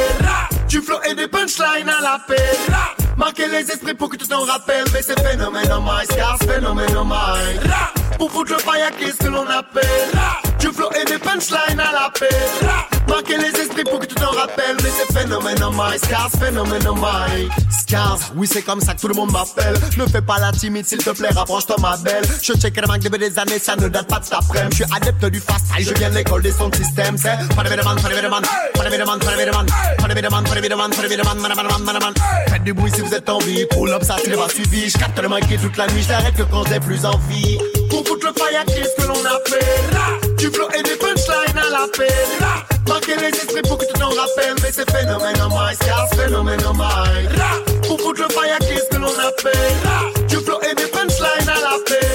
Du 0.69 0.81
flow 0.81 0.99
et 1.09 1.15
des 1.15 1.29
punchlines 1.29 1.89
à 1.89 2.03
l'appel 2.03 2.39
Marquer 3.17 3.47
les 3.49 3.71
esprits 3.71 3.95
pour 3.95 4.09
que 4.09 4.17
tu 4.17 4.27
t'en 4.27 4.45
rappelles. 4.45 4.85
Mais 4.93 5.03
c'est 5.03 5.19
phénomène 5.21 5.73
en 5.73 5.81
maille 5.81 6.07
Pour 8.19 8.31
foutre 8.31 8.53
le 8.53 8.59
fire, 8.59 8.91
qu'est-ce 8.99 9.19
que 9.19 9.29
l'on 9.29 9.47
appelle? 9.47 9.85
Du 10.59 10.69
flow 10.69 10.91
et 11.01 11.05
des 11.05 11.19
punchlines 11.19 11.81
à 11.81 11.93
l'appel 11.93 12.98
Marquer 13.09 13.39
les 13.39 13.61
esprits 13.61 13.85
pour 13.85 13.99
que 13.99 14.07
tu 14.07 14.15
t'en 14.15 14.31
rappelles. 14.31 14.77
Mais 14.83 14.91
c'est 14.91 15.19
phénomène 15.19 15.63
en 15.63 15.73
maille, 15.73 15.99
scarce 15.99 16.37
phénomène 16.37 16.87
en 16.87 16.95
maille. 16.95 17.49
Scarce, 17.71 18.33
oui 18.37 18.47
c'est 18.51 18.63
comme 18.63 18.81
ça 18.81 18.95
que 18.95 19.01
tout 19.01 19.09
le 19.09 19.15
monde 19.15 19.33
m'appelle. 19.33 19.75
Ne 19.97 20.07
fais 20.07 20.23
pas 20.23 20.39
la 20.39 20.53
timide 20.53 20.87
s'il 20.87 21.03
te 21.03 21.11
plaît, 21.11 21.31
rapproche-toi 21.31 21.77
ma 21.81 21.97
belle. 21.97 22.25
Je 22.43 22.53
check 22.53 22.81
le 22.81 22.87
manque 22.87 23.01
depuis 23.01 23.19
des 23.19 23.39
années, 23.39 23.59
ça 23.59 23.77
ne 23.77 23.89
date 23.89 24.07
pas 24.07 24.21
de 24.21 24.27
ta 24.27 24.39
prime. 24.39 24.69
Je 24.71 24.77
suis 24.77 24.85
adepte 24.95 25.25
du 25.27 25.41
fast 25.41 25.69
je 25.81 25.95
viens 25.95 26.11
de 26.11 26.17
l'école 26.17 26.43
des 26.43 26.51
sons 26.51 26.69
de 26.69 26.77
système 26.77 27.17
C'est 27.17 27.37
pas 27.55 27.63
de 27.63 27.69
demande, 27.77 28.03
pas 28.03 28.09
de 28.09 28.21
demande, 28.21 28.45
pas 28.75 28.85
de 28.85 28.97
demande, 28.97 29.21
pas 29.23 29.37
de 29.37 29.45
demande 29.45 29.71
Pas 29.99 30.09
de 30.09 31.17
man, 31.17 31.39
man, 31.41 31.53
man, 31.55 31.83
man, 31.85 31.99
man. 32.01 32.15
Faites 32.49 32.65
du 32.65 32.75
bruit 32.75 32.91
si 32.95 33.01
vous 33.01 33.15
êtes 33.15 33.29
en 33.29 33.39
vie 33.39 33.65
Pull 33.67 33.91
up 33.91 34.03
ça 34.03 34.17
c'est 34.23 34.37
pas 34.37 34.49
suivi. 34.49 34.89
Je 34.89 34.99
capte 34.99 35.21
le 35.21 35.29
manqué 35.29 35.57
toute 35.57 35.77
la 35.77 35.87
nuit, 35.89 36.03
je 36.03 36.09
l'arrête 36.09 36.35
que 36.35 36.43
quand 36.43 36.65
j'ai 36.69 36.81
plus 36.81 37.05
envie. 37.05 37.59
Pour 37.91 38.07
foutre 38.07 38.27
le 38.27 38.33
fire, 38.33 38.65
qu'est-ce 38.67 39.03
que 39.03 39.09
l'on 39.09 39.25
appelle. 39.25 40.37
Du 40.37 40.47
flow 40.51 40.69
et 40.79 40.83
des 40.83 40.97
punchlines 40.97 41.59
à 41.59 41.71
l'appel 41.71 42.78
Marquer 42.89 43.17
les 43.17 43.29
esprits 43.29 43.63
pour 43.63 43.77
que 43.79 43.85
tu 43.85 43.93
t'en 43.93 44.09
rappelles 44.09 44.57
Mais 44.63 44.73
c'est 44.73 44.91
phénomène 44.91 45.41
en 45.43 45.49
maille, 45.49 45.77
scarce 45.77 46.15
phénomène 46.17 46.65
en 46.67 46.75
maille 46.75 47.29
Pour 47.87 48.01
foutre 48.01 48.23
le 48.23 48.29
fire, 48.31 48.59
qu'est-ce 48.61 48.89
que 48.89 48.97
l'on 48.97 49.13
appelle 49.19 50.27
Du 50.29 50.37
flow 50.37 50.59
et 50.63 50.75
des 50.75 50.87
punchlines 50.87 51.49
à 51.49 51.61
l'appel 51.61 52.09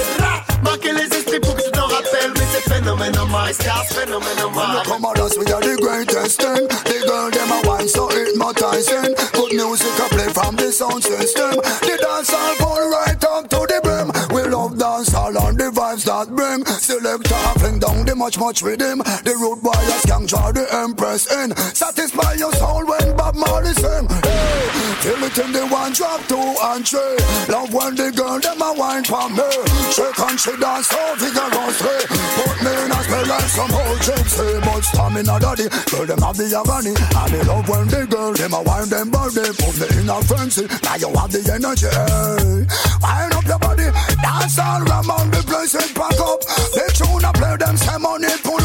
Marquer 0.62 0.92
les 0.92 1.16
esprits 1.16 1.40
pour 1.40 1.54
que 1.54 1.62
tu 1.62 1.70
t'en 1.70 1.86
rappelles 1.86 2.32
Mais 2.34 2.46
c'est 2.52 2.72
phénomène 2.72 3.16
en 3.18 3.26
maille, 3.26 3.54
scarce 3.54 3.92
phénomène 3.92 4.38
en 4.42 4.48
When 4.48 4.66
maille 4.66 4.76
you 4.76 4.82
come 4.84 5.04
at 5.04 5.18
us, 5.20 5.38
we 5.38 5.46
are 5.52 5.60
the 5.60 5.76
greatest 5.80 6.40
thing. 6.42 6.66
The 6.66 6.98
girl 7.06 7.30
them 7.30 7.50
a 7.50 7.60
wine 7.68 7.88
so 7.88 8.08
hypnotizing. 8.08 9.14
Good 9.32 9.52
music 9.54 9.94
a 9.98 10.08
play 10.10 10.28
from 10.34 10.56
the 10.56 10.72
sound 10.72 11.02
system. 11.02 11.58
The 11.86 11.94
dance 12.02 12.32
all 12.34 12.54
full 12.58 12.90
right 12.90 13.24
up 13.24 13.48
to 13.50 13.60
the 13.66 13.80
brim. 13.82 14.10
We 14.34 14.42
love 14.50 14.78
dance 14.78 15.14
all 15.14 15.36
and 15.36 15.58
the 15.58 15.70
vibes 15.94 16.04
that 16.04 16.34
bring. 16.34 16.64
Selector 16.64 17.58
fling 17.58 17.78
down 17.78 18.04
the 18.04 18.14
much 18.14 18.38
much 18.38 18.62
rhythm. 18.62 18.98
The 18.98 19.34
root 19.38 19.62
boys 19.62 20.02
can 20.06 20.26
draw 20.26 20.52
the 20.52 20.66
empress 20.72 21.30
in. 21.30 21.54
Satisfy 21.56 22.34
your 22.34 22.52
soul 22.52 22.86
when 22.86 23.16
Bob 23.16 23.34
Marley 23.34 23.72
sing. 23.74 24.08
Hey, 24.08 24.68
feel 25.02 25.22
it 25.22 25.38
in 25.38 25.52
the 25.52 25.66
one 25.66 25.92
drop 25.92 26.20
two 26.26 26.36
and 26.36 26.86
three. 26.86 27.16
Love 27.48 27.72
when 27.72 27.94
the 27.94 28.12
girl 28.12 28.38
them 28.40 28.62
a 28.62 28.74
wine 28.74 29.04
for 29.04 29.28
me. 29.30 29.50
Shake 29.92 30.18
and 30.18 30.40
she 30.40 30.56
dance 30.56 30.88
so 30.88 31.14
vigorously. 31.18 32.43
Me 32.64 32.72
in 32.72 32.90
a 32.90 32.98
spell 33.04 33.26
like 33.28 33.48
some 33.52 33.74
old 33.76 33.98
gypsy. 34.00 34.48
But 34.64 34.84
stamina 34.84 35.36
daddy, 35.38 35.68
girl 35.92 36.06
them 36.06 36.20
have 36.24 36.36
the 36.40 36.48
agony. 36.48 36.96
And 36.96 37.32
me 37.32 37.40
love 37.44 37.68
when 37.68 37.86
the 37.92 38.06
girl 38.08 38.32
them 38.32 38.54
a 38.54 38.62
wine 38.62 38.88
them 38.88 39.10
body. 39.10 39.44
Put 39.60 39.74
me 39.76 39.86
in 40.00 40.08
a 40.08 40.16
frenzy. 40.24 40.64
Now 40.80 40.96
you 40.96 41.12
have 41.12 41.28
the 41.28 41.40
energy. 41.52 41.92
Wine 43.04 43.32
up 43.36 43.44
your 43.44 43.60
body, 43.60 43.88
dance 44.24 44.58
all 44.58 44.80
around 44.80 45.28
the 45.28 45.44
place 45.44 45.74
and 45.76 45.92
pack 45.92 46.16
up. 46.24 46.40
They 46.72 46.88
tune 46.96 47.24
a 47.24 47.32
play 47.36 47.56
them 47.60 47.76
say 47.76 47.98
money 48.00 48.32
pull 48.40 48.63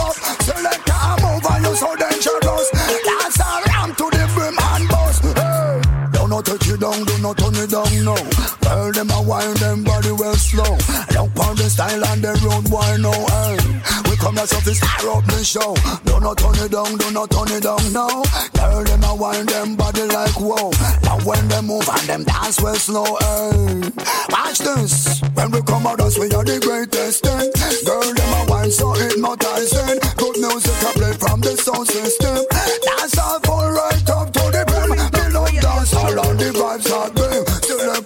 it 6.79 6.81
down, 6.81 7.05
do 7.05 7.21
not 7.21 7.37
turn 7.37 7.55
it 7.55 7.69
down, 7.69 8.05
no. 8.05 8.15
Girl, 8.61 8.91
them 8.91 9.09
a 9.11 9.21
wine, 9.21 9.53
them 9.55 9.83
body 9.83 10.11
well 10.11 10.35
slow. 10.35 10.77
Look 11.13 11.39
on 11.39 11.55
the 11.55 11.69
style 11.69 12.03
and 12.05 12.21
the 12.21 12.33
road, 12.43 12.69
why 12.69 12.97
no, 12.97 13.11
hey. 13.11 14.08
Come 14.19 14.35
here 14.35 14.47
so 14.47 14.59
star 14.73 15.09
up 15.15 15.25
the 15.25 15.43
show. 15.43 15.73
Do 16.03 16.19
not 16.19 16.37
turn 16.37 16.59
it 16.59 16.71
down, 16.71 16.97
do 16.97 17.11
not 17.11 17.31
turn 17.31 17.49
it 17.55 17.63
down, 17.63 17.81
no. 17.93 18.23
Girl, 18.53 18.83
them 18.83 19.03
a 19.03 19.15
wine, 19.15 19.45
them 19.45 19.75
body 19.75 20.03
like 20.03 20.35
whoa. 20.35 20.71
Now 21.03 21.19
when 21.23 21.47
they 21.47 21.61
move 21.61 21.87
and 21.87 22.05
them 22.07 22.23
dance 22.25 22.59
well 22.61 22.75
slow, 22.75 23.15
hey. 23.15 23.89
Watch 24.29 24.59
this. 24.59 25.21
When 25.33 25.51
we 25.51 25.61
come 25.63 25.87
out, 25.87 26.01
us 26.01 26.19
we 26.19 26.27
are 26.35 26.43
the 26.43 26.59
greatest 26.59 27.23
thing. 27.23 27.47
Girl, 27.87 28.13
them 28.13 28.33
a 28.35 28.51
wine 28.51 28.71
so 28.71 28.91
hypnotizing. 28.91 29.99
Good 30.19 30.35
music 30.37 30.77
a 30.83 30.91
play 30.99 31.13
from 31.13 31.39
the 31.39 31.55
sound 31.55 31.87
system. 31.87 32.43
Dance 32.83 33.17
all 33.17 33.39
full 33.39 33.71
right 33.71 34.09
up 34.09 34.33
to 34.35 34.43
the 34.51 34.63
brim. 34.67 34.99
Me 34.99 35.23
love 35.31 35.55
dance 35.63 35.93
all 35.95 36.19
on 36.19 36.35
the 36.35 36.51
vibes 36.51 36.91
that 36.91 37.15
bring. 37.15 37.45
Still 37.63 37.95
a 37.95 38.01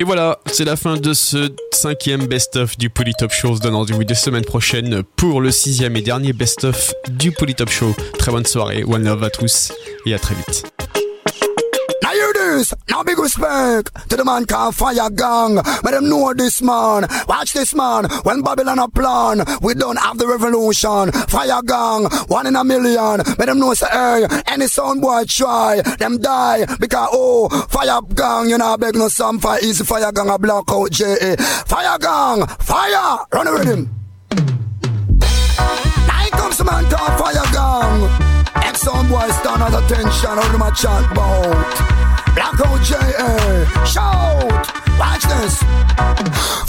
Et 0.00 0.04
voilà, 0.04 0.40
c'est 0.46 0.64
la 0.64 0.74
fin 0.74 0.96
de 0.96 1.14
ce 1.14 1.50
cinquième 1.70 2.26
best-of 2.26 2.76
du 2.76 2.90
Polytop 2.90 3.32
Show. 3.32 3.50
On 3.50 3.56
se 3.56 3.60
donne 3.60 3.74
rendez-vous 3.74 4.04
deux 4.04 4.14
semaines 4.14 4.44
prochaines 4.44 5.02
pour 5.16 5.40
le 5.40 5.50
sixième 5.52 5.96
et 5.96 6.02
dernier 6.02 6.32
best-of 6.32 6.92
du 7.08 7.30
Polytop 7.30 7.70
Show. 7.70 7.94
Très 8.18 8.32
bonne 8.32 8.44
soirée, 8.44 8.84
one 8.84 9.04
love 9.04 9.22
à 9.22 9.30
tous 9.30 9.72
et 10.04 10.12
à 10.12 10.18
très 10.18 10.34
vite. 10.34 10.71
This. 12.52 12.74
Now 12.90 13.02
big 13.02 13.18
respect 13.18 14.10
to 14.10 14.16
the 14.16 14.24
man 14.26 14.44
called 14.44 14.74
Fire 14.74 15.08
Gang. 15.08 15.54
Let 15.54 15.92
them 15.92 16.10
know 16.10 16.34
this 16.34 16.60
man. 16.60 17.06
Watch 17.26 17.54
this 17.54 17.74
man. 17.74 18.04
When 18.24 18.42
Babylon 18.42 18.78
a 18.78 18.88
plan, 18.88 19.42
we 19.62 19.72
don't 19.72 19.96
have 19.96 20.18
the 20.18 20.26
revolution. 20.26 21.12
Fire 21.12 21.62
Gang, 21.62 22.04
one 22.28 22.46
in 22.46 22.56
a 22.56 22.62
million. 22.62 23.22
Let 23.38 23.46
them 23.46 23.58
know 23.58 23.72
say, 23.72 23.86
hey, 23.90 24.26
any 24.48 24.66
sound 24.66 25.00
boy 25.00 25.24
try, 25.24 25.80
them 25.98 26.18
die. 26.18 26.66
Because, 26.78 27.08
oh, 27.12 27.48
Fire 27.70 28.00
Gang, 28.14 28.50
you 28.50 28.58
know, 28.58 28.74
I 28.74 28.76
beg 28.76 28.96
no 28.96 29.08
some 29.08 29.38
fire, 29.38 29.60
easy 29.62 29.84
Fire 29.84 30.12
Gang, 30.12 30.28
a 30.28 30.38
blackout 30.38 30.90
J.A. 30.90 31.36
Fire 31.38 31.98
Gang, 31.98 32.46
fire, 32.58 33.18
run 33.32 33.52
with 33.52 33.64
him. 33.64 33.90
Now 36.06 36.28
comes 36.32 36.58
the 36.58 36.64
man 36.64 36.84
called 36.90 37.18
Fire 37.18 37.52
Gang. 37.52 38.62
Ex-sound 38.62 39.08
boy 39.08 39.28
stand 39.40 39.62
at 39.62 39.84
attention, 39.84 40.36
hold 40.36 40.58
my 40.58 40.70
chat 40.70 41.14
bout. 41.14 42.01
Blackout 42.34 42.82
J.A. 42.82 43.86
Shout! 43.86 44.81
Watch 45.02 45.26
this. 45.26 45.58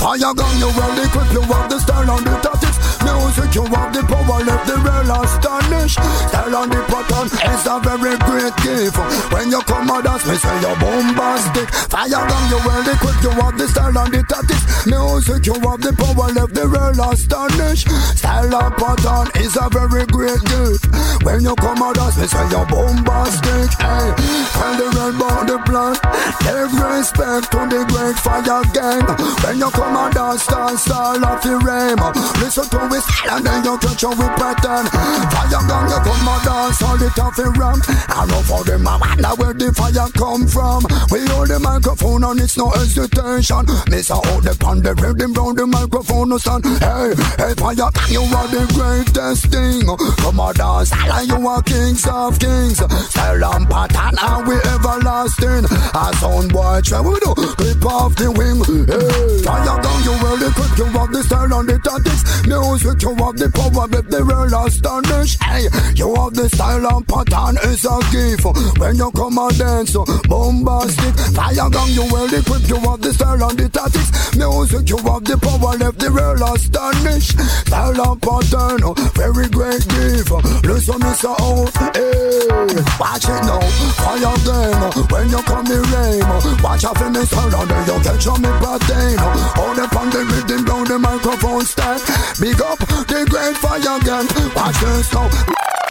Fire 0.02 0.34
gun, 0.34 0.54
you 0.58 0.70
well 0.74 0.98
equipped, 1.06 1.34
you 1.34 1.42
have 1.54 1.70
the 1.70 1.78
style 1.78 2.10
and 2.18 2.26
the 2.26 2.34
tactics. 2.42 2.78
Music, 3.06 3.54
you 3.54 3.66
have 3.70 3.94
the 3.94 4.02
power, 4.10 4.42
left 4.42 4.66
the 4.66 4.76
real 4.82 5.12
astonished. 5.22 6.02
Style 6.02 6.56
and 6.58 6.72
the 6.74 6.82
pattern 6.90 7.30
is 7.30 7.64
a 7.70 7.76
very 7.86 8.18
great 8.26 8.56
gift. 8.66 8.98
When 9.30 9.54
you 9.54 9.62
come 9.70 9.92
out, 9.94 10.04
that's 10.04 10.26
me 10.26 10.34
say 10.34 10.56
you're 10.66 10.78
bombastic. 10.82 11.70
Fire 11.94 12.10
gun, 12.10 12.44
you 12.50 12.60
well 12.66 12.90
equipped, 12.90 13.22
you 13.22 13.34
have 13.38 13.56
the 13.56 13.68
style 13.70 13.98
and 14.02 14.10
the 14.10 14.22
tactics. 14.26 14.66
Music, 14.90 15.46
you 15.46 15.56
have 15.62 15.82
the 15.86 15.94
power, 15.94 16.30
left 16.34 16.54
the 16.58 16.66
real 16.66 16.98
astonished. 17.06 17.86
Style 18.18 18.50
and 18.50 18.74
pattern 18.82 19.30
is 19.46 19.54
a 19.62 19.70
very 19.70 20.10
great 20.10 20.42
gift. 20.50 20.90
When 21.22 21.46
you 21.46 21.54
come 21.62 21.86
out, 21.86 22.02
that's 22.02 22.18
me 22.18 22.26
say 22.26 22.50
you're 22.50 22.66
bombastic. 22.66 23.70
Hey, 23.78 24.10
tell 24.58 24.74
the 24.74 24.88
about 25.14 25.46
the 25.46 25.58
plan. 25.70 25.96
Give 26.42 26.74
respect 26.82 27.52
to 27.54 27.62
the 27.70 27.86
great 27.92 28.18
fire 28.24 28.64
gang. 28.74 29.06
When 29.44 29.60
you 29.60 29.70
come 29.72 29.96
and 29.96 30.14
dance, 30.14 30.48
dance 30.48 30.90
all 30.90 31.24
of 31.24 31.44
your 31.46 31.60
aim. 31.70 32.00
Listen 32.40 32.68
to 32.72 32.80
it 32.88 33.04
and 33.30 33.46
then 33.46 33.64
you 33.64 33.78
catch 33.78 34.04
up 34.04 34.18
with 34.18 34.34
pattern. 34.40 34.86
Fire 34.88 35.64
gang, 35.68 35.88
you 35.92 36.00
come 36.00 36.28
and 36.32 36.44
dance 36.48 36.82
all 36.82 36.98
the 36.98 37.10
off 37.22 37.38
your 37.38 37.52
ram. 37.54 37.80
I 38.10 38.26
know 38.26 38.42
for 38.48 38.64
them, 38.64 38.88
I 38.88 38.98
wonder 38.98 39.34
where 39.38 39.54
the 39.54 39.74
fire 39.74 40.10
come 40.16 40.48
from. 40.48 40.88
We 41.12 41.28
hold 41.28 41.50
the 41.50 41.60
microphone 41.60 42.24
and 42.24 42.40
it's 42.40 42.58
no 42.58 42.70
hesitation. 42.70 43.68
Miss 43.92 44.10
out 44.10 44.24
the 44.42 44.56
pan, 44.60 44.82
the 44.82 44.96
rhythm 44.96 45.34
round 45.34 45.58
the 45.58 45.68
microphone 45.68 46.30
no 46.30 46.38
stand. 46.38 46.66
Hey, 46.80 47.14
hey, 47.38 47.54
fire 47.60 47.76
gang, 47.76 47.92
you 48.10 48.24
are 48.24 48.48
the 48.48 48.64
greatest 48.74 49.52
thing. 49.52 49.84
Come 50.24 50.40
and 50.40 50.56
dance, 50.56 50.92
all 50.94 51.24
you 51.24 51.48
are 51.48 51.62
kings 51.62 52.08
of 52.08 52.40
kings. 52.40 52.80
Style 53.12 53.44
and 53.44 53.68
pattern, 53.70 54.16
and 54.16 54.48
we 54.48 54.56
everlasting. 54.72 55.66
A 55.94 56.14
sound 56.18 56.54
boy, 56.54 56.80
try 56.84 57.02
we 57.02 57.20
do. 57.20 57.34
Clip 57.36 57.84
off 58.04 58.16
the 58.16 58.28
wing. 58.28 58.60
Hey. 58.84 59.40
Fire 59.48 59.80
down, 59.80 60.00
you 60.04 60.12
well 60.20 60.44
equipped, 60.44 60.78
you 60.78 60.88
have 60.92 61.12
the 61.12 61.24
style 61.24 61.54
and 61.56 61.70
the 61.70 61.78
tactics. 61.80 62.24
Music, 62.44 63.00
you 63.00 63.16
have 63.16 63.38
the 63.40 63.48
power, 63.56 63.88
make 63.88 64.10
the 64.12 64.20
world 64.28 64.52
astonish. 64.52 65.40
Hey, 65.40 65.72
you 65.96 66.12
have 66.20 66.34
the 66.36 66.52
style 66.52 66.84
and 66.84 67.08
pattern 67.08 67.56
is 67.72 67.88
a 67.88 67.96
gift. 68.12 68.44
When 68.76 69.00
you 69.00 69.10
come 69.16 69.40
and 69.40 69.56
dance, 69.56 69.96
bombastic. 70.28 71.16
Fire 71.32 71.70
down, 71.72 71.90
you 71.96 72.04
well 72.12 72.28
equipped, 72.28 72.68
you 72.68 72.80
have 72.84 73.00
the 73.00 73.14
style 73.16 73.40
and 73.40 73.56
the 73.56 73.68
tactics. 73.72 74.12
Music, 74.36 74.84
you 74.92 75.00
have 75.08 75.24
the 75.24 75.36
power, 75.40 75.74
left 75.80 76.00
the 76.04 76.12
world 76.12 76.44
astonished. 76.44 77.40
Style 77.40 78.02
and 78.04 78.20
pattern, 78.20 78.82
very 79.16 79.48
great 79.48 79.84
gift. 79.88 80.32
Listen, 80.68 81.00
Mr. 81.00 81.32
O, 81.40 81.72
hey, 81.96 82.52
watch 83.00 83.28
it 83.32 83.42
now. 83.48 83.64
Fire 84.04 84.36
them 84.44 84.92
when 85.08 85.26
you 85.32 85.42
come 85.48 85.72
in 85.72 85.84
rain. 85.88 86.24
Watch 86.60 86.84
out 86.84 86.98
for 87.00 87.08
me, 87.08 87.24
style 87.24 87.56
and 87.64 87.72
you 87.94 88.04
catch 88.04 88.28
on 88.28 88.42
me 88.42 88.50
pattern 88.60 89.20
All 89.58 89.74
the 89.76 89.86
on 89.98 90.10
the 90.10 90.26
rhythm 90.26 90.66
down 90.66 90.84
the 90.86 91.00
microphone 91.00 91.66
stand 91.66 92.02
Big 92.40 92.62
up 92.62 92.80
the 92.80 93.26
great 93.30 93.58
fire 93.58 94.00
gang. 94.00 94.28
Watch 94.56 94.80
this 94.82 95.14
now 95.14 95.83